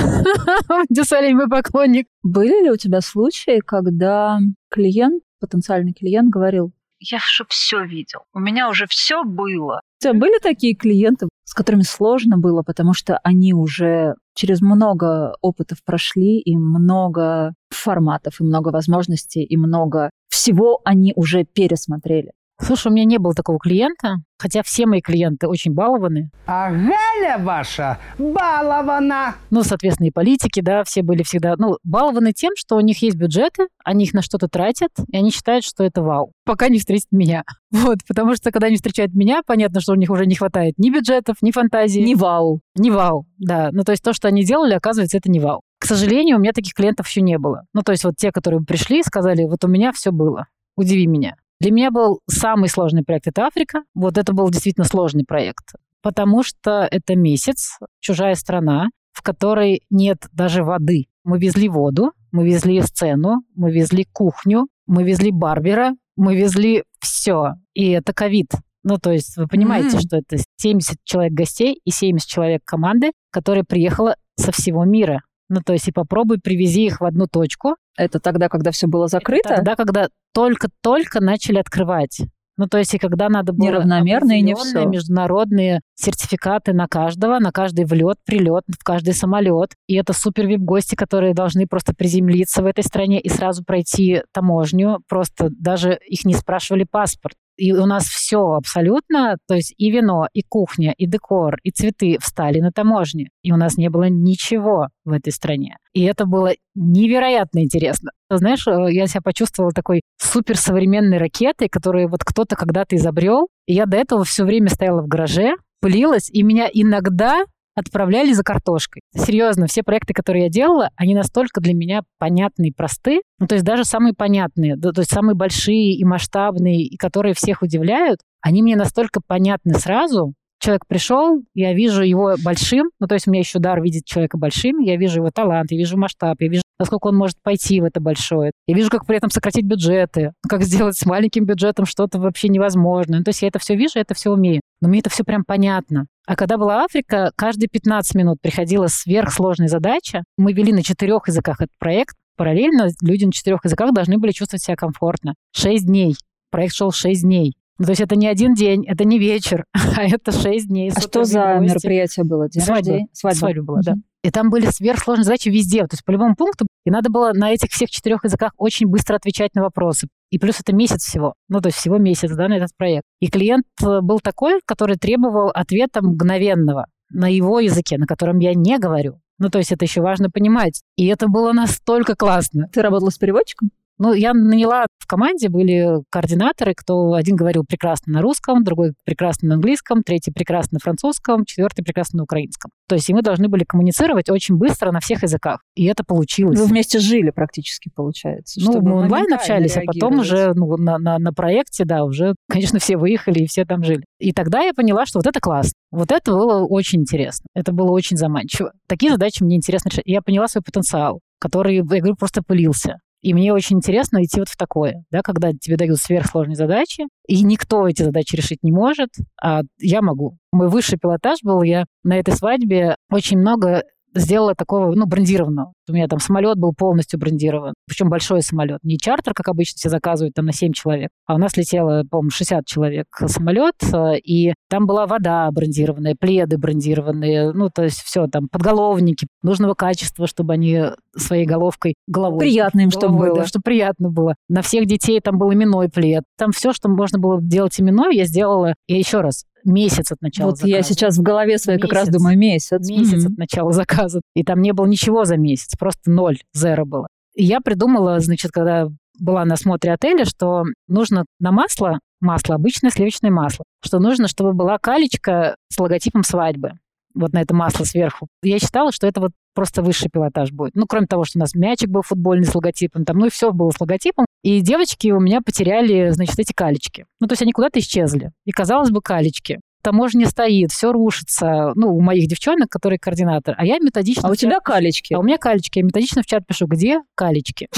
Дю 0.91 1.07
Солей 1.07 1.35
мой 1.35 1.49
поклонник. 1.49 2.07
Были 2.23 2.65
ли 2.65 2.71
у 2.71 2.77
тебя 2.77 3.01
случаи, 3.01 3.61
когда 3.61 4.39
клиент, 4.71 5.23
потенциальный 5.41 5.93
клиент 5.93 6.31
говорил, 6.31 6.73
я 7.01 7.19
же 7.19 7.45
все 7.49 7.83
видел, 7.83 8.21
у 8.35 8.41
меня 8.41 8.69
уже 8.69 8.87
все 8.87 9.25
было. 9.25 9.81
У 10.01 10.03
тебя 10.03 10.15
были 10.15 10.39
такие 10.41 10.75
клиенты, 10.75 11.29
с 11.45 11.53
которыми 11.53 11.83
сложно 11.83 12.39
было, 12.39 12.63
потому 12.63 12.95
что 12.95 13.19
они 13.23 13.53
уже 13.53 14.15
через 14.35 14.63
много 14.63 15.35
опытов 15.43 15.85
прошли, 15.85 16.39
и 16.39 16.57
много 16.57 17.53
форматов, 17.69 18.41
и 18.41 18.45
много 18.45 18.71
возможностей, 18.71 19.45
и 19.45 19.57
много 19.59 20.09
всего 20.31 20.81
они 20.85 21.13
уже 21.17 21.45
пересмотрели. 21.45 22.33
Слушай, 22.63 22.89
у 22.89 22.95
меня 22.95 23.05
не 23.05 23.19
было 23.19 23.33
такого 23.35 23.59
клиента, 23.59 24.17
хотя 24.39 24.63
все 24.63 24.87
мои 24.87 25.01
клиенты 25.01 25.47
очень 25.47 25.73
балованы. 25.73 26.31
А 26.47 26.71
Галя 26.71 27.39
ваша 27.39 27.99
балована. 28.19 29.35
Ну, 29.51 29.63
соответственно, 29.63 30.09
и 30.09 30.11
политики, 30.11 30.61
да, 30.61 30.85
все 30.85 31.03
были 31.03 31.23
всегда, 31.23 31.55
ну, 31.57 31.79
балованы 31.85 32.33
тем, 32.33 32.53
что 32.57 32.77
у 32.77 32.81
них 32.81 33.03
есть 33.03 33.17
бюджеты, 33.17 33.69
они 33.85 34.05
их 34.05 34.15
на 34.15 34.23
что-то 34.23 34.49
тратят, 34.49 34.91
и 35.11 35.17
они 35.17 35.31
считают, 35.31 35.65
что 35.65 35.85
это 35.85 36.03
вау, 36.03 36.33
пока 36.45 36.69
не 36.69 36.79
встретят 36.79 37.09
меня. 37.11 37.45
Вот, 37.73 37.99
потому 38.07 38.35
что, 38.35 38.51
когда 38.51 38.67
они 38.67 38.77
встречают 38.77 39.15
меня, 39.15 39.43
понятно, 39.47 39.81
что 39.81 39.93
у 39.93 39.95
них 39.95 40.11
уже 40.11 40.27
не 40.27 40.35
хватает 40.35 40.75
ни 40.77 40.91
бюджетов, 40.91 41.37
ни 41.41 41.53
фантазии. 41.53 42.01
Не 42.01 42.17
вау. 42.17 42.61
Не 42.75 42.91
вау, 42.91 43.27
да. 43.39 43.71
Ну, 43.73 43.85
то 43.85 43.93
есть 43.93 44.03
то, 44.03 44.13
что 44.13 44.27
они 44.27 44.45
делали, 44.45 44.75
оказывается, 44.75 45.17
это 45.17 45.31
не 45.31 45.39
вау. 45.39 45.63
К 45.79 45.87
сожалению, 45.87 46.37
у 46.37 46.41
меня 46.41 46.53
таких 46.53 46.75
клиентов 46.75 47.07
еще 47.09 47.23
не 47.23 47.39
было. 47.39 47.65
Ну, 47.73 47.83
то 47.83 47.93
есть 47.93 48.05
вот 48.05 48.17
те, 48.17 48.33
которые 48.33 48.63
пришли 48.63 49.01
и 49.01 49.05
сказали, 49.05 49.45
вот 49.45 49.65
у 49.65 49.69
меня 49.69 49.93
все 49.93 50.11
было, 50.11 50.47
удиви 50.77 51.07
меня. 51.07 51.37
Для 51.61 51.71
меня 51.73 51.91
был 51.91 52.21
самый 52.29 52.69
сложный 52.69 53.03
проект 53.05 53.27
это 53.27 53.47
Африка. 53.47 53.83
Вот 53.95 54.17
это 54.17 54.33
был 54.33 54.49
действительно 54.51 54.87
сложный 54.87 55.25
проект, 55.25 55.75
потому 56.03 56.43
что 56.43 56.89
это 56.91 57.17
месяц, 57.17 57.79
чужая 58.01 58.35
страна, 58.35 58.89
в 59.13 59.23
которой 59.23 59.83
нет 59.91 60.19
даже 60.33 60.65
воды. 60.65 61.07
Мы 61.23 61.39
везли 61.39 61.69
воду, 61.69 62.13
мы 62.33 62.47
везли 62.49 62.81
сцену, 62.81 63.43
мы 63.55 63.71
везли 63.73 64.07
кухню, 64.11 64.69
мы 64.87 65.05
везли 65.05 65.31
барбера, 65.31 65.93
мы 66.17 66.35
везли 66.35 66.85
все. 67.01 67.55
И 67.75 67.91
это 67.91 68.15
ковид. 68.15 68.53
Ну, 68.83 68.97
то 68.97 69.11
есть 69.13 69.37
вы 69.37 69.47
понимаете, 69.47 69.97
Мгм. 69.97 70.01
что 70.01 70.17
это 70.17 70.39
70 70.57 70.97
человек 71.05 71.35
гостей 71.35 71.79
и 71.85 71.91
70 71.91 72.27
человек 72.27 72.63
команды, 72.65 73.13
которая 73.31 73.65
приехала 73.65 74.17
со 74.37 74.53
всего 74.53 74.85
мира. 74.87 75.23
Ну, 75.51 75.61
то 75.67 75.73
есть 75.73 75.89
и 75.89 75.93
попробуй 75.93 76.39
привези 76.39 76.87
их 76.87 77.01
в 77.01 77.05
одну 77.05 77.27
точку, 77.27 77.75
Это 77.97 78.21
тогда, 78.21 78.49
когда 78.49 78.71
все 78.71 78.87
было 78.87 79.09
закрыто? 79.09 79.57
Тогда, 79.57 79.75
когда 79.75 80.09
только-только 80.33 81.21
начали 81.21 81.59
открывать. 81.59 82.21
Ну, 82.57 82.67
то 82.67 82.79
есть, 82.79 82.95
и 82.95 82.99
когда 82.99 83.29
надо 83.29 83.53
было 83.53 83.69
Неравномерно 83.69 84.39
и 84.39 84.43
не 84.43 84.55
всё. 84.55 84.87
международные 84.87 85.81
сертификаты 85.95 86.73
на 86.73 86.87
каждого, 86.87 87.39
на 87.39 87.53
каждый 87.53 87.85
влет, 87.87 88.19
прилет, 88.25 88.65
в 88.69 88.85
каждый 88.85 89.15
самолет. 89.15 89.71
И 89.89 89.97
это 89.97 90.13
супер 90.13 90.47
вип-гости, 90.47 90.95
которые 90.95 91.35
должны 91.35 91.67
просто 91.67 91.95
приземлиться 91.95 92.63
в 92.63 92.67
этой 92.67 92.85
стране 92.85 93.19
и 93.19 93.29
сразу 93.29 93.65
пройти 93.65 94.23
таможню. 94.33 94.99
Просто 95.09 95.49
даже 95.51 95.99
их 96.07 96.25
не 96.25 96.35
спрашивали 96.35 96.85
паспорт. 96.85 97.35
И 97.57 97.73
у 97.73 97.87
нас 97.87 98.05
все 98.05 98.53
абсолютно, 98.53 99.37
то 99.47 99.55
есть 99.55 99.75
и 99.77 99.91
вино, 99.91 100.29
и 100.33 100.43
кухня, 100.43 100.95
и 100.97 101.07
декор, 101.07 101.59
и 101.63 101.71
цветы 101.71 102.17
встали 102.21 102.61
на 102.61 102.73
таможне. 102.73 103.29
И 103.43 103.53
у 103.53 103.57
нас 103.57 103.77
не 103.77 103.91
было 103.91 104.09
ничего 104.09 104.89
в 105.05 105.13
этой 105.13 105.33
стране. 105.33 105.77
И 105.93 106.03
это 106.05 106.27
было 106.27 106.53
невероятно 106.75 107.63
интересно. 107.63 108.13
Знаешь, 108.31 108.67
э, 108.67 108.93
я 108.93 109.07
себя 109.07 109.21
почувствовала 109.23 109.73
такой 109.73 110.03
суперсовременной 110.19 111.19
ракетой, 111.19 111.69
которую 111.69 112.09
вот 112.09 112.21
кто-то 112.25 112.57
когда-то 112.57 112.97
изобрел. 112.97 113.49
И 113.67 113.75
я 113.75 113.87
до 113.87 113.97
этого 113.97 114.25
все 114.25 114.45
время 114.45 114.69
стояла 114.69 115.03
в 115.03 115.09
гараже, 115.09 115.55
пылилась, 115.81 116.31
и 116.31 116.43
меня 116.43 116.69
иногда 116.73 117.45
отправляли 117.75 118.33
за 118.33 118.43
картошкой. 118.43 119.03
Серьезно, 119.15 119.67
все 119.67 119.83
проекты, 119.83 120.13
которые 120.13 120.45
я 120.45 120.51
делала, 120.51 120.91
они 120.97 121.15
настолько 121.15 121.61
для 121.61 121.75
меня 121.75 122.03
понятны 122.19 122.69
и 122.69 122.73
просты. 122.73 123.23
Ну, 123.39 123.47
то 123.47 123.55
есть 123.55 123.65
даже 123.65 123.85
самые 123.85 124.15
понятные, 124.15 124.77
то 124.77 124.93
есть 124.97 125.11
самые 125.11 125.35
большие 125.35 125.95
и 125.95 126.05
масштабные, 126.05 126.83
и 126.83 126.97
которые 126.97 127.35
всех 127.35 127.63
удивляют, 127.63 128.21
они 128.41 128.63
мне 128.63 128.77
настолько 128.77 129.21
понятны 129.27 129.75
сразу. 129.75 130.35
Человек 130.61 130.87
пришел, 130.87 131.43
я 131.55 131.73
вижу 131.73 132.03
его 132.03 132.35
большим, 132.45 132.91
ну, 133.01 133.07
то 133.07 133.15
есть 133.15 133.27
у 133.27 133.31
меня 133.31 133.41
еще 133.41 133.59
дар 133.59 133.81
видеть 133.83 134.05
человека 134.05 134.37
большим, 134.37 134.79
я 134.79 134.97
вижу 134.97 135.21
его 135.21 135.31
талант, 135.31 135.73
я 135.73 135.79
вижу 135.79 135.97
масштаб, 135.97 136.37
я 136.41 136.49
вижу, 136.49 136.63
насколько 136.79 137.07
он 137.07 137.17
может 137.17 137.37
пойти 137.43 137.81
в 137.81 137.85
это 137.85 137.99
большое. 137.99 138.53
Я 138.67 138.77
вижу, 138.77 138.91
как 138.91 139.07
при 139.07 139.17
этом 139.17 139.31
сократить 139.31 139.65
бюджеты, 139.65 140.33
как 140.47 140.63
сделать 140.63 140.99
с 140.99 141.07
маленьким 141.07 141.47
бюджетом 141.47 141.87
что-то 141.87 142.21
вообще 142.21 142.49
невозможное. 142.49 143.21
Ну, 143.21 143.25
то 143.25 143.31
есть 143.31 143.41
я 143.41 143.49
это 143.49 143.59
все 143.59 143.75
вижу, 143.75 143.93
я 143.97 144.03
это 144.03 144.13
все 144.13 144.31
умею. 144.31 144.61
Но 144.83 144.89
мне 144.89 145.01
это 145.01 145.09
все 145.09 145.25
прям 145.25 145.45
понятно. 145.45 146.07
А 146.27 146.37
когда 146.37 146.59
была 146.59 146.85
Африка, 146.85 147.33
каждые 147.37 147.69
15 147.69 148.15
минут 148.15 148.39
приходила 148.43 148.87
сверхсложная 148.87 149.69
задача. 149.69 150.25
Мы 150.37 150.53
вели 150.53 150.73
на 150.73 150.83
четырех 150.83 151.27
языках 151.27 151.63
этот 151.63 151.77
проект. 151.79 152.17
Параллельно 152.37 152.89
люди 153.01 153.25
на 153.25 153.33
четырех 153.33 153.65
языках 153.65 153.93
должны 153.93 154.19
были 154.19 154.33
чувствовать 154.33 154.63
себя 154.63 154.77
комфортно. 154.77 155.35
Шесть 155.53 155.87
дней. 155.87 156.17
Проект 156.51 156.75
шел 156.75 156.93
шесть 156.93 157.23
дней. 157.23 157.55
Ну, 157.81 157.87
то 157.87 157.93
есть 157.93 158.03
это 158.03 158.15
не 158.15 158.27
один 158.27 158.53
день, 158.53 158.85
это 158.87 159.05
не 159.05 159.19
вечер, 159.19 159.65
а 159.73 160.03
это 160.03 160.33
шесть 160.33 160.69
дней. 160.69 160.93
А 160.95 161.01
что 161.01 161.25
за 161.25 161.57
гости. 161.57 161.71
мероприятие 161.71 162.25
было? 162.27 162.47
День 162.47 162.63
Свадьба. 162.63 162.77
Рождения? 162.77 163.09
Свадьба. 163.15 163.39
Свадьба 163.39 163.63
была, 163.63 163.81
да. 163.83 163.95
И 164.23 164.31
там 164.31 164.51
были 164.51 164.67
сверхсложные 164.67 165.25
задачи 165.25 165.49
везде, 165.49 165.81
то 165.87 165.95
есть 165.95 166.05
по 166.05 166.11
любому 166.11 166.37
пункту. 166.37 166.67
И 166.85 166.91
надо 166.91 167.09
было 167.09 167.33
на 167.33 167.53
этих 167.53 167.71
всех 167.71 167.89
четырех 167.89 168.23
языках 168.23 168.53
очень 168.59 168.87
быстро 168.87 169.17
отвечать 169.17 169.55
на 169.55 169.63
вопросы. 169.63 170.09
И 170.29 170.39
плюс 170.39 170.61
это 170.61 170.75
месяц 170.75 171.07
всего. 171.07 171.33
Ну, 171.49 171.63
то 171.63 171.69
есть 171.69 171.79
всего 171.79 171.97
месяц, 171.97 172.31
да, 172.33 172.49
на 172.49 172.59
этот 172.59 172.69
проект. 172.77 173.05
И 173.19 173.29
клиент 173.29 173.65
э, 173.83 174.01
был 174.03 174.21
такой, 174.21 174.61
который 174.67 174.97
требовал 174.97 175.49
ответа 175.49 176.03
мгновенного 176.03 176.85
на 177.09 177.33
его 177.33 177.61
языке, 177.61 177.97
на 177.97 178.05
котором 178.05 178.41
я 178.41 178.53
не 178.53 178.79
говорю. 178.79 179.23
Ну, 179.39 179.49
то 179.49 179.57
есть 179.57 179.73
это 179.73 179.87
еще 179.87 180.03
важно 180.03 180.29
понимать. 180.29 180.83
И 180.97 181.07
это 181.07 181.29
было 181.29 181.55
настолько 181.55 182.15
классно. 182.15 182.69
Ты 182.75 182.83
работала 182.83 183.09
с 183.09 183.17
переводчиком? 183.17 183.71
Ну, 184.01 184.15
я 184.15 184.33
наняла 184.33 184.87
в 184.99 185.07
команде, 185.07 185.51
были 185.51 186.03
координаторы, 186.09 186.73
кто 186.75 187.13
один 187.13 187.37
говорил 187.37 187.65
прекрасно 187.69 188.15
на 188.15 188.23
русском, 188.23 188.65
другой 188.65 188.95
прекрасно 189.05 189.51
на 189.51 189.55
английском, 189.57 190.03
третий 190.03 190.31
прекрасно 190.31 190.77
на 190.77 190.79
французском, 190.79 191.45
четвертый 191.45 191.83
прекрасно 191.83 192.17
на 192.17 192.23
украинском. 192.23 192.71
То 192.89 192.95
есть 192.95 193.11
и 193.11 193.15
мы 193.15 193.21
должны 193.21 193.49
были 193.49 193.65
коммуницировать 193.65 194.31
очень 194.31 194.57
быстро 194.57 194.91
на 194.91 195.01
всех 195.01 195.23
языках. 195.23 195.61
И 195.75 195.85
это 195.85 196.03
получилось. 196.03 196.59
Вы 196.59 196.65
вместе 196.65 196.99
жили 196.99 197.29
практически, 197.29 197.91
получается? 197.95 198.59
Ну, 198.65 198.81
мы 198.81 198.95
онлайн 198.95 199.31
общались, 199.35 199.77
а 199.77 199.83
потом 199.85 200.21
уже 200.21 200.55
ну, 200.55 200.79
на, 200.79 200.97
на, 200.97 201.19
на 201.19 201.33
проекте, 201.35 201.85
да, 201.85 202.03
уже, 202.03 202.35
конечно, 202.49 202.79
все 202.79 202.97
выехали 202.97 203.41
и 203.41 203.47
все 203.47 203.67
там 203.67 203.85
жили. 203.85 204.05
И 204.19 204.33
тогда 204.33 204.63
я 204.63 204.73
поняла, 204.73 205.05
что 205.05 205.19
вот 205.19 205.27
это 205.27 205.41
классно. 205.41 205.75
Вот 205.91 206.11
это 206.11 206.33
было 206.33 206.65
очень 206.65 207.03
интересно. 207.03 207.45
Это 207.55 207.73
было 207.73 207.91
очень 207.91 208.17
заманчиво. 208.17 208.73
Такие 208.89 209.13
задачи 209.13 209.43
мне 209.43 209.57
интересно 209.57 209.91
решать. 209.91 210.07
Я 210.07 210.23
поняла 210.23 210.49
свой 210.49 210.63
потенциал 210.63 211.21
который, 211.41 211.77
я 211.77 211.83
говорю, 211.83 212.15
просто 212.15 212.43
пылился. 212.43 212.99
И 213.23 213.35
мне 213.35 213.53
очень 213.53 213.77
интересно 213.77 214.23
идти 214.25 214.41
вот 214.41 214.49
в 214.49 214.57
такое, 214.57 215.05
да, 215.11 215.21
когда 215.23 215.53
тебе 215.53 215.77
дают 215.77 215.99
сверхсложные 215.99 216.57
задачи, 216.57 217.05
и 217.27 217.43
никто 217.43 217.87
эти 217.87 218.03
задачи 218.03 218.37
решить 218.37 218.63
не 218.63 218.73
может, 218.73 219.11
а 219.43 219.61
я 219.79 220.01
могу. 220.01 220.39
Мой 220.53 220.69
высший 220.69 220.99
пилотаж 220.99 221.41
был, 221.43 221.63
я 221.63 221.85
на 222.03 222.19
этой 222.19 222.35
свадьбе 222.35 222.97
очень 223.11 223.39
много 223.39 223.85
сделала 224.15 224.55
такого, 224.55 224.95
ну, 224.95 225.07
брендированного. 225.07 225.73
У 225.91 225.95
меня 225.95 226.09
там 226.09 226.21
самолет 226.21 226.59
был 226.59 226.73
полностью 226.73 227.19
брендирован, 227.19 227.75
причем 227.87 228.09
большой 228.09 228.43
самолет. 228.43 228.79
Не 228.83 228.99
чартер, 228.99 229.35
как 229.35 229.49
обычно 229.49 229.77
все 229.77 229.89
заказывают 229.89 230.35
там 230.35 230.47
на 230.47 230.53
7 230.53 230.73
человек, 230.73 231.11
а 231.27 231.35
у 231.35 231.39
нас 231.39 231.57
летело, 231.57 232.05
по-моему, 232.09 232.31
60 232.31 232.65
человек 232.67 233.07
самолет, 233.27 233.75
э, 233.93 234.19
и 234.19 234.55
там 234.69 234.87
была 234.87 235.07
вода 235.07 235.51
брендированная, 235.51 236.15
пледы 236.19 236.59
брендированные, 236.59 237.53
ну, 237.53 237.71
то 237.71 237.83
есть 237.83 238.01
все 238.03 238.27
там, 238.27 238.49
подголовники 238.49 239.27
нужного 239.43 239.75
качества, 239.75 240.27
чтобы 240.27 240.55
они 240.55 240.83
своей 241.17 241.47
головкой, 241.47 241.95
головой. 242.07 242.41
Приятно 242.41 242.81
им, 242.81 242.91
чтобы 242.91 243.19
было. 243.19 243.37
Да, 243.37 243.47
чтобы 243.47 243.63
приятно 243.65 244.11
было. 244.11 244.35
На 244.49 244.63
всех 244.63 244.87
детей 244.87 245.21
там 245.21 245.39
был 245.39 245.53
именной 245.53 245.89
плед. 245.89 246.25
Там 246.39 246.53
все, 246.53 246.73
что 246.73 246.89
можно 246.89 247.19
было 247.19 247.41
делать 247.43 247.79
именной, 247.81 248.17
я 248.17 248.25
сделала. 248.25 248.75
И 248.87 248.97
еще 248.97 249.21
раз, 249.21 249.45
месяц 249.65 250.13
от 250.13 250.21
начала 250.21 250.51
вот 250.51 250.59
заказа. 250.59 250.77
я 250.77 250.83
сейчас 250.83 251.19
в 251.19 251.23
голове 251.23 251.59
своей 251.59 251.79
месяц, 251.79 251.89
как 251.89 251.99
раз 251.99 252.09
думаю 252.09 252.39
месяц. 252.39 252.89
Месяц 252.89 253.25
mm-hmm. 253.25 253.33
от 253.33 253.39
начала 253.39 253.73
заказа. 253.73 254.21
И 254.35 254.45
там 254.45 254.61
не 254.61 254.73
было 254.73 254.87
ничего 254.87 255.25
за 255.25 255.37
месяц, 255.37 255.77
просто 255.81 256.11
ноль, 256.11 256.39
зеро 256.55 256.85
было. 256.85 257.09
И 257.35 257.43
я 257.45 257.61
придумала, 257.61 258.21
значит, 258.21 258.53
когда 258.53 258.87
была 259.19 259.45
на 259.45 259.55
осмотре 259.55 259.93
отеля, 259.93 260.25
что 260.25 260.65
нужно 260.87 261.25
на 261.41 261.51
масло, 261.51 261.99
масло, 262.21 262.55
обычное 262.55 262.91
сливочное 262.91 263.31
масло, 263.31 263.65
что 263.85 263.99
нужно, 263.99 264.29
чтобы 264.29 264.53
была 264.53 264.79
калечка 264.79 265.57
с 265.69 265.79
логотипом 265.79 266.23
свадьбы 266.23 266.75
вот 267.15 267.33
на 267.33 267.41
это 267.43 267.55
масло 267.55 267.85
сверху. 267.85 268.29
Я 268.43 268.59
считала, 268.59 268.93
что 268.93 269.07
это 269.07 269.21
вот 269.21 269.33
просто 269.55 269.83
высший 269.83 270.11
пилотаж 270.11 270.53
будет. 270.53 270.75
Ну, 270.75 270.87
кроме 270.87 271.07
того, 271.07 271.25
что 271.25 271.39
у 271.39 271.41
нас 271.41 271.55
мячик 271.55 271.89
был 271.89 272.03
футбольный 272.03 272.47
с 272.47 272.55
логотипом, 272.55 273.05
там, 273.05 273.19
ну 273.19 273.27
и 273.27 273.31
все 273.31 273.53
было 273.53 273.71
с 273.71 273.81
логотипом. 273.81 274.27
И 274.43 274.61
девочки 274.61 275.09
у 275.09 275.21
меня 275.21 275.41
потеряли, 275.41 276.11
значит, 276.11 276.39
эти 276.39 276.53
калечки. 276.53 277.07
Ну, 277.21 277.27
то 277.27 277.33
есть 277.33 277.43
они 277.43 277.53
куда-то 277.53 277.79
исчезли. 277.81 278.31
И, 278.45 278.53
казалось 278.53 278.91
бы, 278.91 279.03
калечки 279.03 279.61
таможня 279.83 280.27
стоит, 280.27 280.71
все 280.73 280.93
рушится. 280.93 281.73
Ну, 281.75 281.95
у 281.95 282.01
моих 282.01 282.29
девчонок, 282.29 282.69
которые 282.69 282.99
координатор. 282.99 283.55
А 283.59 283.65
я 283.65 283.79
методично... 283.79 284.29
А 284.29 284.31
у 284.31 284.35
тебя 284.35 284.61
калечки? 284.61 285.15
А 285.15 285.19
у 285.19 285.23
меня 285.23 285.39
калечки. 285.39 285.79
Я 285.79 285.85
методично 285.85 286.23
в 286.23 286.27
чат 286.27 286.47
пишу, 286.47 286.67
где 286.67 287.01
калечки? 287.15 287.69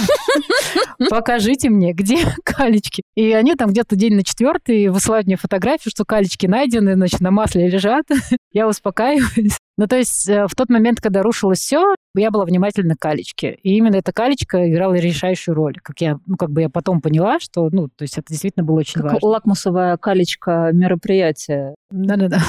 Покажите 1.11 1.69
мне, 1.69 1.93
где 1.93 2.19
колечки. 2.45 3.03
И 3.15 3.33
они 3.33 3.55
там 3.55 3.71
где-то 3.71 3.97
день 3.97 4.15
на 4.15 4.25
четвертый 4.25 4.89
высылают 4.89 5.27
мне 5.27 5.37
фотографию, 5.37 5.91
что 5.91 6.05
колечки 6.05 6.47
найдены, 6.47 6.95
значит, 6.95 7.21
на 7.21 7.31
масле 7.31 7.69
лежат. 7.69 8.05
Я 8.53 8.69
успокаиваюсь. 8.69 9.59
Ну, 9.79 9.87
то 9.87 9.97
есть 9.97 10.29
э, 10.29 10.47
в 10.47 10.55
тот 10.55 10.69
момент, 10.69 11.01
когда 11.01 11.23
рушилось 11.23 11.61
все, 11.61 11.95
я 12.15 12.31
была 12.31 12.45
внимательна 12.45 12.95
к 12.95 13.01
колечке. 13.01 13.59
И 13.63 13.77
именно 13.77 13.97
эта 13.97 14.13
колечка 14.13 14.71
играла 14.71 14.95
решающую 14.95 15.55
роль. 15.55 15.77
Как 15.83 16.01
я, 16.01 16.19
ну, 16.27 16.37
как 16.37 16.51
бы 16.51 16.61
я 16.61 16.69
потом 16.69 17.01
поняла, 17.01 17.41
что, 17.41 17.69
ну, 17.71 17.89
то 17.89 18.03
есть 18.03 18.19
это 18.19 18.27
действительно 18.29 18.65
было 18.65 18.81
очень 18.81 19.01
как 19.01 19.13
важно. 19.15 19.29
лакмусовая 19.29 19.97
колечка 19.97 20.71
мероприятия. 20.73 21.75
Да-да-да. 21.91 22.41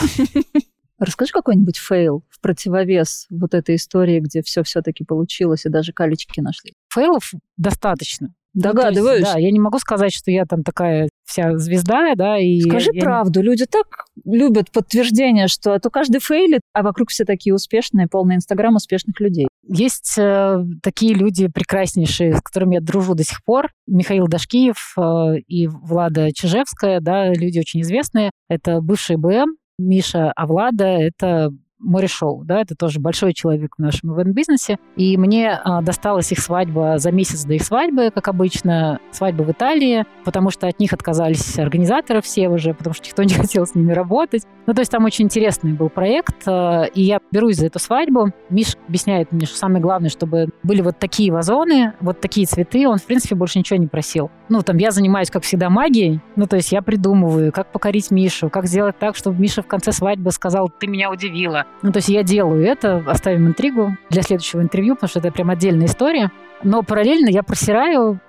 Расскажи 1.00 1.32
какой-нибудь 1.32 1.78
фейл 1.78 2.24
в 2.30 2.40
противовес 2.40 3.28
вот 3.30 3.54
этой 3.54 3.76
истории, 3.76 4.20
где 4.20 4.42
все 4.42 4.64
все-таки 4.64 5.04
получилось 5.04 5.66
и 5.66 5.70
даже 5.70 5.92
колечки 5.92 6.40
нашли. 6.40 6.74
Фейлов 6.94 7.32
достаточно. 7.58 8.34
Догадываюсь. 8.54 9.22
Ну, 9.22 9.26
есть, 9.26 9.34
да, 9.34 9.40
я 9.40 9.52
не 9.52 9.60
могу 9.60 9.80
сказать, 9.80 10.14
что 10.14 10.30
я 10.30 10.46
там 10.46 10.64
такая 10.64 11.10
вся 11.26 11.58
звезда, 11.58 12.14
да, 12.16 12.38
и... 12.38 12.62
Скажи 12.62 12.92
я, 12.94 13.04
правду, 13.04 13.40
не... 13.40 13.48
люди 13.48 13.66
так 13.66 14.06
любят 14.24 14.72
подтверждение, 14.72 15.48
что 15.48 15.74
а 15.74 15.80
то 15.80 15.90
каждый 15.90 16.20
фейлит, 16.20 16.62
а 16.74 16.84
вокруг 16.84 17.10
все 17.10 17.26
такие 17.26 17.56
успешные, 17.56 18.08
полный 18.08 18.36
инстаграм 18.36 18.76
успешных 18.76 19.20
людей. 19.20 19.48
Есть 19.68 20.16
э, 20.18 20.64
такие 20.84 21.16
люди 21.16 21.48
прекраснейшие, 21.48 22.36
с 22.36 22.42
которыми 22.42 22.76
я 22.76 22.82
дружу 22.82 23.16
до 23.16 23.24
сих 23.24 23.44
пор. 23.44 23.72
Михаил 23.88 24.28
Дашкиев 24.28 24.94
э, 24.98 25.38
и 25.48 25.68
Влада 25.68 26.32
Чижевская, 26.32 27.00
да, 27.00 27.34
люди 27.34 27.60
очень 27.60 27.82
известные. 27.82 28.30
Это 28.50 28.82
бывший 28.82 29.18
БМ, 29.18 29.56
Миша 29.80 30.32
Авлада, 30.34 30.86
это 30.86 31.50
море-шоу, 31.84 32.44
да, 32.46 32.62
это 32.62 32.76
тоже 32.76 33.00
большой 33.00 33.34
человек 33.34 33.76
в 33.78 33.82
нашем 33.82 34.14
ивент-бизнесе. 34.14 34.78
И 34.96 35.18
мне 35.18 35.52
а, 35.52 35.82
досталась 35.82 36.32
их 36.32 36.40
свадьба 36.40 36.98
за 36.98 37.12
месяц 37.12 37.44
до 37.46 37.54
их 37.54 37.64
свадьбы, 37.64 38.12
как 38.14 38.28
обычно, 38.28 39.00
свадьба 39.12 39.44
в 39.44 39.52
Италии, 39.52 40.06
потому 40.24 40.50
что 40.50 40.68
от 40.68 40.80
них 40.80 40.94
отказались 40.94 41.58
организаторы 41.60 42.22
все 42.22 42.50
уже, 42.50 42.74
потому 42.74 42.94
что 42.94 43.06
никто 43.06 43.24
не 43.24 43.34
хотел 43.34 43.66
с 43.66 43.76
ними 43.76 43.92
работать. 43.92 44.44
Ну, 44.66 44.74
то 44.74 44.80
есть 44.80 44.92
там 44.92 45.04
очень 45.06 45.26
интересный 45.26 45.74
был 45.74 45.90
проект, 45.90 46.48
а, 46.48 46.84
и 46.84 47.02
я 47.02 47.20
берусь 47.32 47.58
за 47.58 47.68
эту 47.68 47.80
свадьбу. 47.80 48.32
Миш 48.50 48.76
объясняет 48.88 49.32
мне, 49.32 49.46
что 49.46 49.58
самое 49.58 49.82
главное, 49.82 50.10
чтобы 50.10 50.50
были 50.64 50.82
вот 50.82 51.00
такие 51.00 51.32
вазоны, 51.32 51.94
вот 52.00 52.22
такие 52.22 52.48
цветы. 52.48 52.88
Он, 52.88 52.98
в 52.98 53.04
принципе, 53.04 53.36
больше 53.36 53.60
ничего 53.60 53.78
не 53.78 53.88
просил. 53.88 54.32
Ну, 54.50 54.62
там 54.62 54.78
я 54.78 54.92
занимаюсь, 54.92 55.30
как 55.30 55.44
всегда, 55.44 55.70
магией. 55.70 56.22
Ну, 56.36 56.48
то 56.48 56.56
есть 56.56 56.72
я 56.72 56.82
придумываю, 56.82 57.52
как 57.52 57.72
покорить 57.72 58.12
Мишу, 58.12 58.50
как 58.50 58.68
сделать 58.68 58.98
так, 59.00 59.16
чтобы 59.16 59.40
Миша 59.40 59.62
в 59.62 59.68
конце 59.68 59.92
свадьбы 59.92 60.32
сказал, 60.32 60.70
ты 60.70 60.88
меня 60.88 61.12
удивила. 61.12 61.66
Ну, 61.82 61.92
то 61.92 61.98
есть 61.98 62.10
я 62.10 62.24
делаю 62.24 62.66
это, 62.66 63.04
оставим 63.08 63.48
интригу 63.48 63.98
для 64.10 64.22
следующего 64.22 64.62
интервью, 64.62 64.96
потому 64.96 65.10
что 65.10 65.20
это 65.20 65.32
прям 65.32 65.50
отдельная 65.50 65.88
история. 65.88 66.32
Но 66.64 66.84
параллельно 66.84 67.30
я 67.30 67.44
просираю 67.44 68.22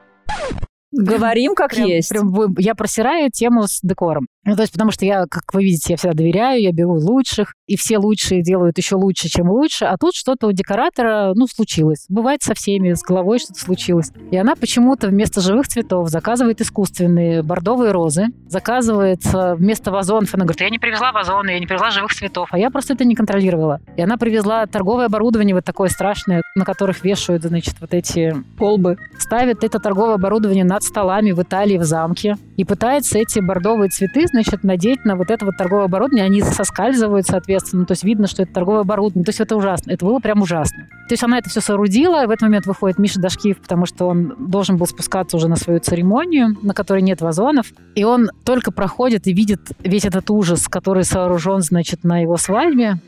Говорим 0.96 1.54
как 1.54 1.70
прям, 1.70 1.86
есть. 1.86 2.08
Прям, 2.08 2.54
я 2.58 2.74
просираю 2.74 3.30
тему 3.30 3.66
с 3.66 3.80
декором. 3.82 4.26
Ну, 4.44 4.56
то 4.56 4.62
есть, 4.62 4.72
потому 4.72 4.90
что 4.90 5.04
я, 5.04 5.26
как 5.28 5.54
вы 5.54 5.64
видите, 5.64 5.94
я 5.94 5.96
всегда 5.96 6.14
доверяю, 6.14 6.60
я 6.60 6.72
беру 6.72 6.94
лучших, 6.94 7.54
и 7.66 7.76
все 7.76 7.98
лучшие 7.98 8.42
делают 8.42 8.76
еще 8.78 8.96
лучше, 8.96 9.28
чем 9.28 9.48
лучше, 9.48 9.86
а 9.86 9.96
тут 9.96 10.14
что-то 10.14 10.46
у 10.46 10.52
декоратора, 10.52 11.32
ну, 11.34 11.46
случилось. 11.46 12.04
Бывает 12.08 12.42
со 12.42 12.54
всеми, 12.54 12.92
с 12.92 13.02
головой 13.02 13.38
что-то 13.38 13.60
случилось. 13.60 14.12
И 14.30 14.36
она 14.36 14.54
почему-то 14.54 15.08
вместо 15.08 15.40
живых 15.40 15.68
цветов 15.68 16.08
заказывает 16.08 16.60
искусственные 16.60 17.42
бордовые 17.42 17.92
розы, 17.92 18.26
заказывает 18.46 19.20
вместо 19.24 19.90
вазонов, 19.90 20.34
она 20.34 20.44
говорит, 20.44 20.60
я 20.60 20.70
не 20.70 20.78
привезла 20.78 21.12
вазоны, 21.12 21.50
я 21.50 21.58
не 21.58 21.66
привезла 21.66 21.90
живых 21.90 22.14
цветов, 22.14 22.48
а 22.50 22.58
я 22.58 22.70
просто 22.70 22.94
это 22.94 23.04
не 23.04 23.14
контролировала. 23.14 23.80
И 23.96 24.02
она 24.02 24.16
привезла 24.16 24.66
торговое 24.66 25.06
оборудование 25.06 25.54
вот 25.54 25.64
такое 25.64 25.88
страшное, 25.88 26.42
на 26.54 26.64
которых 26.64 27.02
вешают, 27.04 27.42
значит, 27.44 27.76
вот 27.80 27.94
эти 27.94 28.34
колбы. 28.58 28.98
Ставит 29.18 29.64
это 29.64 29.78
торговое 29.78 30.14
оборудование 30.14 30.64
над 30.64 30.82
столами 30.82 31.32
в 31.32 31.42
Италии, 31.42 31.78
в 31.78 31.84
замке, 31.84 32.36
и 32.56 32.64
пытается 32.64 33.18
эти 33.18 33.40
бордовые 33.40 33.88
цветы, 33.88 34.26
значит, 34.34 34.64
надеть 34.64 35.04
на 35.04 35.16
вот 35.16 35.30
это 35.30 35.44
вот 35.44 35.56
торговое 35.56 35.86
оборудование. 35.86 36.24
Они 36.24 36.42
соскальзывают, 36.42 37.26
соответственно, 37.26 37.86
то 37.86 37.92
есть 37.92 38.04
видно, 38.04 38.26
что 38.26 38.42
это 38.42 38.52
торговое 38.52 38.82
оборудование. 38.82 39.24
То 39.24 39.30
есть 39.30 39.40
это 39.40 39.56
ужасно. 39.56 39.92
Это 39.92 40.04
было 40.04 40.18
прям 40.18 40.42
ужасно. 40.42 40.84
То 41.08 41.12
есть 41.12 41.22
она 41.22 41.38
это 41.38 41.48
все 41.48 41.60
соорудила, 41.60 42.22
и 42.22 42.26
в 42.26 42.30
этот 42.30 42.42
момент 42.42 42.66
выходит 42.66 42.98
Миша 42.98 43.20
Дашкиев, 43.20 43.58
потому 43.58 43.86
что 43.86 44.06
он 44.06 44.34
должен 44.38 44.76
был 44.76 44.86
спускаться 44.86 45.36
уже 45.36 45.48
на 45.48 45.56
свою 45.56 45.80
церемонию, 45.80 46.56
на 46.62 46.74
которой 46.74 47.02
нет 47.02 47.20
вазонов. 47.20 47.66
И 47.94 48.04
он 48.04 48.30
только 48.44 48.72
проходит 48.72 49.26
и 49.26 49.32
видит 49.32 49.60
весь 49.78 50.04
этот 50.04 50.30
ужас, 50.30 50.68
который 50.68 51.04
сооружен, 51.04 51.60
значит, 51.60 52.04
на 52.04 52.20
его 52.20 52.36
свадьбе. 52.36 52.98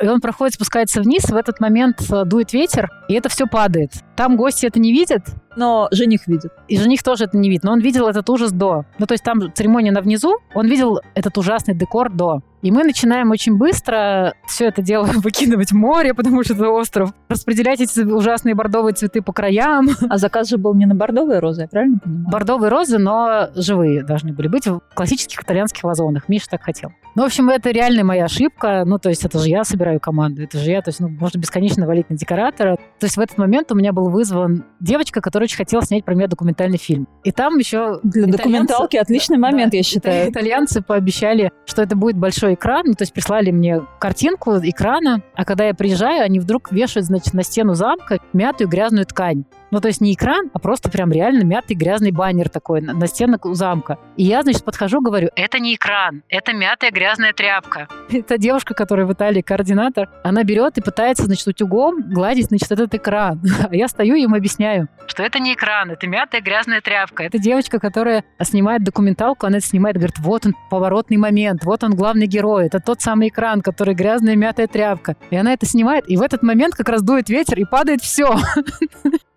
И 0.00 0.06
он 0.06 0.20
проходит, 0.20 0.54
спускается 0.54 1.02
вниз, 1.02 1.24
в 1.24 1.36
этот 1.36 1.60
момент 1.60 2.00
э, 2.10 2.24
дует 2.24 2.54
ветер, 2.54 2.88
и 3.08 3.14
это 3.14 3.28
все 3.28 3.46
падает. 3.46 3.90
Там 4.16 4.36
гости 4.36 4.64
это 4.64 4.80
не 4.80 4.92
видят, 4.92 5.26
Но 5.56 5.88
жених 5.90 6.26
видит. 6.26 6.52
И 6.68 6.76
жених 6.76 7.02
тоже 7.02 7.24
это 7.24 7.36
не 7.36 7.48
видит, 7.48 7.64
но 7.64 7.72
он 7.72 7.80
видел 7.80 8.06
этот 8.08 8.28
ужас 8.30 8.52
до. 8.52 8.84
Ну, 8.98 9.06
то 9.06 9.14
есть 9.14 9.24
там 9.24 9.52
церемония 9.52 9.92
на 9.92 10.00
внизу, 10.00 10.38
он 10.54 10.66
видел 10.66 11.00
этот 11.14 11.36
ужасный 11.38 11.74
декор 11.74 12.10
до. 12.10 12.42
И 12.62 12.70
мы 12.70 12.84
начинаем 12.84 13.30
очень 13.30 13.56
быстро 13.56 14.34
все 14.46 14.66
это 14.66 14.82
дело 14.82 15.04
выкидывать 15.14 15.72
в 15.72 15.76
море, 15.76 16.12
потому 16.12 16.44
что 16.44 16.54
это 16.54 16.68
остров, 16.68 17.12
распределять 17.28 17.80
эти 17.80 18.00
ужасные 18.00 18.54
бордовые 18.54 18.94
цветы 18.94 19.22
по 19.22 19.32
краям. 19.32 19.88
А 20.08 20.18
заказ 20.18 20.48
же 20.48 20.58
был 20.58 20.74
не 20.74 20.86
на 20.86 20.94
бордовые 20.94 21.38
розы, 21.38 21.62
я 21.62 21.68
правильно 21.68 21.98
понимаю? 21.98 22.28
Бордовые 22.30 22.70
розы, 22.70 22.98
но 22.98 23.48
живые 23.54 24.04
должны 24.04 24.32
были 24.32 24.48
быть 24.48 24.66
в 24.66 24.80
классических 24.94 25.42
итальянских 25.42 25.84
вазонах. 25.84 26.28
Миша 26.28 26.48
так 26.50 26.62
хотел. 26.62 26.90
Ну, 27.14 27.22
в 27.22 27.26
общем, 27.26 27.48
это 27.48 27.70
реально 27.70 28.04
моя 28.04 28.24
ошибка. 28.26 28.84
Ну, 28.84 28.98
то 28.98 29.08
есть 29.08 29.24
это 29.24 29.38
же 29.38 29.48
я 29.48 29.64
собираю 29.64 29.98
команду, 29.98 30.42
это 30.42 30.58
же 30.58 30.70
я. 30.70 30.82
То 30.82 30.90
есть, 30.90 31.00
ну, 31.00 31.08
можно 31.08 31.38
бесконечно 31.38 31.86
валить 31.86 32.08
на 32.10 32.16
декоратора. 32.16 32.76
То 32.98 33.06
есть 33.06 33.16
в 33.16 33.20
этот 33.20 33.38
момент 33.38 33.72
у 33.72 33.74
меня 33.74 33.92
был 33.92 34.08
вызван 34.10 34.64
девочка, 34.78 35.20
которая 35.20 35.39
очень 35.44 35.56
хотела 35.56 35.82
снять 35.82 36.04
про 36.04 36.14
меня 36.14 36.26
документальный 36.26 36.78
фильм. 36.78 37.06
И 37.24 37.32
там 37.32 37.56
еще... 37.58 38.00
Для 38.02 38.26
документалки 38.26 38.96
отличный 38.96 39.38
момент, 39.38 39.72
да, 39.72 39.78
я 39.78 39.82
считаю. 39.82 40.30
Итальянцы 40.30 40.82
пообещали, 40.82 41.50
что 41.66 41.82
это 41.82 41.96
будет 41.96 42.16
большой 42.16 42.54
экран. 42.54 42.82
Ну, 42.86 42.94
то 42.94 43.02
есть 43.02 43.12
прислали 43.12 43.50
мне 43.50 43.82
картинку 43.98 44.58
экрана, 44.58 45.22
а 45.34 45.44
когда 45.44 45.64
я 45.64 45.74
приезжаю, 45.74 46.24
они 46.24 46.40
вдруг 46.40 46.72
вешают, 46.72 47.06
значит, 47.06 47.34
на 47.34 47.42
стену 47.42 47.74
замка 47.74 48.18
мятую 48.32 48.68
грязную 48.68 49.06
ткань. 49.06 49.44
Ну, 49.70 49.80
то 49.80 49.88
есть 49.88 50.00
не 50.00 50.14
экран, 50.14 50.50
а 50.52 50.58
просто 50.58 50.90
прям 50.90 51.12
реально 51.12 51.44
мятый 51.44 51.74
грязный 51.76 52.10
баннер 52.10 52.48
такой 52.48 52.80
на, 52.80 52.92
на 52.92 53.06
стенах 53.06 53.40
замка. 53.44 53.98
И 54.16 54.24
я, 54.24 54.42
значит, 54.42 54.64
подхожу, 54.64 55.00
говорю, 55.00 55.28
это 55.36 55.58
не 55.58 55.76
экран, 55.76 56.22
это 56.28 56.52
мятая 56.52 56.90
грязная 56.90 57.32
тряпка. 57.32 57.88
Эта 58.10 58.38
девушка, 58.38 58.74
которая 58.74 59.06
в 59.06 59.12
Италии 59.12 59.42
координатор, 59.42 60.08
она 60.24 60.42
берет 60.42 60.76
и 60.78 60.80
пытается, 60.80 61.24
значит, 61.24 61.46
утюгом 61.46 62.02
гладить, 62.10 62.46
значит, 62.46 62.70
этот 62.70 62.94
экран. 62.94 63.40
А 63.70 63.76
я 63.76 63.88
стою 63.88 64.14
и 64.16 64.22
им 64.22 64.34
объясняю, 64.34 64.88
что 65.06 65.22
это 65.22 65.38
не 65.38 65.54
экран, 65.54 65.90
это 65.90 66.06
мятая 66.06 66.40
грязная 66.40 66.80
тряпка. 66.80 67.22
Это 67.24 67.38
девочка, 67.38 67.78
которая 67.78 68.24
снимает 68.42 68.82
документалку, 68.82 69.46
она 69.46 69.58
это 69.58 69.66
снимает, 69.66 69.96
говорит, 69.96 70.18
вот 70.18 70.46
он 70.46 70.54
поворотный 70.70 71.18
момент, 71.18 71.64
вот 71.64 71.84
он 71.84 71.94
главный 71.94 72.26
герой, 72.26 72.66
это 72.66 72.80
тот 72.80 73.00
самый 73.00 73.28
экран, 73.28 73.60
который 73.60 73.94
грязная 73.94 74.34
мятая 74.34 74.66
тряпка. 74.66 75.16
И 75.30 75.36
она 75.36 75.52
это 75.52 75.66
снимает, 75.66 76.08
и 76.08 76.16
в 76.16 76.22
этот 76.22 76.42
момент 76.42 76.74
как 76.74 76.88
раз 76.88 77.02
дует 77.02 77.28
ветер, 77.28 77.58
и 77.58 77.64
падает 77.64 78.00
все. 78.00 78.34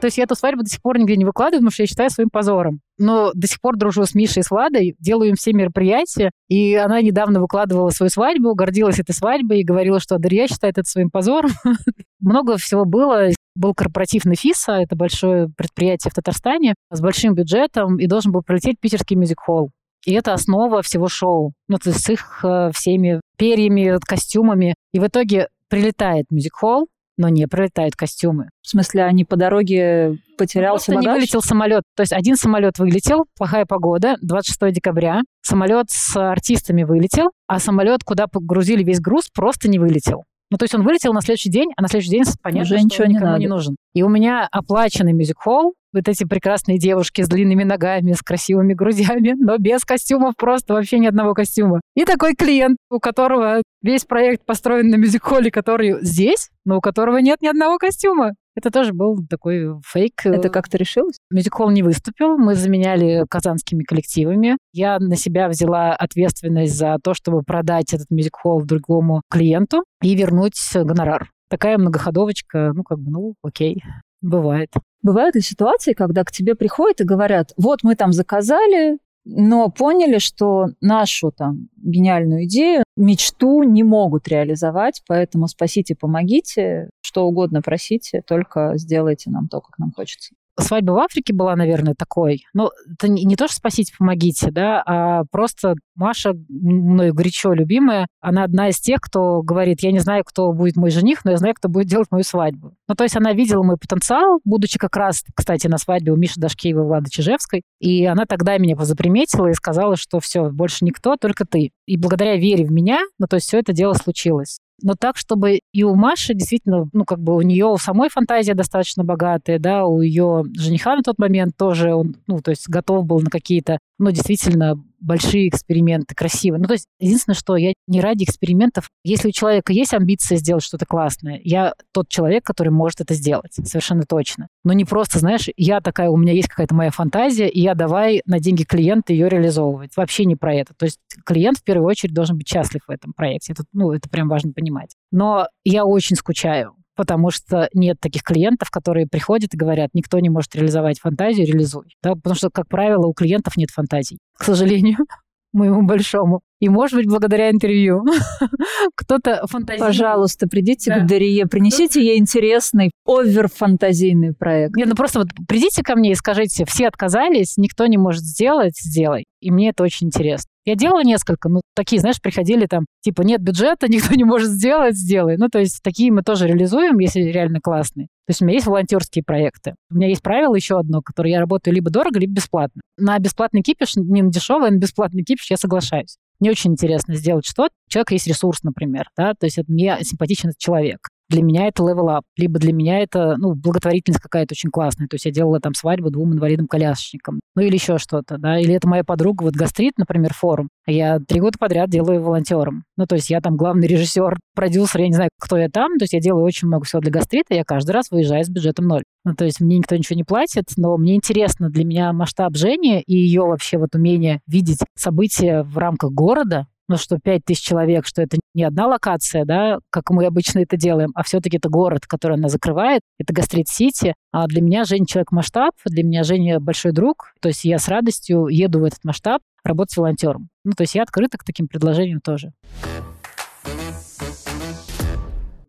То 0.00 0.06
есть 0.06 0.16
я 0.16 0.24
эту 0.24 0.36
свадьбу 0.36 0.62
до 0.62 0.70
сих 0.70 0.80
пор 0.80 0.98
нигде 0.98 1.16
не 1.16 1.24
выкладываю, 1.24 1.60
потому 1.60 1.72
что 1.72 1.82
я 1.82 1.86
считаю 1.88 2.10
своим 2.10 2.30
позором. 2.30 2.80
Но 2.98 3.32
до 3.34 3.46
сих 3.48 3.60
пор 3.60 3.76
дружу 3.76 4.04
с 4.04 4.14
Мишей 4.14 4.40
и 4.40 4.42
с 4.44 4.50
Владой, 4.50 4.94
делаю 5.00 5.30
им 5.30 5.34
все 5.34 5.52
мероприятия. 5.52 6.30
И 6.48 6.74
она 6.74 7.00
недавно 7.02 7.40
выкладывала 7.40 7.90
свою 7.90 8.10
свадьбу, 8.10 8.54
гордилась 8.54 9.00
этой 9.00 9.12
свадьбой 9.12 9.60
и 9.60 9.64
говорила, 9.64 9.98
что 9.98 10.18
Дарья 10.18 10.46
считает 10.46 10.78
это 10.78 10.88
своим 10.88 11.10
позором. 11.10 11.50
Много 12.20 12.56
всего 12.58 12.84
было. 12.84 13.28
Был 13.56 13.74
корпоратив 13.74 14.24
Нефиса, 14.24 14.72
это 14.74 14.94
большое 14.94 15.48
предприятие 15.56 16.12
в 16.12 16.14
Татарстане 16.14 16.74
с 16.92 17.00
большим 17.00 17.34
бюджетом, 17.34 17.98
и 17.98 18.06
должен 18.06 18.30
был 18.30 18.42
пролететь 18.42 18.78
питерский 18.78 19.16
мюзик-холл. 19.16 19.70
И 20.06 20.12
это 20.12 20.32
основа 20.32 20.80
всего 20.82 21.08
шоу. 21.08 21.54
Ну, 21.66 21.78
то 21.78 21.90
есть 21.90 22.04
с 22.04 22.10
их 22.10 22.44
э, 22.44 22.70
всеми 22.72 23.20
перьями, 23.36 23.98
костюмами. 24.06 24.74
И 24.92 25.00
в 25.00 25.06
итоге 25.08 25.48
прилетает 25.68 26.26
мюзик-холл, 26.30 26.86
но 27.18 27.28
не 27.28 27.46
пролетают 27.46 27.96
костюмы. 27.96 28.48
В 28.62 28.68
смысле, 28.68 29.04
они 29.04 29.24
по 29.24 29.36
дороге 29.36 30.18
потерялся 30.38 30.86
Просто 30.86 30.92
багаж? 30.92 31.04
не 31.04 31.20
вылетел 31.20 31.42
самолет. 31.42 31.82
То 31.96 32.02
есть 32.02 32.12
один 32.12 32.36
самолет 32.36 32.78
вылетел, 32.78 33.26
плохая 33.36 33.66
погода, 33.66 34.16
26 34.22 34.72
декабря. 34.72 35.20
Самолет 35.42 35.90
с 35.90 36.16
артистами 36.16 36.84
вылетел, 36.84 37.30
а 37.46 37.58
самолет, 37.58 38.04
куда 38.04 38.26
погрузили 38.26 38.82
весь 38.82 39.00
груз, 39.00 39.28
просто 39.34 39.68
не 39.68 39.78
вылетел. 39.78 40.24
Ну, 40.50 40.56
то 40.56 40.64
есть 40.64 40.74
он 40.74 40.82
вылетел 40.82 41.12
на 41.12 41.20
следующий 41.20 41.50
день, 41.50 41.70
а 41.76 41.82
на 41.82 41.88
следующий 41.88 42.10
день 42.10 42.24
понятно, 42.42 42.62
Уже 42.62 42.78
что 42.78 42.84
ничего 42.84 43.04
он 43.04 43.08
не 43.08 43.14
никому 43.14 43.30
надо. 43.32 43.40
не 43.40 43.48
нужен. 43.48 43.76
И 43.94 44.02
у 44.02 44.08
меня 44.08 44.48
оплаченный 44.50 45.12
мюзик-холл, 45.12 45.74
вот 45.92 46.08
эти 46.08 46.24
прекрасные 46.24 46.78
девушки 46.78 47.22
с 47.22 47.28
длинными 47.28 47.64
ногами, 47.64 48.12
с 48.12 48.22
красивыми 48.22 48.74
грудями, 48.74 49.34
но 49.38 49.56
без 49.58 49.84
костюмов, 49.84 50.34
просто 50.36 50.74
вообще 50.74 50.98
ни 50.98 51.06
одного 51.06 51.34
костюма. 51.34 51.80
И 51.94 52.04
такой 52.04 52.34
клиент, 52.34 52.76
у 52.90 52.98
которого 52.98 53.62
весь 53.82 54.04
проект 54.04 54.44
построен 54.44 54.88
на 54.88 54.96
мюзик-холле, 54.96 55.50
который 55.50 55.96
здесь, 56.02 56.50
но 56.64 56.78
у 56.78 56.80
которого 56.80 57.18
нет 57.18 57.40
ни 57.42 57.46
одного 57.48 57.78
костюма. 57.78 58.32
Это 58.58 58.72
тоже 58.72 58.92
был 58.92 59.24
такой 59.30 59.80
фейк. 59.86 60.26
Это 60.26 60.48
как-то 60.50 60.76
решилось? 60.78 61.18
Мюзик-холл 61.30 61.70
не 61.70 61.84
выступил, 61.84 62.36
мы 62.36 62.56
заменяли 62.56 63.24
казанскими 63.30 63.84
коллективами. 63.84 64.58
Я 64.72 64.98
на 64.98 65.14
себя 65.14 65.48
взяла 65.48 65.92
ответственность 65.92 66.76
за 66.76 66.96
то, 67.00 67.14
чтобы 67.14 67.42
продать 67.42 67.94
этот 67.94 68.10
мюзик-холл 68.10 68.64
другому 68.64 69.22
клиенту 69.30 69.84
и 70.02 70.12
вернуть 70.16 70.58
гонорар. 70.74 71.30
Такая 71.48 71.78
многоходовочка, 71.78 72.72
ну, 72.74 72.82
как 72.82 72.98
бы, 72.98 73.12
ну, 73.12 73.34
окей, 73.44 73.80
бывает. 74.22 74.70
Бывают 75.02 75.36
ли 75.36 75.40
ситуации, 75.40 75.92
когда 75.92 76.24
к 76.24 76.32
тебе 76.32 76.56
приходят 76.56 77.00
и 77.00 77.04
говорят, 77.04 77.52
вот 77.56 77.84
мы 77.84 77.94
там 77.94 78.10
заказали, 78.10 78.98
но 79.30 79.68
поняли, 79.68 80.18
что 80.18 80.68
нашу 80.80 81.30
там 81.30 81.68
гениальную 81.76 82.44
идею, 82.44 82.82
мечту 82.96 83.62
не 83.62 83.82
могут 83.82 84.26
реализовать, 84.26 85.02
поэтому 85.06 85.48
спасите, 85.48 85.94
помогите, 85.94 86.88
что 87.02 87.26
угодно 87.26 87.60
просите, 87.60 88.22
только 88.26 88.72
сделайте 88.76 89.30
нам 89.30 89.48
то, 89.48 89.60
как 89.60 89.78
нам 89.78 89.92
хочется 89.92 90.34
свадьба 90.60 90.92
в 90.92 90.98
Африке 90.98 91.32
была, 91.32 91.56
наверное, 91.56 91.94
такой. 91.94 92.44
Ну, 92.54 92.70
это 92.92 93.08
не, 93.08 93.24
не 93.24 93.36
то, 93.36 93.46
что 93.46 93.56
спасите, 93.56 93.94
помогите, 93.98 94.50
да, 94.50 94.82
а 94.84 95.22
просто 95.30 95.74
Маша, 95.94 96.32
мною 96.48 97.14
горячо 97.14 97.52
любимая, 97.52 98.06
она 98.20 98.44
одна 98.44 98.68
из 98.68 98.78
тех, 98.78 99.00
кто 99.00 99.42
говорит, 99.42 99.80
я 99.80 99.92
не 99.92 99.98
знаю, 99.98 100.22
кто 100.24 100.52
будет 100.52 100.76
мой 100.76 100.90
жених, 100.90 101.24
но 101.24 101.32
я 101.32 101.36
знаю, 101.36 101.54
кто 101.54 101.68
будет 101.68 101.86
делать 101.86 102.08
мою 102.10 102.24
свадьбу. 102.24 102.74
Ну, 102.88 102.94
то 102.94 103.04
есть 103.04 103.16
она 103.16 103.32
видела 103.32 103.62
мой 103.62 103.76
потенциал, 103.76 104.40
будучи 104.44 104.78
как 104.78 104.96
раз, 104.96 105.24
кстати, 105.34 105.66
на 105.66 105.78
свадьбе 105.78 106.12
у 106.12 106.16
Миши 106.16 106.40
Дашкеева 106.40 106.80
и 106.80 106.84
Влады 106.84 107.10
Чижевской, 107.10 107.62
и 107.80 108.04
она 108.04 108.26
тогда 108.26 108.56
меня 108.58 108.76
заприметила 108.78 109.48
и 109.48 109.54
сказала, 109.54 109.96
что 109.96 110.20
все, 110.20 110.50
больше 110.50 110.84
никто, 110.84 111.16
только 111.16 111.44
ты. 111.44 111.70
И 111.86 111.96
благодаря 111.96 112.36
вере 112.36 112.64
в 112.64 112.70
меня, 112.70 113.00
ну, 113.18 113.26
то 113.26 113.36
есть 113.36 113.48
все 113.48 113.58
это 113.58 113.72
дело 113.72 113.94
случилось 113.94 114.58
но 114.82 114.94
так, 114.98 115.16
чтобы 115.16 115.60
и 115.72 115.82
у 115.82 115.94
Маши 115.94 116.34
действительно, 116.34 116.88
ну, 116.92 117.04
как 117.04 117.20
бы 117.20 117.34
у 117.34 117.40
нее 117.42 117.66
у 117.66 117.78
самой 117.78 118.08
фантазия 118.08 118.54
достаточно 118.54 119.04
богатая, 119.04 119.58
да, 119.58 119.84
у 119.84 120.00
ее 120.00 120.44
жениха 120.54 120.96
на 120.96 121.02
тот 121.02 121.18
момент 121.18 121.56
тоже 121.56 121.94
он, 121.94 122.16
ну, 122.26 122.40
то 122.40 122.50
есть 122.50 122.68
готов 122.68 123.04
был 123.04 123.20
на 123.20 123.30
какие-то, 123.30 123.78
ну, 123.98 124.10
действительно 124.10 124.74
большие 125.00 125.48
эксперименты, 125.48 126.14
красивые. 126.14 126.60
Ну, 126.60 126.66
то 126.66 126.74
есть, 126.74 126.86
единственное, 126.98 127.36
что 127.36 127.56
я 127.56 127.72
не 127.86 128.00
ради 128.00 128.24
экспериментов. 128.24 128.88
Если 129.04 129.28
у 129.28 129.32
человека 129.32 129.72
есть 129.72 129.94
амбиция 129.94 130.38
сделать 130.38 130.64
что-то 130.64 130.86
классное, 130.86 131.40
я 131.44 131.74
тот 131.92 132.08
человек, 132.08 132.44
который 132.44 132.70
может 132.70 133.00
это 133.00 133.14
сделать, 133.14 133.52
совершенно 133.64 134.04
точно. 134.04 134.48
Но 134.64 134.72
не 134.72 134.84
просто, 134.84 135.18
знаешь, 135.18 135.48
я 135.56 135.80
такая, 135.80 136.10
у 136.10 136.16
меня 136.16 136.32
есть 136.32 136.48
какая-то 136.48 136.74
моя 136.74 136.90
фантазия, 136.90 137.48
и 137.48 137.60
я 137.60 137.74
давай 137.74 138.22
на 138.26 138.40
деньги 138.40 138.64
клиента 138.64 139.12
ее 139.12 139.28
реализовывать. 139.28 139.96
Вообще 139.96 140.24
не 140.24 140.36
про 140.36 140.54
это. 140.54 140.74
То 140.74 140.84
есть 140.84 140.98
клиент 141.24 141.58
в 141.58 141.64
первую 141.64 141.86
очередь 141.88 142.14
должен 142.14 142.36
быть 142.36 142.48
счастлив 142.48 142.82
в 142.86 142.90
этом 142.90 143.12
проекте. 143.12 143.52
Это, 143.52 143.64
ну, 143.72 143.92
это 143.92 144.08
прям 144.08 144.28
важно 144.28 144.52
понимать. 144.52 144.94
Но 145.10 145.48
я 145.64 145.84
очень 145.84 146.16
скучаю 146.16 146.74
потому 146.98 147.30
что 147.30 147.68
нет 147.74 148.00
таких 148.00 148.24
клиентов, 148.24 148.70
которые 148.72 149.06
приходят 149.06 149.54
и 149.54 149.56
говорят, 149.56 149.90
никто 149.94 150.18
не 150.18 150.30
может 150.30 150.56
реализовать 150.56 150.98
фантазию, 150.98 151.46
реализуй. 151.46 151.84
Да, 152.02 152.16
потому 152.16 152.34
что, 152.34 152.50
как 152.50 152.66
правило, 152.66 153.06
у 153.06 153.12
клиентов 153.12 153.56
нет 153.56 153.70
фантазий, 153.70 154.18
к 154.36 154.42
сожалению 154.42 154.96
моему 155.52 155.82
большому. 155.82 156.40
И, 156.60 156.68
может 156.68 156.96
быть, 156.96 157.06
благодаря 157.06 157.50
интервью 157.50 158.04
кто-то 158.96 159.46
фантазирует. 159.46 159.92
Пожалуйста, 159.92 160.48
придите 160.48 160.92
да. 160.92 161.00
к 161.00 161.06
Дарье, 161.06 161.46
принесите 161.46 162.04
ей 162.04 162.18
интересный, 162.18 162.90
оверфантазийный 163.06 164.34
проект. 164.34 164.74
Нет, 164.74 164.88
ну 164.88 164.96
просто 164.96 165.20
вот 165.20 165.28
придите 165.46 165.84
ко 165.84 165.94
мне 165.94 166.10
и 166.10 166.16
скажите, 166.16 166.64
все 166.64 166.88
отказались, 166.88 167.56
никто 167.58 167.86
не 167.86 167.96
может 167.96 168.24
сделать, 168.24 168.76
сделай. 168.76 169.26
И 169.40 169.52
мне 169.52 169.68
это 169.68 169.84
очень 169.84 170.08
интересно. 170.08 170.50
Я 170.68 170.74
делала 170.74 171.02
несколько, 171.02 171.48
ну, 171.48 171.62
такие, 171.74 171.98
знаешь, 171.98 172.20
приходили 172.20 172.66
там, 172.66 172.84
типа, 173.00 173.22
нет 173.22 173.40
бюджета, 173.40 173.88
никто 173.90 174.14
не 174.14 174.24
может 174.24 174.50
сделать, 174.50 174.98
сделай. 174.98 175.38
Ну, 175.38 175.48
то 175.48 175.58
есть 175.58 175.80
такие 175.82 176.12
мы 176.12 176.20
тоже 176.20 176.46
реализуем, 176.46 176.98
если 176.98 177.20
реально 177.20 177.60
классные. 177.62 178.08
То 178.26 178.32
есть 178.32 178.42
у 178.42 178.44
меня 178.44 178.56
есть 178.56 178.66
волонтерские 178.66 179.24
проекты. 179.24 179.76
У 179.90 179.94
меня 179.94 180.08
есть 180.08 180.20
правило 180.20 180.54
еще 180.54 180.78
одно, 180.78 181.00
которое 181.00 181.30
я 181.30 181.40
работаю 181.40 181.72
либо 181.72 181.88
дорого, 181.88 182.20
либо 182.20 182.34
бесплатно. 182.34 182.82
На 182.98 183.18
бесплатный 183.18 183.62
кипиш, 183.62 183.96
не 183.96 184.20
на 184.20 184.30
дешевый, 184.30 184.68
а 184.68 184.70
на 184.70 184.76
бесплатный 184.76 185.24
кипиш 185.24 185.50
я 185.50 185.56
соглашаюсь. 185.56 186.18
Мне 186.38 186.50
очень 186.50 186.72
интересно 186.72 187.14
сделать 187.14 187.46
что-то. 187.46 187.72
У 187.86 187.90
человека 187.90 188.12
есть 188.12 188.26
ресурс, 188.26 188.62
например, 188.62 189.06
да, 189.16 189.32
то 189.32 189.46
есть 189.46 189.56
это 189.56 189.72
мне 189.72 189.96
симпатичен 190.02 190.50
этот 190.50 190.58
человек 190.58 190.98
для 191.28 191.42
меня 191.42 191.66
это 191.66 191.82
up, 191.82 192.22
либо 192.36 192.58
для 192.58 192.72
меня 192.72 193.00
это, 193.00 193.36
ну, 193.38 193.54
благотворительность 193.54 194.22
какая-то 194.22 194.54
очень 194.54 194.70
классная. 194.70 195.08
То 195.08 195.14
есть 195.14 195.26
я 195.26 195.30
делала 195.30 195.60
там 195.60 195.74
свадьбу 195.74 196.10
двум 196.10 196.34
инвалидам-колясочникам. 196.34 197.40
Ну, 197.54 197.62
или 197.62 197.74
еще 197.74 197.98
что-то, 197.98 198.38
да. 198.38 198.58
Или 198.58 198.74
это 198.74 198.88
моя 198.88 199.04
подруга, 199.04 199.42
вот 199.42 199.54
гастрит, 199.54 199.94
например, 199.98 200.32
форум. 200.34 200.68
Я 200.86 201.18
три 201.18 201.40
года 201.40 201.58
подряд 201.58 201.90
делаю 201.90 202.22
волонтером. 202.22 202.84
Ну, 202.96 203.06
то 203.06 203.16
есть 203.16 203.30
я 203.30 203.40
там 203.40 203.56
главный 203.56 203.86
режиссер, 203.86 204.38
продюсер, 204.54 205.00
я 205.00 205.08
не 205.08 205.14
знаю, 205.14 205.30
кто 205.38 205.56
я 205.58 205.68
там. 205.68 205.98
То 205.98 206.04
есть 206.04 206.14
я 206.14 206.20
делаю 206.20 206.44
очень 206.44 206.68
много 206.68 206.84
всего 206.84 207.00
для 207.00 207.10
гастрита, 207.10 207.54
я 207.54 207.64
каждый 207.64 207.90
раз 207.90 208.10
выезжаю 208.10 208.44
с 208.44 208.48
бюджетом 208.48 208.86
ноль. 208.86 209.02
Ну, 209.24 209.34
то 209.34 209.44
есть 209.44 209.60
мне 209.60 209.78
никто 209.78 209.96
ничего 209.96 210.16
не 210.16 210.24
платит, 210.24 210.64
но 210.76 210.96
мне 210.96 211.14
интересно 211.16 211.68
для 211.68 211.84
меня 211.84 212.12
масштаб 212.12 212.56
Жени 212.56 213.02
и 213.06 213.14
ее 213.14 213.42
вообще 213.42 213.76
вот 213.76 213.94
умение 213.94 214.40
видеть 214.46 214.78
события 214.96 215.62
в 215.62 215.76
рамках 215.76 216.12
города, 216.12 216.66
ну, 216.88 216.96
что 216.96 217.18
5 217.18 217.44
тысяч 217.44 217.62
человек, 217.62 218.06
что 218.06 218.22
это 218.22 218.38
не 218.54 218.64
одна 218.64 218.86
локация, 218.86 219.44
да, 219.44 219.78
как 219.90 220.10
мы 220.10 220.24
обычно 220.24 220.60
это 220.60 220.76
делаем, 220.76 221.10
а 221.14 221.22
все-таки 221.22 221.58
это 221.58 221.68
город, 221.68 222.06
который 222.06 222.36
она 222.36 222.48
закрывает, 222.48 223.02
это 223.18 223.32
Гастрит-Сити. 223.32 224.14
А 224.32 224.46
для 224.46 224.62
меня 224.62 224.84
Женя 224.84 225.06
человек-масштаб, 225.06 225.72
для 225.84 226.02
меня 226.02 226.24
Женя 226.24 226.60
большой 226.60 226.92
друг, 226.92 227.32
то 227.40 227.48
есть 227.48 227.64
я 227.64 227.78
с 227.78 227.88
радостью 227.88 228.46
еду 228.46 228.80
в 228.80 228.84
этот 228.84 229.04
масштаб 229.04 229.42
работать 229.64 229.96
волонтером. 229.96 230.48
Ну, 230.64 230.72
то 230.72 230.82
есть 230.82 230.94
я 230.94 231.02
открыта 231.02 231.38
к 231.38 231.44
таким 231.44 231.68
предложениям 231.68 232.20
тоже. 232.20 232.52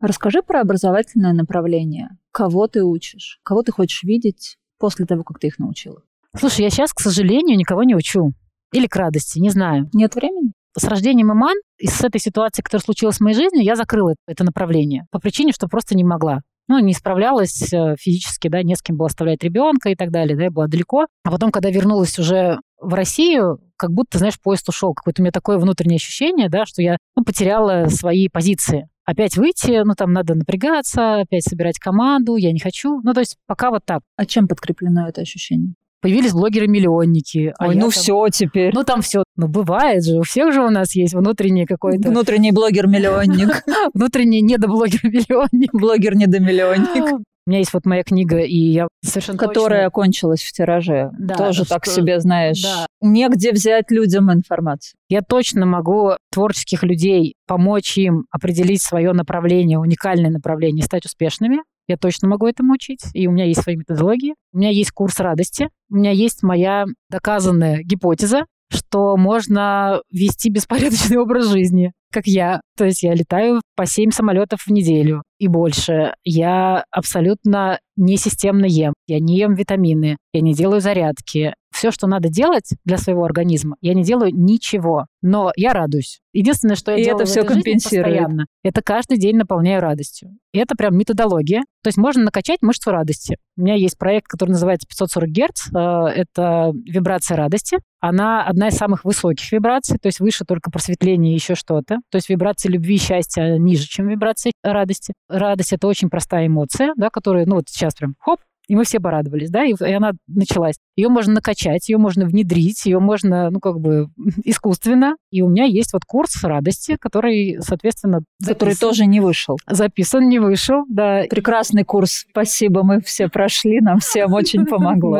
Расскажи 0.01 0.41
про 0.41 0.61
образовательное 0.61 1.33
направление. 1.33 2.17
Кого 2.31 2.67
ты 2.67 2.83
учишь? 2.83 3.39
Кого 3.43 3.63
ты 3.63 3.73
хочешь 3.73 4.03
видеть 4.03 4.57
после 4.77 5.05
того, 5.05 5.23
как 5.23 5.39
ты 5.39 5.47
их 5.47 5.59
научила? 5.59 6.03
Слушай, 6.37 6.61
я 6.61 6.69
сейчас, 6.69 6.93
к 6.93 7.01
сожалению, 7.01 7.57
никого 7.57 7.83
не 7.83 7.95
учу. 7.95 8.33
Или 8.71 8.87
к 8.87 8.95
радости, 8.95 9.39
не 9.39 9.49
знаю. 9.49 9.89
Нет 9.93 10.15
времени? 10.15 10.53
С 10.77 10.83
рождением 10.83 11.31
Иман 11.31 11.55
и 11.77 11.87
с 11.87 12.03
этой 12.03 12.19
ситуацией, 12.19 12.63
которая 12.63 12.83
случилась 12.83 13.17
в 13.17 13.21
моей 13.21 13.35
жизни, 13.35 13.63
я 13.63 13.75
закрыла 13.75 14.13
это 14.27 14.43
направление 14.43 15.05
по 15.11 15.19
причине, 15.19 15.51
что 15.51 15.67
просто 15.67 15.95
не 15.95 16.03
могла. 16.03 16.41
Ну, 16.67 16.77
не 16.77 16.93
справлялась 16.93 17.73
э, 17.73 17.95
физически, 17.97 18.47
да, 18.47 18.61
не 18.61 18.75
с 18.75 18.83
кем 18.83 18.95
было 18.95 19.07
оставлять 19.07 19.43
ребенка 19.43 19.89
и 19.89 19.95
так 19.95 20.11
далее, 20.11 20.37
да, 20.37 20.43
я 20.43 20.51
была 20.51 20.67
далеко. 20.67 21.07
А 21.23 21.31
потом, 21.31 21.49
когда 21.51 21.71
вернулась 21.71 22.19
уже 22.19 22.59
в 22.79 22.93
Россию, 22.93 23.59
как 23.75 23.91
будто, 23.91 24.19
знаешь, 24.19 24.39
поезд 24.39 24.69
ушел. 24.69 24.93
Какое-то 24.93 25.21
у 25.21 25.23
меня 25.23 25.31
такое 25.31 25.57
внутреннее 25.57 25.95
ощущение, 25.95 26.47
да, 26.47 26.67
что 26.67 26.83
я 26.83 26.97
ну, 27.15 27.23
потеряла 27.23 27.87
свои 27.87 28.27
позиции. 28.27 28.87
Опять 29.05 29.37
выйти, 29.37 29.81
ну, 29.83 29.95
там 29.95 30.13
надо 30.13 30.35
напрягаться, 30.35 31.21
опять 31.21 31.43
собирать 31.43 31.79
команду, 31.79 32.35
я 32.35 32.51
не 32.51 32.59
хочу. 32.59 33.01
Ну, 33.01 33.13
то 33.13 33.21
есть 33.21 33.37
пока 33.47 33.71
вот 33.71 33.83
так. 33.83 34.01
А 34.15 34.27
чем 34.27 34.47
подкреплено 34.47 35.07
это 35.07 35.21
ощущение? 35.21 35.73
Появились 36.01 36.31
блогеры-миллионники. 36.31 37.53
А 37.57 37.67
Ой, 37.67 37.75
ну 37.75 37.81
там, 37.81 37.89
все 37.91 38.27
теперь. 38.29 38.73
Ну 38.73 38.83
там 38.83 39.01
все. 39.01 39.23
Ну 39.35 39.47
бывает 39.47 40.05
же, 40.05 40.17
у 40.17 40.23
всех 40.23 40.53
же 40.53 40.61
у 40.63 40.69
нас 40.69 40.95
есть 40.95 41.13
внутренний 41.13 41.65
какой-то... 41.65 42.09
Внутренний 42.09 42.51
блогер-миллионник. 42.51 43.63
Внутренний 43.93 44.41
недоблогер-миллионник. 44.41 45.73
Блогер-недомиллионник. 45.73 47.19
У 47.49 47.51
меня 47.51 47.59
есть 47.59 47.73
вот 47.73 47.85
моя 47.87 48.03
книга, 48.03 48.37
и 48.41 48.55
я 48.55 48.87
совершенно 49.03 49.39
Которая 49.39 49.85
точно... 49.85 49.89
кончилась 49.89 50.43
в 50.43 50.51
тираже. 50.51 51.09
Да, 51.17 51.33
Тоже 51.33 51.65
что... 51.65 51.73
так 51.73 51.87
себе, 51.87 52.19
знаешь. 52.19 52.61
Да. 52.61 52.85
Негде 53.01 53.51
взять 53.51 53.89
людям 53.89 54.31
информацию. 54.31 54.99
Я 55.09 55.21
точно 55.21 55.65
могу 55.65 56.11
творческих 56.31 56.83
людей 56.83 57.33
помочь 57.47 57.97
им 57.97 58.25
определить 58.29 58.83
свое 58.83 59.13
направление, 59.13 59.79
уникальное 59.79 60.29
направление, 60.29 60.85
стать 60.85 61.05
успешными. 61.05 61.63
Я 61.89 61.97
точно 61.97 62.27
могу 62.27 62.45
этому 62.45 62.73
учить, 62.73 63.01
и 63.13 63.27
у 63.27 63.31
меня 63.31 63.45
есть 63.45 63.63
свои 63.63 63.75
методологии. 63.75 64.35
У 64.53 64.59
меня 64.59 64.69
есть 64.69 64.91
курс 64.91 65.19
радости, 65.19 65.69
у 65.89 65.95
меня 65.95 66.11
есть 66.11 66.43
моя 66.43 66.85
доказанная 67.09 67.81
гипотеза, 67.81 68.45
что 68.71 69.17
можно 69.17 69.99
вести 70.11 70.51
беспорядочный 70.51 71.17
образ 71.21 71.47
жизни, 71.47 71.91
как 72.11 72.25
я. 72.25 72.61
То 72.77 72.85
есть 72.85 73.03
я 73.03 73.13
летаю 73.13 73.61
по 73.75 73.85
7 73.85 74.11
самолетов 74.11 74.61
в 74.65 74.71
неделю 74.71 75.23
и 75.39 75.47
больше. 75.47 76.13
Я 76.23 76.83
абсолютно 76.91 77.79
несистемно 77.95 78.65
ем. 78.65 78.93
Я 79.07 79.19
не 79.19 79.37
ем 79.37 79.53
витамины, 79.53 80.17
я 80.33 80.41
не 80.41 80.53
делаю 80.53 80.81
зарядки. 80.81 81.53
Все, 81.71 81.91
что 81.91 82.07
надо 82.07 82.29
делать 82.29 82.71
для 82.83 82.97
своего 82.97 83.23
организма, 83.23 83.75
я 83.79 83.93
не 83.93 84.03
делаю 84.03 84.31
ничего. 84.33 85.05
Но 85.21 85.51
я 85.55 85.71
радуюсь. 85.73 86.19
Единственное, 86.33 86.75
что 86.75 86.91
я 86.91 86.97
и 86.97 87.03
делаю 87.05 87.23
это 87.23 87.29
все 87.29 87.43
компенсирует. 87.43 88.05
постоянно, 88.05 88.45
это 88.63 88.81
каждый 88.81 89.17
день 89.17 89.37
наполняю 89.37 89.81
радостью. 89.81 90.37
И 90.51 90.57
это 90.57 90.75
прям 90.75 90.97
методология. 90.97 91.61
То 91.83 91.89
есть 91.89 91.97
можно 91.97 92.23
накачать 92.23 92.61
мышцу 92.61 92.91
радости. 92.91 93.37
У 93.55 93.61
меня 93.61 93.75
есть 93.75 93.97
проект, 93.97 94.27
который 94.27 94.51
называется 94.51 94.87
540 94.87 95.29
Гц. 95.29 95.67
Э, 95.73 96.07
это 96.07 96.71
вибрация 96.85 97.37
радости. 97.37 97.79
Она 97.99 98.45
одна 98.45 98.69
из 98.69 98.75
самых 98.75 99.05
высоких 99.05 99.51
вибраций, 99.51 99.99
то 99.99 100.07
есть 100.07 100.19
выше 100.19 100.45
только 100.45 100.71
просветление 100.71 101.33
и 101.33 101.35
еще 101.35 101.55
что-то. 101.55 101.98
То 102.09 102.17
есть 102.17 102.29
вибрация 102.29 102.71
любви 102.71 102.95
и 102.95 102.99
счастья 102.99 103.57
ниже, 103.57 103.87
чем 103.87 104.07
вибрация 104.07 104.51
радости. 104.63 105.13
Радость— 105.29 105.73
это 105.73 105.87
очень 105.87 106.09
простая 106.09 106.47
эмоция, 106.47 106.93
да, 106.95 107.09
которая, 107.09 107.45
ну 107.45 107.55
вот 107.55 107.65
сейчас 107.69 107.95
прям 107.95 108.15
хоп, 108.19 108.39
и 108.69 108.75
мы 108.75 108.83
все 108.83 108.99
порадовались, 108.99 109.49
да, 109.49 109.65
и, 109.65 109.73
и 109.73 109.91
она 109.91 110.11
началась. 110.27 110.75
Ее 110.95 111.09
можно 111.09 111.33
накачать, 111.33 111.89
ее 111.89 111.97
можно 111.97 112.25
внедрить, 112.25 112.85
ее 112.85 112.99
можно, 112.99 113.49
ну, 113.49 113.59
как 113.59 113.79
бы 113.79 114.09
искусственно. 114.45 115.15
И 115.31 115.41
у 115.41 115.49
меня 115.49 115.65
есть 115.65 115.91
вот 115.91 116.03
курс 116.05 116.43
радости, 116.43 116.95
который, 116.99 117.57
соответственно... 117.61 118.21
Который 118.45 118.75
тоже 118.75 119.07
не 119.07 119.19
вышел. 119.19 119.57
Записан, 119.67 120.29
не 120.29 120.37
вышел, 120.37 120.83
да. 120.87 121.23
Прекрасный 121.29 121.83
курс, 121.83 122.25
спасибо, 122.29 122.83
мы 122.83 123.01
все 123.01 123.27
прошли, 123.27 123.81
нам 123.81 123.99
всем 123.99 124.33
очень 124.33 124.65
помогло. 124.67 125.17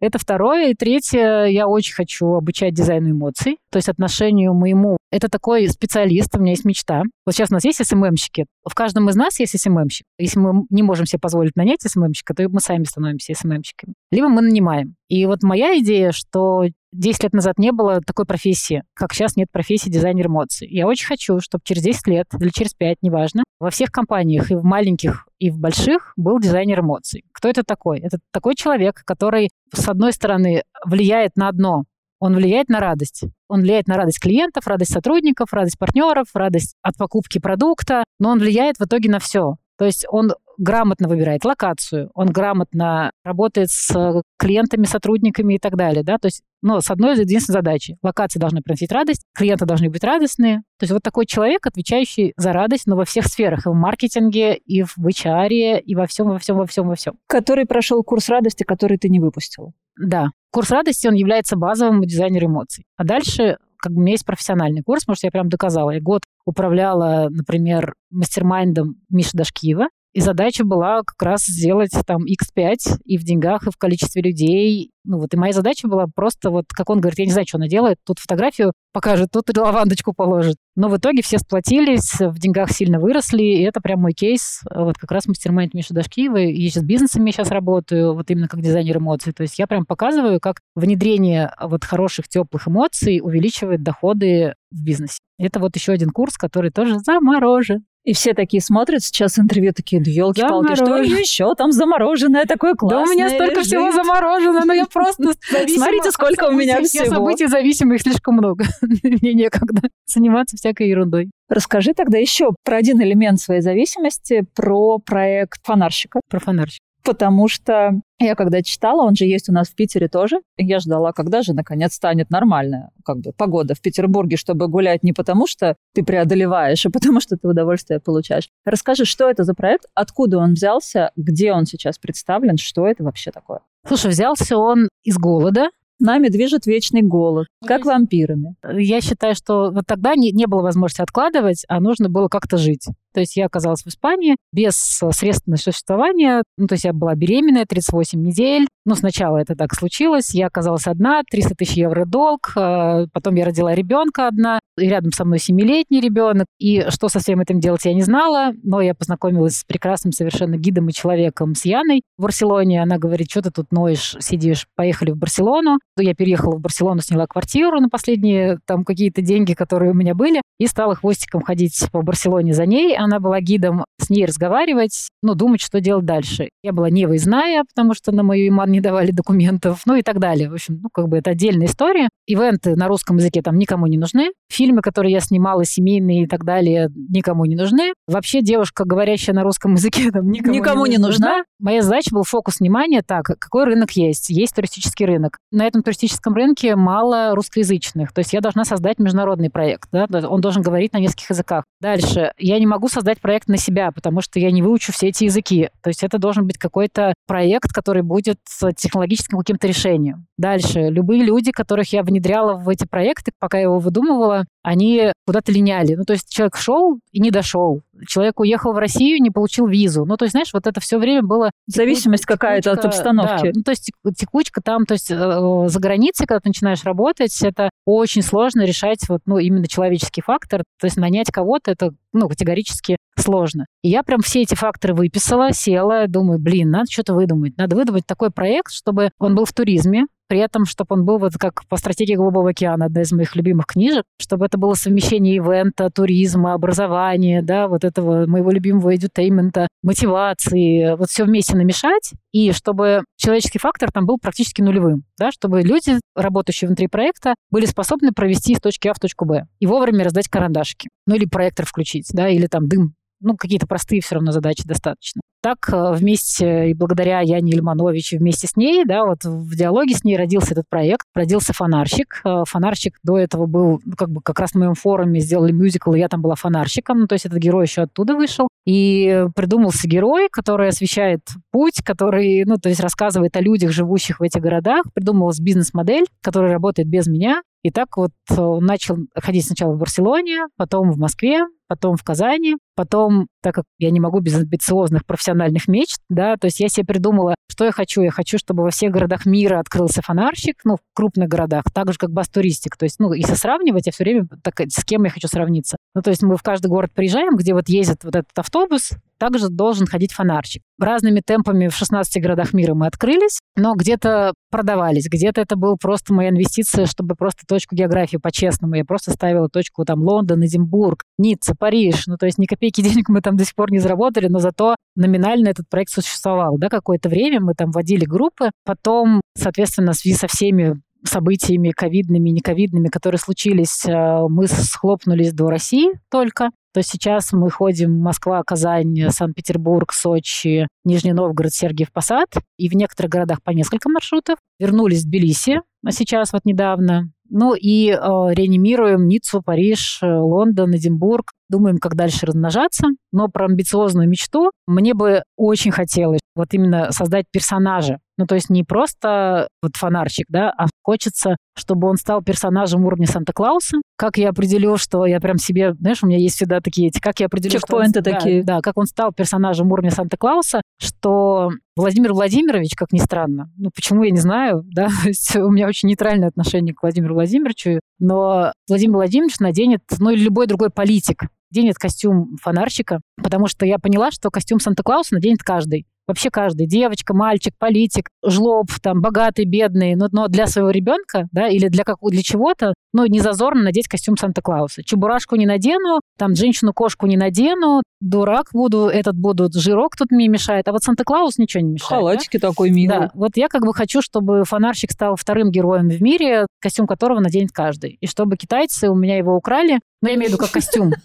Это 0.00 0.18
второе. 0.18 0.70
И 0.70 0.74
третье, 0.74 1.46
я 1.46 1.66
очень 1.66 1.94
хочу 1.94 2.34
обучать 2.34 2.74
дизайну 2.74 3.12
эмоций, 3.12 3.56
то 3.72 3.78
есть 3.78 3.88
отношению 3.88 4.52
моему. 4.52 4.98
Это 5.10 5.28
такой 5.28 5.66
специалист, 5.68 6.28
у 6.36 6.40
меня 6.40 6.52
есть 6.52 6.66
мечта. 6.66 7.04
Вот 7.24 7.34
сейчас 7.34 7.50
у 7.50 7.54
нас 7.54 7.64
есть 7.64 7.84
СММщики. 7.84 8.44
В 8.68 8.74
каждом 8.74 9.08
из 9.08 9.16
нас 9.16 9.40
есть 9.40 9.58
СММщик. 9.58 10.04
Если 10.18 10.38
мы 10.38 10.66
не 10.68 10.82
можем 10.82 11.06
себе 11.06 11.18
позволить 11.18 11.56
нанять 11.56 11.80
СММщика, 11.80 12.34
то 12.34 12.49
мы 12.52 12.60
сами 12.60 12.84
становимся 12.84 13.34
СММщиками. 13.34 13.94
Либо 14.10 14.28
мы 14.28 14.42
нанимаем. 14.42 14.96
И 15.08 15.26
вот 15.26 15.42
моя 15.42 15.78
идея, 15.78 16.12
что 16.12 16.64
10 16.92 17.24
лет 17.24 17.32
назад 17.32 17.58
не 17.58 17.72
было 17.72 18.00
такой 18.00 18.26
профессии, 18.26 18.82
как 18.94 19.12
сейчас 19.12 19.36
нет 19.36 19.48
профессии 19.52 19.90
дизайнер 19.90 20.26
эмоций. 20.26 20.68
Я 20.68 20.86
очень 20.86 21.06
хочу, 21.06 21.40
чтобы 21.40 21.62
через 21.64 21.82
10 21.82 22.06
лет 22.08 22.26
или 22.38 22.50
через 22.50 22.74
5, 22.74 22.98
неважно, 23.02 23.44
во 23.58 23.70
всех 23.70 23.90
компаниях, 23.90 24.50
и 24.50 24.54
в 24.54 24.64
маленьких, 24.64 25.28
и 25.38 25.50
в 25.50 25.58
больших, 25.58 26.12
был 26.16 26.40
дизайнер 26.40 26.80
эмоций. 26.80 27.24
Кто 27.32 27.48
это 27.48 27.62
такой? 27.62 28.00
Это 28.00 28.18
такой 28.32 28.54
человек, 28.54 29.02
который, 29.04 29.50
с 29.72 29.88
одной 29.88 30.12
стороны, 30.12 30.62
влияет 30.84 31.36
на 31.36 31.48
одно, 31.48 31.84
он 32.20 32.34
влияет 32.34 32.68
на 32.68 32.80
радость. 32.80 33.24
Он 33.48 33.62
влияет 33.62 33.88
на 33.88 33.96
радость 33.96 34.20
клиентов, 34.20 34.66
радость 34.66 34.92
сотрудников, 34.92 35.52
радость 35.52 35.78
партнеров, 35.78 36.26
радость 36.34 36.76
от 36.82 36.96
покупки 36.96 37.38
продукта, 37.38 38.04
но 38.18 38.30
он 38.30 38.38
влияет 38.38 38.76
в 38.78 38.84
итоге 38.84 39.10
на 39.10 39.18
все. 39.18 39.56
То 39.78 39.86
есть 39.86 40.04
он 40.08 40.32
грамотно 40.60 41.08
выбирает 41.08 41.44
локацию, 41.44 42.10
он 42.14 42.28
грамотно 42.28 43.12
работает 43.24 43.70
с 43.70 43.90
э, 43.96 44.22
клиентами, 44.38 44.84
сотрудниками 44.84 45.54
и 45.54 45.58
так 45.58 45.74
далее, 45.76 46.04
да, 46.04 46.18
то 46.18 46.26
есть, 46.26 46.42
ну, 46.62 46.80
с 46.80 46.90
одной 46.90 47.18
единственной 47.18 47.54
задачи. 47.54 47.96
Локации 48.02 48.38
должны 48.38 48.60
приносить 48.60 48.92
радость, 48.92 49.24
клиенты 49.34 49.64
должны 49.64 49.88
быть 49.88 50.04
радостные. 50.04 50.58
То 50.78 50.84
есть 50.84 50.92
вот 50.92 51.02
такой 51.02 51.24
человек, 51.24 51.66
отвечающий 51.66 52.34
за 52.36 52.52
радость, 52.52 52.86
но 52.86 52.96
во 52.96 53.06
всех 53.06 53.26
сферах, 53.26 53.66
и 53.66 53.70
в 53.70 53.74
маркетинге, 53.74 54.56
и 54.56 54.82
в 54.82 54.98
HR, 54.98 55.80
и 55.80 55.94
во 55.94 56.06
всем, 56.06 56.28
во 56.28 56.38
всем, 56.38 56.58
во 56.58 56.66
всем, 56.66 56.88
во 56.88 56.94
всем. 56.96 57.14
Который 57.26 57.64
прошел 57.64 58.02
курс 58.02 58.28
радости, 58.28 58.62
который 58.62 58.98
ты 58.98 59.08
не 59.08 59.20
выпустила. 59.20 59.72
Да. 59.98 60.28
Курс 60.52 60.70
радости, 60.70 61.06
он 61.06 61.14
является 61.14 61.56
базовым 61.56 62.00
у 62.00 62.04
дизайнера 62.04 62.46
эмоций. 62.46 62.84
А 62.96 63.04
дальше 63.04 63.56
как 63.80 63.92
бы 63.92 63.98
у 63.98 64.02
меня 64.02 64.12
есть 64.12 64.26
профессиональный 64.26 64.82
курс, 64.82 65.04
потому 65.04 65.16
что 65.16 65.26
я 65.26 65.30
прям 65.30 65.48
доказала. 65.48 65.90
Я 65.90 66.00
год 66.00 66.22
управляла, 66.44 67.28
например, 67.30 67.94
мастер-майндом 68.10 68.96
Миши 69.08 69.30
Дашкиева, 69.34 69.88
и 70.12 70.20
задача 70.20 70.64
была 70.64 71.02
как 71.04 71.22
раз 71.22 71.44
сделать 71.46 71.92
там 72.06 72.24
X5 72.24 73.00
и 73.04 73.16
в 73.16 73.22
деньгах, 73.22 73.66
и 73.66 73.70
в 73.70 73.76
количестве 73.76 74.22
людей. 74.22 74.90
Ну 75.04 75.18
вот, 75.18 75.32
и 75.32 75.36
моя 75.36 75.52
задача 75.52 75.88
была 75.88 76.06
просто 76.12 76.50
вот, 76.50 76.66
как 76.68 76.90
он 76.90 77.00
говорит, 77.00 77.20
я 77.20 77.24
не 77.26 77.30
знаю, 77.30 77.46
что 77.46 77.58
она 77.58 77.68
делает, 77.68 77.98
тут 78.04 78.18
фотографию 78.18 78.72
покажет, 78.92 79.28
тут 79.32 79.56
лавандочку 79.56 80.12
положит. 80.12 80.56
Но 80.74 80.88
в 80.88 80.96
итоге 80.96 81.22
все 81.22 81.38
сплотились, 81.38 82.18
в 82.18 82.38
деньгах 82.38 82.70
сильно 82.72 82.98
выросли, 82.98 83.42
и 83.42 83.62
это 83.62 83.80
прям 83.80 84.00
мой 84.00 84.12
кейс. 84.12 84.60
Вот 84.74 84.98
как 84.98 85.10
раз 85.12 85.26
мастер-майнд 85.26 85.74
Миша 85.74 85.94
Дашкиева. 85.94 86.36
Я 86.38 86.70
сейчас 86.70 86.82
с 86.82 86.86
бизнесами 86.86 87.30
сейчас 87.30 87.50
работаю, 87.50 88.14
вот 88.14 88.30
именно 88.30 88.48
как 88.48 88.60
дизайнер 88.60 88.98
эмоций. 88.98 89.32
То 89.32 89.42
есть 89.42 89.58
я 89.58 89.66
прям 89.66 89.86
показываю, 89.86 90.40
как 90.40 90.60
внедрение 90.74 91.54
вот 91.60 91.84
хороших, 91.84 92.28
теплых 92.28 92.66
эмоций 92.66 93.20
увеличивает 93.22 93.82
доходы 93.82 94.54
в 94.70 94.82
бизнесе. 94.82 95.18
Это 95.38 95.60
вот 95.60 95.74
еще 95.76 95.92
один 95.92 96.10
курс, 96.10 96.36
который 96.36 96.70
тоже 96.70 96.98
заморожен. 96.98 97.84
И 98.04 98.14
все 98.14 98.32
такие 98.32 98.62
смотрят 98.62 99.02
сейчас 99.02 99.38
интервью, 99.38 99.72
такие, 99.72 100.02
да 100.02 100.10
елки-палки, 100.10 100.74
что 100.74 100.96
еще 100.96 101.54
там 101.54 101.70
замороженное 101.70 102.46
такое 102.46 102.74
классное 102.74 103.04
Да 103.04 103.10
у 103.10 103.14
меня 103.14 103.28
столько 103.28 103.60
лежит. 103.60 103.66
всего 103.66 103.92
заморожено, 103.92 104.64
но 104.64 104.72
я 104.72 104.86
просто 104.86 105.22
Смотрите, 105.68 106.10
сколько 106.10 106.44
у 106.48 106.52
меня 106.52 106.82
всего. 106.82 107.04
Я 107.04 107.10
событий 107.10 107.46
зависимых 107.46 108.00
слишком 108.00 108.36
много. 108.36 108.64
Мне 109.02 109.34
некогда 109.34 109.82
заниматься 110.06 110.56
всякой 110.56 110.88
ерундой. 110.88 111.30
Расскажи 111.48 111.92
тогда 111.92 112.16
еще 112.16 112.50
про 112.64 112.78
один 112.78 113.02
элемент 113.02 113.38
своей 113.38 113.60
зависимости, 113.60 114.44
про 114.54 114.98
проект 114.98 115.64
фонарщика. 115.64 116.20
Про 116.28 116.40
фонарщика 116.40 116.89
потому 117.02 117.48
что 117.48 118.00
я 118.18 118.34
когда 118.34 118.62
читала, 118.62 119.02
он 119.02 119.14
же 119.16 119.24
есть 119.24 119.48
у 119.48 119.52
нас 119.52 119.68
в 119.68 119.74
Питере 119.74 120.08
тоже, 120.08 120.40
я 120.56 120.78
ждала, 120.78 121.12
когда 121.12 121.42
же 121.42 121.54
наконец 121.54 121.94
станет 121.94 122.30
нормальная 122.30 122.90
как 123.04 123.18
бы 123.18 123.32
погода 123.32 123.74
в 123.74 123.80
Петербурге, 123.80 124.36
чтобы 124.36 124.68
гулять 124.68 125.02
не 125.02 125.12
потому, 125.12 125.46
что 125.46 125.76
ты 125.94 126.04
преодолеваешь, 126.04 126.84
а 126.86 126.90
потому 126.90 127.20
что 127.20 127.36
ты 127.36 127.48
удовольствие 127.48 128.00
получаешь. 128.00 128.48
Расскажи, 128.64 129.04
что 129.04 129.28
это 129.28 129.44
за 129.44 129.54
проект, 129.54 129.86
откуда 129.94 130.38
он 130.38 130.54
взялся, 130.54 131.10
где 131.16 131.52
он 131.52 131.66
сейчас 131.66 131.98
представлен, 131.98 132.58
что 132.58 132.86
это 132.86 133.04
вообще 133.04 133.30
такое? 133.30 133.60
Слушай, 133.86 134.10
взялся 134.10 134.58
он 134.58 134.88
из 135.02 135.16
голода, 135.16 135.70
Нами 136.00 136.28
движет 136.28 136.64
вечный 136.64 137.02
голод, 137.02 137.46
как 137.66 137.84
вампирами. 137.84 138.54
Я 138.72 139.02
считаю, 139.02 139.34
что 139.34 139.70
вот 139.70 139.84
тогда 139.86 140.14
не, 140.14 140.32
не 140.32 140.46
было 140.46 140.62
возможности 140.62 141.02
откладывать, 141.02 141.66
а 141.68 141.78
нужно 141.78 142.08
было 142.08 142.28
как-то 142.28 142.56
жить. 142.56 142.86
То 143.12 143.20
есть 143.20 143.36
я 143.36 143.46
оказалась 143.46 143.82
в 143.82 143.88
Испании 143.88 144.36
без 144.52 144.76
средств 144.76 145.46
на 145.46 145.56
существование. 145.56 146.42
Ну, 146.56 146.66
то 146.66 146.74
есть 146.74 146.84
я 146.84 146.92
была 146.92 147.14
беременная 147.14 147.66
38 147.66 148.20
недель. 148.20 148.66
Ну, 148.84 148.94
сначала 148.94 149.38
это 149.38 149.54
так 149.54 149.74
случилось. 149.74 150.34
Я 150.34 150.46
оказалась 150.46 150.86
одна, 150.86 151.22
300 151.30 151.54
тысяч 151.54 151.76
евро 151.76 152.04
долг. 152.04 152.52
Э, 152.56 153.06
потом 153.12 153.34
я 153.34 153.44
родила 153.44 153.74
ребенка 153.74 154.26
одна. 154.26 154.58
И 154.78 154.88
рядом 154.88 155.12
со 155.12 155.24
мной 155.24 155.38
семилетний 155.38 156.00
ребенок. 156.00 156.46
И 156.58 156.86
что 156.88 157.08
со 157.08 157.18
всем 157.18 157.40
этим 157.40 157.60
делать, 157.60 157.84
я 157.84 157.94
не 157.94 158.02
знала. 158.02 158.52
Но 158.62 158.80
я 158.80 158.94
познакомилась 158.94 159.58
с 159.58 159.64
прекрасным 159.64 160.12
совершенно 160.12 160.56
гидом 160.56 160.88
и 160.88 160.92
человеком, 160.92 161.54
с 161.54 161.64
Яной 161.64 162.02
в 162.16 162.22
Барселоне. 162.22 162.82
Она 162.82 162.98
говорит, 162.98 163.30
что 163.30 163.42
ты 163.42 163.50
тут 163.50 163.70
ноешь, 163.72 164.16
сидишь, 164.20 164.66
поехали 164.76 165.10
в 165.10 165.16
Барселону. 165.16 165.78
Я 165.98 166.14
переехала 166.14 166.56
в 166.56 166.60
Барселону, 166.60 167.00
сняла 167.00 167.26
квартиру 167.26 167.80
на 167.80 167.88
последние 167.88 168.58
там 168.66 168.84
какие-то 168.84 169.22
деньги, 169.22 169.54
которые 169.54 169.90
у 169.92 169.94
меня 169.94 170.14
были, 170.14 170.40
и 170.58 170.66
стала 170.66 170.94
хвостиком 170.94 171.42
ходить 171.42 171.86
по 171.92 172.02
Барселоне 172.02 172.54
за 172.54 172.66
ней. 172.66 172.96
Она 173.00 173.18
была 173.18 173.40
гидом, 173.40 173.86
с 173.98 174.10
ней 174.10 174.26
разговаривать, 174.26 175.08
ну, 175.22 175.34
думать, 175.34 175.62
что 175.62 175.80
делать 175.80 176.04
дальше. 176.04 176.50
Я 176.62 176.74
была 176.74 176.90
не 176.90 177.06
выездная, 177.06 177.64
потому 177.64 177.94
что 177.94 178.12
на 178.12 178.22
мою 178.22 178.48
иман 178.48 178.70
не 178.70 178.82
давали 178.82 179.10
документов, 179.10 179.80
ну 179.86 179.94
и 179.94 180.02
так 180.02 180.18
далее. 180.18 180.50
В 180.50 180.54
общем, 180.54 180.80
ну, 180.82 180.90
как 180.92 181.08
бы 181.08 181.16
это 181.16 181.30
отдельная 181.30 181.66
история. 181.66 182.10
Ивенты 182.26 182.76
на 182.76 182.88
русском 182.88 183.16
языке 183.16 183.40
там 183.40 183.56
никому 183.56 183.86
не 183.86 183.96
нужны. 183.96 184.32
Фильмы, 184.50 184.82
которые 184.82 185.12
я 185.12 185.20
снимала, 185.20 185.64
семейные 185.64 186.24
и 186.24 186.26
так 186.26 186.44
далее, 186.44 186.88
никому 186.94 187.46
не 187.46 187.56
нужны. 187.56 187.94
Вообще 188.06 188.42
девушка, 188.42 188.84
говорящая 188.84 189.34
на 189.34 189.44
русском 189.44 189.74
языке, 189.74 190.10
там 190.10 190.30
никому, 190.30 190.54
никому 190.54 190.86
не, 190.86 190.92
не 190.92 190.98
нужна. 190.98 191.44
Моя 191.58 191.80
задача 191.80 192.14
был 192.14 192.24
фокус 192.24 192.60
внимания 192.60 193.02
так, 193.02 193.24
какой 193.24 193.64
рынок 193.64 193.92
есть. 193.92 194.28
Есть 194.28 194.54
туристический 194.54 195.06
рынок. 195.06 195.38
На 195.50 195.66
этом 195.66 195.82
туристическом 195.82 196.34
рынке 196.34 196.76
мало 196.76 197.34
русскоязычных. 197.34 198.12
То 198.12 198.18
есть 198.18 198.34
я 198.34 198.42
должна 198.42 198.66
создать 198.66 198.98
международный 198.98 199.48
проект. 199.48 199.88
Да? 199.90 200.06
Он 200.28 200.42
должен 200.42 200.62
говорить 200.62 200.92
на 200.92 200.98
нескольких 200.98 201.30
языках. 201.30 201.64
Дальше. 201.80 202.32
Я 202.38 202.58
не 202.58 202.66
могу 202.66 202.88
создать 202.90 203.20
проект 203.20 203.48
на 203.48 203.56
себя, 203.56 203.90
потому 203.92 204.20
что 204.20 204.38
я 204.38 204.50
не 204.50 204.62
выучу 204.62 204.92
все 204.92 205.08
эти 205.08 205.24
языки. 205.24 205.70
То 205.82 205.88
есть 205.88 206.02
это 206.02 206.18
должен 206.18 206.46
быть 206.46 206.58
какой-то 206.58 207.14
проект, 207.26 207.72
который 207.72 208.02
будет 208.02 208.38
технологическим 208.76 209.38
каким-то 209.38 209.66
решением. 209.66 210.26
Дальше. 210.36 210.88
Любые 210.88 211.22
люди, 211.22 211.52
которых 211.52 211.92
я 211.92 212.02
внедряла 212.02 212.56
в 212.56 212.68
эти 212.68 212.86
проекты, 212.86 213.32
пока 213.38 213.58
я 213.58 213.64
его 213.64 213.78
выдумывала, 213.78 214.44
они 214.62 215.12
куда-то 215.26 215.52
линяли. 215.52 215.94
Ну, 215.94 216.04
то 216.04 216.12
есть 216.12 216.28
человек 216.28 216.56
шел 216.56 216.98
и 217.12 217.20
не 217.20 217.30
дошел. 217.30 217.80
Человек 218.06 218.40
уехал 218.40 218.72
в 218.72 218.78
Россию, 218.78 219.20
не 219.20 219.30
получил 219.30 219.66
визу. 219.66 220.04
Ну, 220.04 220.16
то 220.16 220.24
есть, 220.24 220.32
знаешь, 220.32 220.52
вот 220.52 220.66
это 220.66 220.80
все 220.80 220.98
время 220.98 221.22
было... 221.22 221.50
Зависимость 221.66 222.26
какая-то 222.26 222.72
от 222.72 222.84
обстановки. 222.84 223.46
Да. 223.46 223.52
Ну, 223.54 223.62
то 223.62 223.70
есть 223.70 223.90
текучка 224.16 224.60
там, 224.62 224.86
то 224.86 224.94
есть 224.94 225.10
э, 225.10 225.16
за 225.16 225.80
границей, 225.80 226.26
когда 226.26 226.40
ты 226.40 226.48
начинаешь 226.48 226.84
работать, 226.84 227.36
это 227.42 227.70
очень 227.84 228.22
сложно 228.22 228.62
решать 228.62 229.00
вот, 229.08 229.20
ну, 229.26 229.38
именно 229.38 229.66
человеческий 229.66 230.22
фактор. 230.22 230.62
То 230.80 230.86
есть 230.86 230.96
нанять 230.96 231.30
кого-то, 231.30 231.70
это, 231.70 231.90
ну, 232.12 232.28
категорически 232.28 232.96
сложно. 233.16 233.66
И 233.82 233.88
я 233.88 234.02
прям 234.02 234.20
все 234.20 234.42
эти 234.42 234.54
факторы 234.54 234.94
выписала, 234.94 235.52
села, 235.52 236.06
думаю, 236.08 236.38
блин, 236.38 236.70
надо 236.70 236.90
что-то 236.90 237.14
выдумать. 237.14 237.56
Надо 237.56 237.76
выдумать 237.76 238.06
такой 238.06 238.30
проект, 238.30 238.72
чтобы 238.72 239.10
он 239.18 239.34
был 239.34 239.44
в 239.44 239.52
туризме, 239.52 240.06
при 240.30 240.38
этом, 240.38 240.64
чтобы 240.64 240.94
он 240.94 241.04
был 241.04 241.18
вот 241.18 241.32
как 241.34 241.66
по 241.66 241.76
стратегии 241.76 242.14
Голубого 242.14 242.50
океана, 242.50 242.84
одна 242.84 243.02
из 243.02 243.10
моих 243.10 243.34
любимых 243.34 243.66
книжек, 243.66 244.04
чтобы 244.16 244.46
это 244.46 244.58
было 244.58 244.74
совмещение 244.74 245.34
ивента, 245.34 245.90
туризма, 245.90 246.54
образования, 246.54 247.42
да, 247.42 247.66
вот 247.66 247.82
этого 247.82 248.28
моего 248.28 248.52
любимого 248.52 248.94
эдютеймента, 248.94 249.66
мотивации, 249.82 250.96
вот 250.96 251.10
все 251.10 251.24
вместе 251.24 251.56
намешать, 251.56 252.12
и 252.30 252.52
чтобы 252.52 253.02
человеческий 253.16 253.58
фактор 253.58 253.90
там 253.90 254.06
был 254.06 254.18
практически 254.18 254.62
нулевым, 254.62 255.02
да, 255.18 255.32
чтобы 255.32 255.62
люди, 255.62 255.98
работающие 256.14 256.68
внутри 256.68 256.86
проекта, 256.86 257.34
были 257.50 257.66
способны 257.66 258.12
провести 258.12 258.52
из 258.52 258.60
точки 258.60 258.86
А 258.86 258.94
в 258.94 259.00
точку 259.00 259.24
Б 259.24 259.48
и 259.58 259.66
вовремя 259.66 260.04
раздать 260.04 260.28
карандашики. 260.28 260.90
Ну 261.08 261.16
или 261.16 261.24
проектор 261.24 261.66
включить, 261.66 262.06
да, 262.12 262.28
или 262.28 262.46
там 262.46 262.68
дым 262.68 262.94
ну, 263.20 263.36
какие-то 263.36 263.66
простые 263.66 264.00
все 264.00 264.16
равно 264.16 264.32
задачи 264.32 264.66
достаточно. 264.66 265.20
Так 265.42 265.70
э, 265.72 265.92
вместе 265.94 266.68
и 266.70 266.74
благодаря 266.74 267.20
Яне 267.20 267.52
Ильманович 267.52 268.12
вместе 268.12 268.46
с 268.46 268.56
ней, 268.56 268.84
да, 268.84 269.06
вот 269.06 269.24
в 269.24 269.56
диалоге 269.56 269.94
с 269.94 270.04
ней 270.04 270.18
родился 270.18 270.52
этот 270.52 270.68
проект, 270.68 271.06
родился 271.14 271.54
фонарщик. 271.54 272.20
Э, 272.26 272.42
фонарщик 272.46 272.98
до 273.02 273.16
этого 273.16 273.46
был, 273.46 273.80
ну, 273.84 273.92
как 273.96 274.10
бы 274.10 274.20
как 274.20 274.38
раз 274.38 274.52
на 274.52 274.60
моем 274.60 274.74
форуме 274.74 275.20
сделали 275.20 275.52
мюзикл, 275.52 275.94
и 275.94 275.98
я 275.98 276.08
там 276.08 276.20
была 276.20 276.34
фонарщиком, 276.34 277.00
ну, 277.00 277.06
то 277.06 277.14
есть 277.14 277.24
этот 277.24 277.38
герой 277.38 277.64
еще 277.64 277.82
оттуда 277.82 278.14
вышел. 278.14 278.48
И 278.66 279.24
придумался 279.34 279.88
герой, 279.88 280.28
который 280.30 280.68
освещает 280.68 281.22
путь, 281.50 281.82
который, 281.82 282.44
ну, 282.44 282.56
то 282.58 282.68
есть 282.68 282.80
рассказывает 282.80 283.34
о 283.36 283.40
людях, 283.40 283.70
живущих 283.70 284.20
в 284.20 284.22
этих 284.22 284.42
городах. 284.42 284.84
Придумалась 284.92 285.40
бизнес-модель, 285.40 286.04
которая 286.22 286.52
работает 286.52 286.86
без 286.88 287.06
меня. 287.06 287.42
И 287.62 287.70
так 287.70 287.96
вот 287.96 288.12
он 288.28 288.64
начал 288.64 288.98
ходить 289.14 289.46
сначала 289.46 289.72
в 289.72 289.78
Барселоне, 289.78 290.46
потом 290.56 290.90
в 290.92 290.98
Москве, 290.98 291.44
потом 291.70 291.94
в 291.94 292.02
Казани, 292.02 292.56
потом, 292.74 293.28
так 293.44 293.54
как 293.54 293.64
я 293.78 293.92
не 293.92 294.00
могу 294.00 294.18
без 294.18 294.34
амбициозных 294.34 295.06
профессиональных 295.06 295.68
мечт, 295.68 296.00
да, 296.08 296.36
то 296.36 296.46
есть 296.46 296.58
я 296.58 296.68
себе 296.68 296.84
придумала, 296.84 297.36
что 297.48 297.64
я 297.64 297.70
хочу. 297.70 298.02
Я 298.02 298.10
хочу, 298.10 298.38
чтобы 298.38 298.64
во 298.64 298.70
всех 298.70 298.90
городах 298.90 299.24
мира 299.24 299.60
открылся 299.60 300.02
фонарщик, 300.02 300.56
ну, 300.64 300.76
в 300.76 300.80
крупных 300.94 301.28
городах, 301.28 301.64
так 301.72 301.92
же, 301.92 301.98
как 301.98 302.10
бас-туристик. 302.10 302.76
То 302.76 302.86
есть, 302.86 302.98
ну, 302.98 303.12
если 303.12 303.34
сравнивать, 303.34 303.86
я 303.86 303.92
все 303.92 304.02
время 304.02 304.26
так, 304.42 304.60
с 304.60 304.84
кем 304.84 305.04
я 305.04 305.10
хочу 305.10 305.28
сравниться. 305.28 305.76
Ну, 305.94 306.02
то 306.02 306.10
есть 306.10 306.22
мы 306.22 306.36
в 306.36 306.42
каждый 306.42 306.66
город 306.66 306.90
приезжаем, 306.92 307.36
где 307.36 307.54
вот 307.54 307.68
ездит 307.68 308.02
вот 308.02 308.16
этот 308.16 308.36
автобус, 308.36 308.90
также 309.20 309.50
должен 309.50 309.86
ходить 309.86 310.12
фонарчик. 310.12 310.62
Разными 310.80 311.20
темпами 311.20 311.68
в 311.68 311.76
16 311.76 312.22
городах 312.22 312.54
мира 312.54 312.74
мы 312.74 312.86
открылись, 312.86 313.38
но 313.54 313.74
где-то 313.74 314.32
продавались, 314.50 315.08
где-то 315.08 315.42
это 315.42 315.56
был 315.56 315.76
просто 315.76 316.14
моя 316.14 316.30
инвестиция, 316.30 316.86
чтобы 316.86 317.14
просто 317.14 317.42
точку 317.46 317.76
географии 317.76 318.16
по-честному. 318.16 318.74
Я 318.76 318.84
просто 318.86 319.10
ставила 319.10 319.50
точку 319.50 319.84
там 319.84 320.00
Лондон, 320.02 320.42
Эдинбург, 320.42 321.04
Ницца, 321.18 321.54
Париж. 321.60 322.08
Ну, 322.08 322.16
то 322.16 322.26
есть 322.26 322.38
ни 322.38 322.46
копейки 322.46 322.80
денег 322.82 323.08
мы 323.08 323.20
там 323.20 323.36
до 323.36 323.44
сих 323.44 323.54
пор 323.54 323.70
не 323.70 323.78
заработали, 323.78 324.26
но 324.26 324.40
зато 324.40 324.74
номинально 324.96 325.48
этот 325.48 325.68
проект 325.68 325.92
существовал. 325.92 326.58
Да, 326.58 326.68
какое-то 326.68 327.08
время 327.08 327.40
мы 327.40 327.54
там 327.54 327.70
водили 327.70 328.04
группы. 328.04 328.50
Потом, 328.64 329.20
соответственно, 329.36 329.92
в 329.92 329.96
связи 329.96 330.16
со 330.16 330.26
всеми 330.26 330.80
событиями 331.04 331.70
ковидными, 331.70 332.30
нековидными, 332.30 332.88
которые 332.88 333.18
случились, 333.18 333.86
э, 333.86 334.26
мы 334.28 334.46
схлопнулись 334.48 335.32
до 335.32 335.48
России 335.48 335.92
только 336.10 336.50
то 336.72 336.82
сейчас 336.82 337.32
мы 337.32 337.50
ходим 337.50 337.98
Москва, 337.98 338.42
Казань, 338.44 339.10
Санкт-Петербург, 339.10 339.92
Сочи, 339.92 340.68
Нижний 340.84 341.12
Новгород, 341.12 341.52
Сергиев 341.52 341.90
Посад. 341.92 342.28
И 342.58 342.68
в 342.68 342.74
некоторых 342.74 343.10
городах 343.10 343.42
по 343.42 343.50
несколько 343.50 343.88
маршрутов. 343.88 344.38
Вернулись 344.60 345.02
в 345.02 345.08
Тбилиси, 345.08 345.62
а 345.84 345.90
сейчас 345.90 346.32
вот 346.32 346.44
недавно. 346.44 347.10
Ну 347.30 347.54
и 347.54 347.90
э, 347.90 347.94
реанимируем 347.96 349.06
Ниццу, 349.06 349.40
Париж, 349.40 350.00
э, 350.02 350.06
Лондон, 350.06 350.74
Эдинбург. 350.74 351.32
Думаем, 351.48 351.78
как 351.78 351.94
дальше 351.94 352.26
размножаться. 352.26 352.88
Но 353.12 353.28
про 353.28 353.46
амбициозную 353.46 354.08
мечту 354.08 354.50
мне 354.66 354.94
бы 354.94 355.22
очень 355.36 355.70
хотелось 355.70 356.20
вот 356.34 356.48
именно 356.52 356.90
создать 356.90 357.26
персонажа. 357.30 357.98
Ну, 358.20 358.26
то 358.26 358.34
есть 358.34 358.50
не 358.50 358.64
просто 358.64 359.48
вот 359.62 359.76
фонарчик, 359.76 360.26
да, 360.28 360.50
а 360.50 360.66
хочется, 360.82 361.36
чтобы 361.56 361.88
он 361.88 361.96
стал 361.96 362.22
персонажем 362.22 362.84
уровня 362.84 363.06
Санта-Клауса. 363.06 363.78
Как 363.96 364.18
я 364.18 364.28
определю, 364.28 364.76
что 364.76 365.06
я 365.06 365.20
прям 365.20 365.38
себе, 365.38 365.72
знаешь, 365.72 366.02
у 366.02 366.06
меня 366.06 366.18
есть 366.18 366.36
всегда 366.36 366.60
такие 366.60 366.88
эти, 366.88 367.00
как 367.00 367.18
я 367.20 367.26
определю, 367.26 367.52
Чекпоинты 367.52 368.00
что 368.00 368.10
он, 368.10 368.16
такие. 368.16 368.42
Да, 368.42 368.56
да, 368.56 368.60
как 368.60 368.76
он 368.76 368.84
стал 368.84 369.14
персонажем 369.14 369.72
уровня 369.72 369.90
Санта-Клауса, 369.90 370.60
что 370.78 371.48
Владимир 371.76 372.12
Владимирович, 372.12 372.74
как 372.74 372.92
ни 372.92 372.98
странно, 372.98 373.50
ну 373.56 373.70
почему 373.74 374.02
я 374.02 374.10
не 374.10 374.20
знаю, 374.20 374.64
да, 374.66 374.88
то 375.02 375.08
есть 375.08 375.34
у 375.36 375.48
меня 375.48 375.66
очень 375.66 375.88
нейтральное 375.88 376.28
отношение 376.28 376.74
к 376.74 376.82
Владимиру 376.82 377.14
Владимировичу, 377.14 377.80
но 377.98 378.52
Владимир 378.68 378.96
Владимирович 378.96 379.38
наденет, 379.38 379.80
ну 379.98 380.10
или 380.10 380.24
любой 380.24 380.46
другой 380.46 380.68
политик, 380.68 381.22
денет 381.50 381.76
костюм 381.76 382.36
фонарщика, 382.38 383.00
потому 383.16 383.46
что 383.46 383.64
я 383.64 383.78
поняла, 383.78 384.10
что 384.10 384.30
костюм 384.30 384.60
Санта-Клауса 384.60 385.14
наденет 385.14 385.42
каждый. 385.42 385.86
Вообще 386.10 386.28
каждый. 386.30 386.66
Девочка, 386.66 387.14
мальчик, 387.14 387.54
политик, 387.56 388.08
жлоб, 388.24 388.66
там, 388.82 389.00
богатый, 389.00 389.44
бедный. 389.44 389.94
Но, 389.94 390.08
но 390.10 390.26
для 390.26 390.48
своего 390.48 390.70
ребенка, 390.70 391.28
да, 391.30 391.46
или 391.46 391.68
для, 391.68 391.84
как, 391.84 391.98
для 392.02 392.22
чего-то, 392.22 392.74
ну, 392.92 393.06
не 393.06 393.20
зазорно 393.20 393.62
надеть 393.62 393.86
костюм 393.86 394.16
Санта-Клауса. 394.16 394.82
Чебурашку 394.82 395.36
не 395.36 395.46
надену, 395.46 396.00
там, 396.18 396.34
женщину-кошку 396.34 397.06
не 397.06 397.16
надену, 397.16 397.82
дурак 398.00 398.48
буду, 398.52 398.88
этот 398.88 399.16
буду, 399.16 399.48
жирок 399.52 399.94
тут 399.96 400.10
мне 400.10 400.26
мешает, 400.26 400.66
а 400.66 400.72
вот 400.72 400.82
Санта-Клаус 400.82 401.38
ничего 401.38 401.62
не 401.62 401.74
мешает. 401.74 402.00
Халатики 402.00 402.38
да? 402.38 402.48
такой 402.48 402.70
милый. 402.70 402.98
Да, 402.98 403.10
вот 403.14 403.36
я 403.36 403.46
как 403.46 403.62
бы 403.62 403.72
хочу, 403.72 404.02
чтобы 404.02 404.44
фонарщик 404.44 404.90
стал 404.90 405.14
вторым 405.14 405.52
героем 405.52 405.88
в 405.88 406.02
мире, 406.02 406.46
костюм 406.60 406.88
которого 406.88 407.20
наденет 407.20 407.52
каждый. 407.52 407.98
И 408.00 408.08
чтобы 408.08 408.36
китайцы 408.36 408.88
у 408.88 408.96
меня 408.96 409.16
его 409.16 409.36
украли, 409.36 409.78
ну, 410.02 410.08
я 410.08 410.14
имею 410.14 410.30
в 410.30 410.32
виду 410.32 410.42
как 410.42 410.50
костюм. 410.50 410.92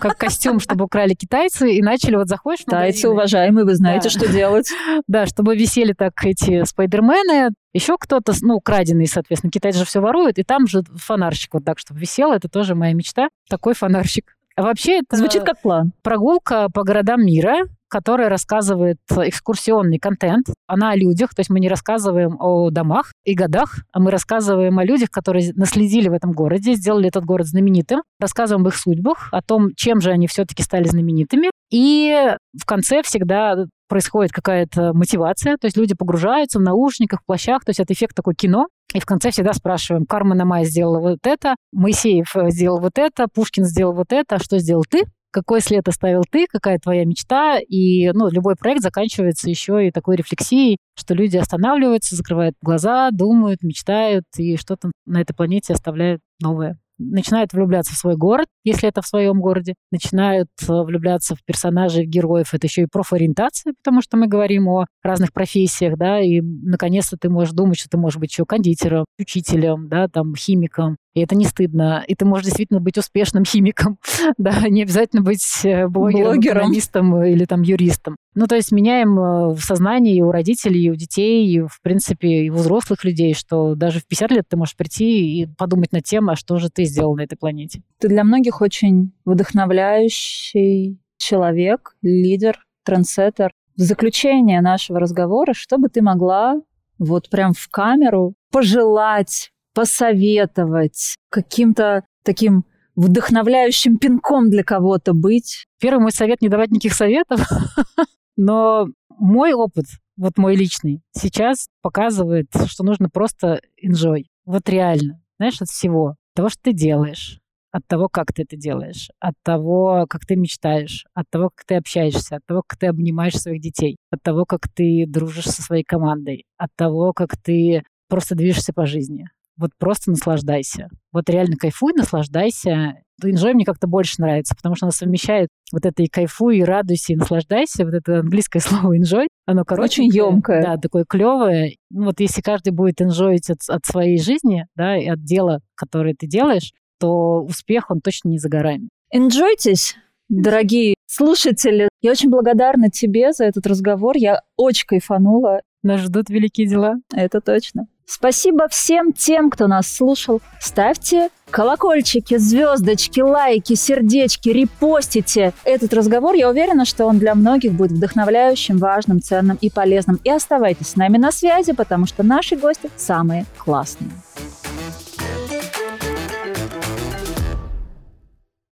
Как 0.00 0.18
костюм, 0.18 0.60
чтобы 0.60 0.84
украли 0.84 1.14
китайцы 1.14 1.72
и 1.72 1.80
начали 1.80 2.16
вот 2.16 2.28
заходишь 2.28 2.64
Китайцы, 2.64 3.08
уважаемые, 3.08 3.64
вы 3.64 3.74
знаете, 3.76 4.10
что 4.10 4.25
делать. 4.28 4.70
Да, 5.06 5.26
чтобы 5.26 5.56
висели 5.56 5.92
так 5.92 6.12
эти 6.24 6.64
спайдермены, 6.64 7.50
еще 7.72 7.96
кто-то, 7.98 8.32
ну, 8.40 8.60
краденый, 8.60 9.06
соответственно. 9.06 9.50
Китайцы 9.50 9.80
же 9.80 9.84
все 9.84 10.00
воруют, 10.00 10.38
и 10.38 10.42
там 10.42 10.66
же 10.66 10.82
фонарщик 10.96 11.54
вот 11.54 11.64
так, 11.64 11.78
чтобы 11.78 12.00
висел. 12.00 12.32
Это 12.32 12.48
тоже 12.48 12.74
моя 12.74 12.94
мечта. 12.94 13.28
Такой 13.48 13.74
фонарщик. 13.74 14.36
А 14.56 14.62
вообще 14.62 15.00
это 15.00 15.16
Звучит 15.16 15.44
как 15.44 15.60
план. 15.60 15.92
прогулка 16.02 16.68
по 16.72 16.82
городам 16.82 17.24
мира, 17.24 17.66
которая 17.88 18.30
рассказывает 18.30 18.96
экскурсионный 19.10 19.98
контент. 19.98 20.46
Она 20.66 20.90
о 20.92 20.96
людях, 20.96 21.34
то 21.34 21.40
есть 21.40 21.50
мы 21.50 21.60
не 21.60 21.68
рассказываем 21.68 22.36
о 22.40 22.70
домах 22.70 23.12
и 23.24 23.34
годах, 23.34 23.80
а 23.92 24.00
мы 24.00 24.10
рассказываем 24.10 24.78
о 24.78 24.84
людях, 24.84 25.10
которые 25.10 25.52
наследили 25.54 26.08
в 26.08 26.14
этом 26.14 26.32
городе, 26.32 26.74
сделали 26.74 27.08
этот 27.08 27.24
город 27.26 27.46
знаменитым, 27.46 28.00
рассказываем 28.18 28.62
об 28.66 28.68
их 28.68 28.76
судьбах, 28.76 29.28
о 29.30 29.42
том, 29.42 29.74
чем 29.76 30.00
же 30.00 30.10
они 30.10 30.26
все-таки 30.26 30.62
стали 30.62 30.88
знаменитыми. 30.88 31.50
И 31.70 32.34
в 32.58 32.64
конце 32.64 33.02
всегда 33.02 33.66
происходит 33.88 34.32
какая-то 34.32 34.92
мотивация, 34.92 35.56
то 35.56 35.66
есть 35.66 35.76
люди 35.76 35.94
погружаются 35.94 36.58
в 36.58 36.62
наушниках, 36.62 37.20
в 37.22 37.26
плащах, 37.26 37.64
то 37.64 37.70
есть 37.70 37.80
это 37.80 37.92
эффект 37.92 38.14
такой 38.14 38.34
кино, 38.34 38.68
и 38.94 39.00
в 39.00 39.06
конце 39.06 39.30
всегда 39.30 39.52
спрашиваем, 39.52 40.06
Кармен 40.06 40.40
Амай 40.40 40.64
сделала 40.64 41.00
вот 41.00 41.18
это, 41.24 41.56
Моисеев 41.72 42.32
сделал 42.48 42.80
вот 42.80 42.98
это, 42.98 43.26
Пушкин 43.32 43.64
сделал 43.64 43.94
вот 43.94 44.12
это, 44.12 44.36
а 44.36 44.38
что 44.38 44.58
сделал 44.58 44.84
ты? 44.88 45.04
какой 45.36 45.60
след 45.60 45.86
оставил 45.86 46.22
ты, 46.30 46.46
какая 46.48 46.78
твоя 46.78 47.04
мечта. 47.04 47.58
И 47.58 48.10
ну, 48.12 48.30
любой 48.30 48.56
проект 48.56 48.80
заканчивается 48.80 49.50
еще 49.50 49.86
и 49.86 49.90
такой 49.90 50.16
рефлексией, 50.16 50.78
что 50.98 51.12
люди 51.12 51.36
останавливаются, 51.36 52.16
закрывают 52.16 52.56
глаза, 52.62 53.10
думают, 53.10 53.62
мечтают 53.62 54.24
и 54.38 54.56
что-то 54.56 54.90
на 55.04 55.20
этой 55.20 55.34
планете 55.34 55.74
оставляют 55.74 56.22
новое 56.40 56.78
начинают 56.98 57.52
влюбляться 57.52 57.94
в 57.94 57.96
свой 57.96 58.16
город, 58.16 58.46
если 58.64 58.88
это 58.88 59.02
в 59.02 59.06
своем 59.06 59.40
городе, 59.40 59.74
начинают 59.90 60.48
э, 60.62 60.72
влюбляться 60.72 61.34
в 61.34 61.44
персонажей, 61.44 62.06
в 62.06 62.08
героев. 62.08 62.54
Это 62.54 62.66
еще 62.66 62.82
и 62.82 62.86
профориентация, 62.90 63.74
потому 63.82 64.02
что 64.02 64.16
мы 64.16 64.26
говорим 64.26 64.68
о 64.68 64.86
разных 65.02 65.32
профессиях, 65.32 65.96
да, 65.96 66.20
и 66.20 66.40
наконец-то 66.40 67.16
ты 67.16 67.28
можешь 67.28 67.54
думать, 67.54 67.78
что 67.78 67.88
ты 67.88 67.98
можешь 67.98 68.18
быть 68.18 68.32
еще 68.32 68.44
кондитером, 68.44 69.04
учителем, 69.18 69.88
да, 69.88 70.08
там, 70.08 70.34
химиком, 70.34 70.96
и 71.16 71.20
это 71.20 71.34
не 71.34 71.46
стыдно. 71.46 72.04
И 72.06 72.14
ты 72.14 72.26
можешь 72.26 72.44
действительно 72.44 72.78
быть 72.78 72.98
успешным 72.98 73.44
химиком, 73.46 73.98
да, 74.36 74.68
не 74.68 74.82
обязательно 74.82 75.22
быть 75.22 75.64
э, 75.64 75.88
блогером, 75.88 76.32
блогером. 76.32 76.58
экономистом 76.58 77.24
или 77.24 77.46
там 77.46 77.62
юристом. 77.62 78.16
Ну, 78.34 78.46
то 78.46 78.54
есть 78.54 78.70
меняем 78.70 79.18
э, 79.18 79.54
в 79.54 79.60
сознании 79.60 80.20
у 80.20 80.30
родителей, 80.30 80.84
и 80.84 80.90
у 80.90 80.94
детей, 80.94 81.46
и, 81.48 81.60
в 81.62 81.80
принципе, 81.82 82.44
и 82.44 82.50
у 82.50 82.56
взрослых 82.56 83.02
людей, 83.02 83.32
что 83.32 83.74
даже 83.74 84.00
в 84.00 84.06
50 84.06 84.30
лет 84.30 84.44
ты 84.46 84.58
можешь 84.58 84.76
прийти 84.76 85.40
и 85.40 85.46
подумать 85.46 85.92
над 85.92 86.04
тем, 86.04 86.28
а 86.28 86.36
что 86.36 86.58
же 86.58 86.68
ты 86.68 86.84
сделал 86.84 87.16
на 87.16 87.22
этой 87.22 87.36
планете. 87.36 87.80
Ты 87.98 88.08
для 88.08 88.22
многих 88.22 88.60
очень 88.60 89.12
вдохновляющий 89.24 91.00
человек, 91.16 91.96
лидер, 92.02 92.58
трендсеттер. 92.84 93.52
В 93.78 93.80
заключение 93.80 94.60
нашего 94.60 95.00
разговора, 95.00 95.54
что 95.54 95.78
бы 95.78 95.88
ты 95.88 96.02
могла 96.02 96.60
вот 96.98 97.30
прям 97.30 97.54
в 97.54 97.68
камеру 97.68 98.34
пожелать 98.50 99.50
посоветовать, 99.76 101.16
каким-то 101.28 102.02
таким 102.24 102.64
вдохновляющим 102.94 103.98
пинком 103.98 104.48
для 104.48 104.64
кого-то 104.64 105.12
быть? 105.12 105.66
Первый 105.78 106.00
мой 106.00 106.12
совет— 106.12 106.40
не 106.40 106.48
давать 106.48 106.70
никаких 106.70 106.94
советов, 106.94 107.46
но 108.36 108.86
мой 109.10 109.52
опыт, 109.52 109.84
вот 110.16 110.38
мой 110.38 110.56
личный, 110.56 111.02
сейчас 111.12 111.68
показывает, 111.82 112.46
что 112.68 112.84
нужно 112.84 113.10
просто 113.10 113.60
enjoy. 113.84 114.22
Вот 114.46 114.66
реально, 114.70 115.20
знаешь, 115.38 115.60
от 115.60 115.68
всего. 115.68 116.08
От 116.08 116.36
того, 116.36 116.48
что 116.48 116.62
ты 116.62 116.72
делаешь, 116.72 117.38
от 117.70 117.86
того, 117.86 118.08
как 118.08 118.32
ты 118.32 118.44
это 118.44 118.56
делаешь, 118.56 119.10
от 119.20 119.34
того, 119.42 120.06
как 120.08 120.24
ты 120.24 120.36
мечтаешь, 120.36 121.04
от 121.12 121.26
того, 121.28 121.50
как 121.54 121.66
ты 121.66 121.74
общаешься, 121.74 122.36
от 122.36 122.46
того, 122.46 122.62
как 122.66 122.78
ты 122.78 122.86
обнимаешь 122.86 123.36
своих 123.38 123.60
детей, 123.60 123.98
от 124.10 124.22
того, 124.22 124.46
как 124.46 124.68
ты 124.74 125.04
дружишь 125.06 125.50
со 125.50 125.60
своей 125.60 125.84
командой, 125.84 126.46
от 126.56 126.70
того, 126.76 127.12
как 127.12 127.36
ты 127.36 127.82
просто 128.08 128.34
движешься 128.34 128.72
по 128.72 128.86
жизни. 128.86 129.26
Вот 129.58 129.70
просто 129.78 130.10
наслаждайся. 130.10 130.88
Вот 131.12 131.28
реально 131.30 131.56
кайфуй, 131.56 131.92
наслаждайся. 131.94 132.94
Enjoy 133.24 133.54
мне 133.54 133.64
как-то 133.64 133.86
больше 133.86 134.20
нравится, 134.20 134.54
потому 134.54 134.74
что 134.74 134.86
она 134.86 134.92
совмещает 134.92 135.48
вот 135.72 135.86
это 135.86 136.02
и 136.02 136.08
кайфуй, 136.08 136.58
и 136.58 136.62
радуйся, 136.62 137.14
и 137.14 137.16
наслаждайся. 137.16 137.84
Вот 137.84 137.94
это 137.94 138.20
английское 138.20 138.60
слово 138.60 138.98
enjoy, 138.98 139.26
оно 139.46 139.64
короче. 139.64 140.02
Очень 140.02 140.14
емкое. 140.14 140.62
Да, 140.62 140.76
такое 140.76 141.04
клевое. 141.08 141.76
Ну, 141.90 142.06
вот 142.06 142.20
если 142.20 142.42
каждый 142.42 142.72
будет 142.72 143.00
enjoyить 143.00 143.48
от, 143.48 143.60
от 143.68 143.86
своей 143.86 144.20
жизни, 144.20 144.66
да, 144.76 144.96
и 144.96 145.06
от 145.06 145.22
дела, 145.24 145.60
которое 145.74 146.14
ты 146.14 146.26
делаешь, 146.26 146.72
то 146.98 147.42
успех, 147.42 147.90
он 147.90 148.00
точно 148.00 148.28
не 148.28 148.38
за 148.38 148.48
горами. 148.48 148.88
Enjoйтесь, 149.12 149.96
дорогие 150.28 150.94
слушатели. 151.06 151.88
Я 152.02 152.10
очень 152.10 152.30
благодарна 152.30 152.90
тебе 152.90 153.32
за 153.32 153.44
этот 153.44 153.66
разговор. 153.66 154.16
Я 154.16 154.42
очень 154.56 154.86
кайфанула. 154.86 155.60
Нас 155.82 156.00
ждут 156.00 156.28
великие 156.28 156.66
дела. 156.66 156.96
Это 157.14 157.40
точно. 157.40 157.86
Спасибо 158.06 158.68
всем 158.68 159.12
тем, 159.12 159.50
кто 159.50 159.66
нас 159.66 159.92
слушал. 159.92 160.40
Ставьте 160.60 161.28
колокольчики, 161.50 162.36
звездочки, 162.36 163.20
лайки, 163.20 163.74
сердечки, 163.74 164.48
репостите 164.48 165.52
этот 165.64 165.92
разговор. 165.92 166.34
Я 166.34 166.48
уверена, 166.48 166.84
что 166.84 167.06
он 167.06 167.18
для 167.18 167.34
многих 167.34 167.72
будет 167.72 167.92
вдохновляющим, 167.92 168.78
важным, 168.78 169.20
ценным 169.20 169.58
и 169.60 169.70
полезным. 169.70 170.20
И 170.22 170.30
оставайтесь 170.30 170.90
с 170.90 170.96
нами 170.96 171.18
на 171.18 171.32
связи, 171.32 171.72
потому 171.72 172.06
что 172.06 172.22
наши 172.22 172.56
гости 172.56 172.90
самые 172.96 173.44
классные. 173.58 174.10